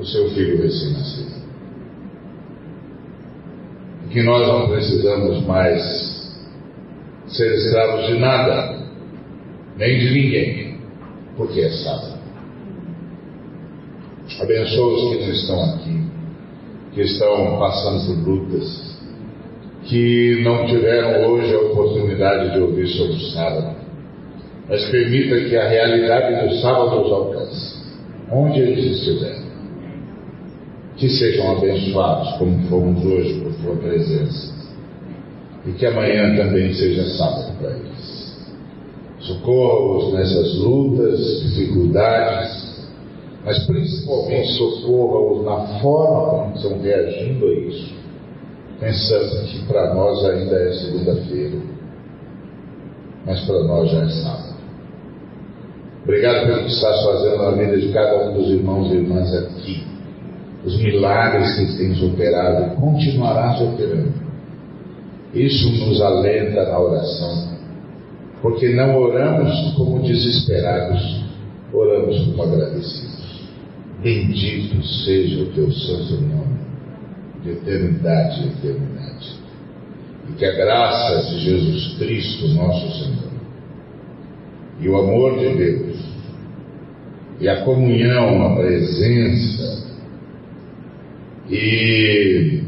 o 0.00 0.04
seu 0.04 0.28
filho 0.30 0.62
recém-nascido. 0.62 1.35
Que 4.16 4.22
nós 4.22 4.48
não 4.48 4.66
precisamos 4.70 5.44
mais 5.44 5.82
ser 7.26 7.54
escravos 7.54 8.06
de 8.06 8.18
nada, 8.18 8.78
nem 9.76 9.98
de 9.98 10.10
ninguém, 10.10 10.78
porque 11.36 11.60
é 11.60 11.68
sábado. 11.68 12.14
Abençoa 14.40 14.94
os 14.94 15.16
que 15.18 15.30
estão 15.32 15.62
aqui, 15.64 16.00
que 16.94 17.02
estão 17.02 17.58
passando 17.58 18.06
por 18.06 18.26
lutas, 18.26 18.98
que 19.84 20.40
não 20.42 20.64
tiveram 20.64 21.30
hoje 21.30 21.54
a 21.54 21.58
oportunidade 21.58 22.54
de 22.54 22.60
ouvir 22.60 22.88
sobre 22.88 23.16
o 23.16 23.30
sábado. 23.32 23.76
Mas 24.66 24.82
permita 24.86 25.46
que 25.46 25.58
a 25.58 25.68
realidade 25.68 26.48
do 26.48 26.54
sábado 26.62 27.02
os 27.02 27.12
alcance, 27.12 27.82
onde 28.32 28.60
eles 28.60 28.98
estiverem. 28.98 29.45
Que 30.96 31.08
sejam 31.08 31.56
abençoados, 31.56 32.38
como 32.38 32.58
fomos 32.68 33.04
hoje, 33.04 33.40
por 33.40 33.52
tua 33.54 33.76
presença. 33.76 34.54
E 35.66 35.72
que 35.72 35.84
amanhã 35.86 36.36
também 36.36 36.72
seja 36.72 37.04
sábado 37.16 37.52
para 37.58 37.70
eles. 37.70 38.36
Socorra-os 39.20 40.14
nessas 40.14 40.54
lutas, 40.56 41.42
dificuldades, 41.42 42.66
mas 43.44 43.64
principalmente 43.64 44.52
socorra-os 44.54 45.44
na 45.44 45.80
forma 45.80 46.30
como 46.30 46.56
estão 46.56 46.80
reagindo 46.80 47.46
a 47.46 47.52
isso, 47.52 47.94
pensando 48.80 49.46
que 49.46 49.64
para 49.66 49.94
nós 49.94 50.24
ainda 50.24 50.56
é 50.56 50.72
segunda-feira, 50.72 51.56
mas 53.24 53.40
para 53.42 53.62
nós 53.64 53.90
já 53.90 54.02
é 54.02 54.08
sábado. 54.08 54.56
Obrigado 56.04 56.46
pelo 56.46 56.64
que 56.64 56.70
estás 56.72 57.04
fazendo 57.04 57.38
na 57.38 57.50
vida 57.52 57.78
de 57.78 57.92
cada 57.92 58.28
um 58.28 58.34
dos 58.34 58.48
irmãos 58.48 58.92
e 58.92 58.94
irmãs 58.94 59.32
aqui, 59.32 59.84
os 60.66 60.76
milagres 60.78 61.54
que 61.54 61.78
tens 61.78 62.02
operado 62.02 62.74
continuarás 62.74 63.60
operando. 63.60 64.26
Isso 65.32 65.70
nos 65.70 66.00
alenta 66.02 66.64
na 66.64 66.80
oração, 66.80 67.56
porque 68.42 68.70
não 68.70 68.96
oramos 68.96 69.74
como 69.76 70.02
desesperados, 70.02 71.24
oramos 71.72 72.18
como 72.26 72.42
agradecidos. 72.42 73.46
Bendito 74.02 74.84
seja 74.84 75.42
o 75.42 75.46
teu 75.52 75.70
santo 75.70 76.14
nome, 76.14 76.58
de 77.44 77.50
eternidade 77.50 78.42
em 78.42 78.48
eternidade. 78.48 79.36
E 80.28 80.32
que 80.32 80.44
a 80.44 80.52
graça 80.52 81.30
de 81.30 81.44
Jesus 81.44 81.96
Cristo, 81.98 82.48
nosso 82.48 83.04
Senhor, 83.04 83.30
e 84.80 84.88
o 84.88 84.96
amor 84.96 85.38
de 85.38 85.54
Deus, 85.54 85.96
e 87.40 87.48
a 87.48 87.62
comunhão, 87.62 88.46
a 88.46 88.56
presença, 88.56 89.85
e 91.50 92.62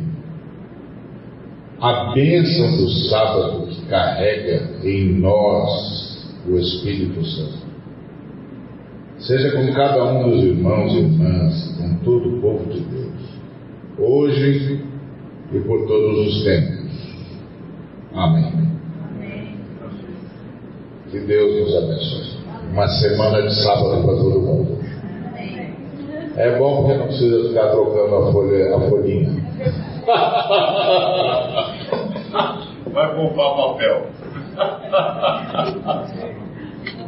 a 1.81 2.13
bênção 2.15 2.77
do 2.77 2.91
sábado 3.09 3.67
que 3.67 3.87
carrega 3.87 4.71
em 4.85 5.21
nós 5.21 6.35
o 6.47 6.57
Espírito 6.57 7.25
Santo 7.25 7.69
seja 9.19 9.51
com 9.53 9.73
cada 9.73 10.05
um 10.05 10.31
dos 10.31 10.45
irmãos 10.45 10.93
e 10.93 10.99
irmãs, 10.99 11.77
com 11.77 11.95
todo 12.05 12.37
o 12.37 12.41
povo 12.41 12.73
de 12.73 12.81
Deus, 12.81 13.13
hoje 13.99 14.81
e 15.53 15.59
por 15.61 15.87
todos 15.87 16.29
os 16.29 16.45
tempos. 16.45 16.79
Amém. 18.15 18.69
Que 21.11 21.21
Deus 21.21 21.61
nos 21.61 21.77
abençoe. 21.77 22.39
Uma 22.73 22.87
semana 22.89 23.43
de 23.43 23.55
sábado 23.63 24.03
para 24.05 24.17
todo 24.17 24.41
mundo. 24.41 24.78
É 26.39 26.57
bom 26.57 26.77
porque 26.83 26.97
não 26.97 27.07
precisa 27.09 27.49
ficar 27.49 27.71
trocando 27.71 28.15
a, 28.15 28.33
folha, 28.33 28.77
a 28.77 28.81
folhinha. 28.89 29.29
Vai 32.93 33.17
comprar 33.17 33.51
papel. 33.57 34.07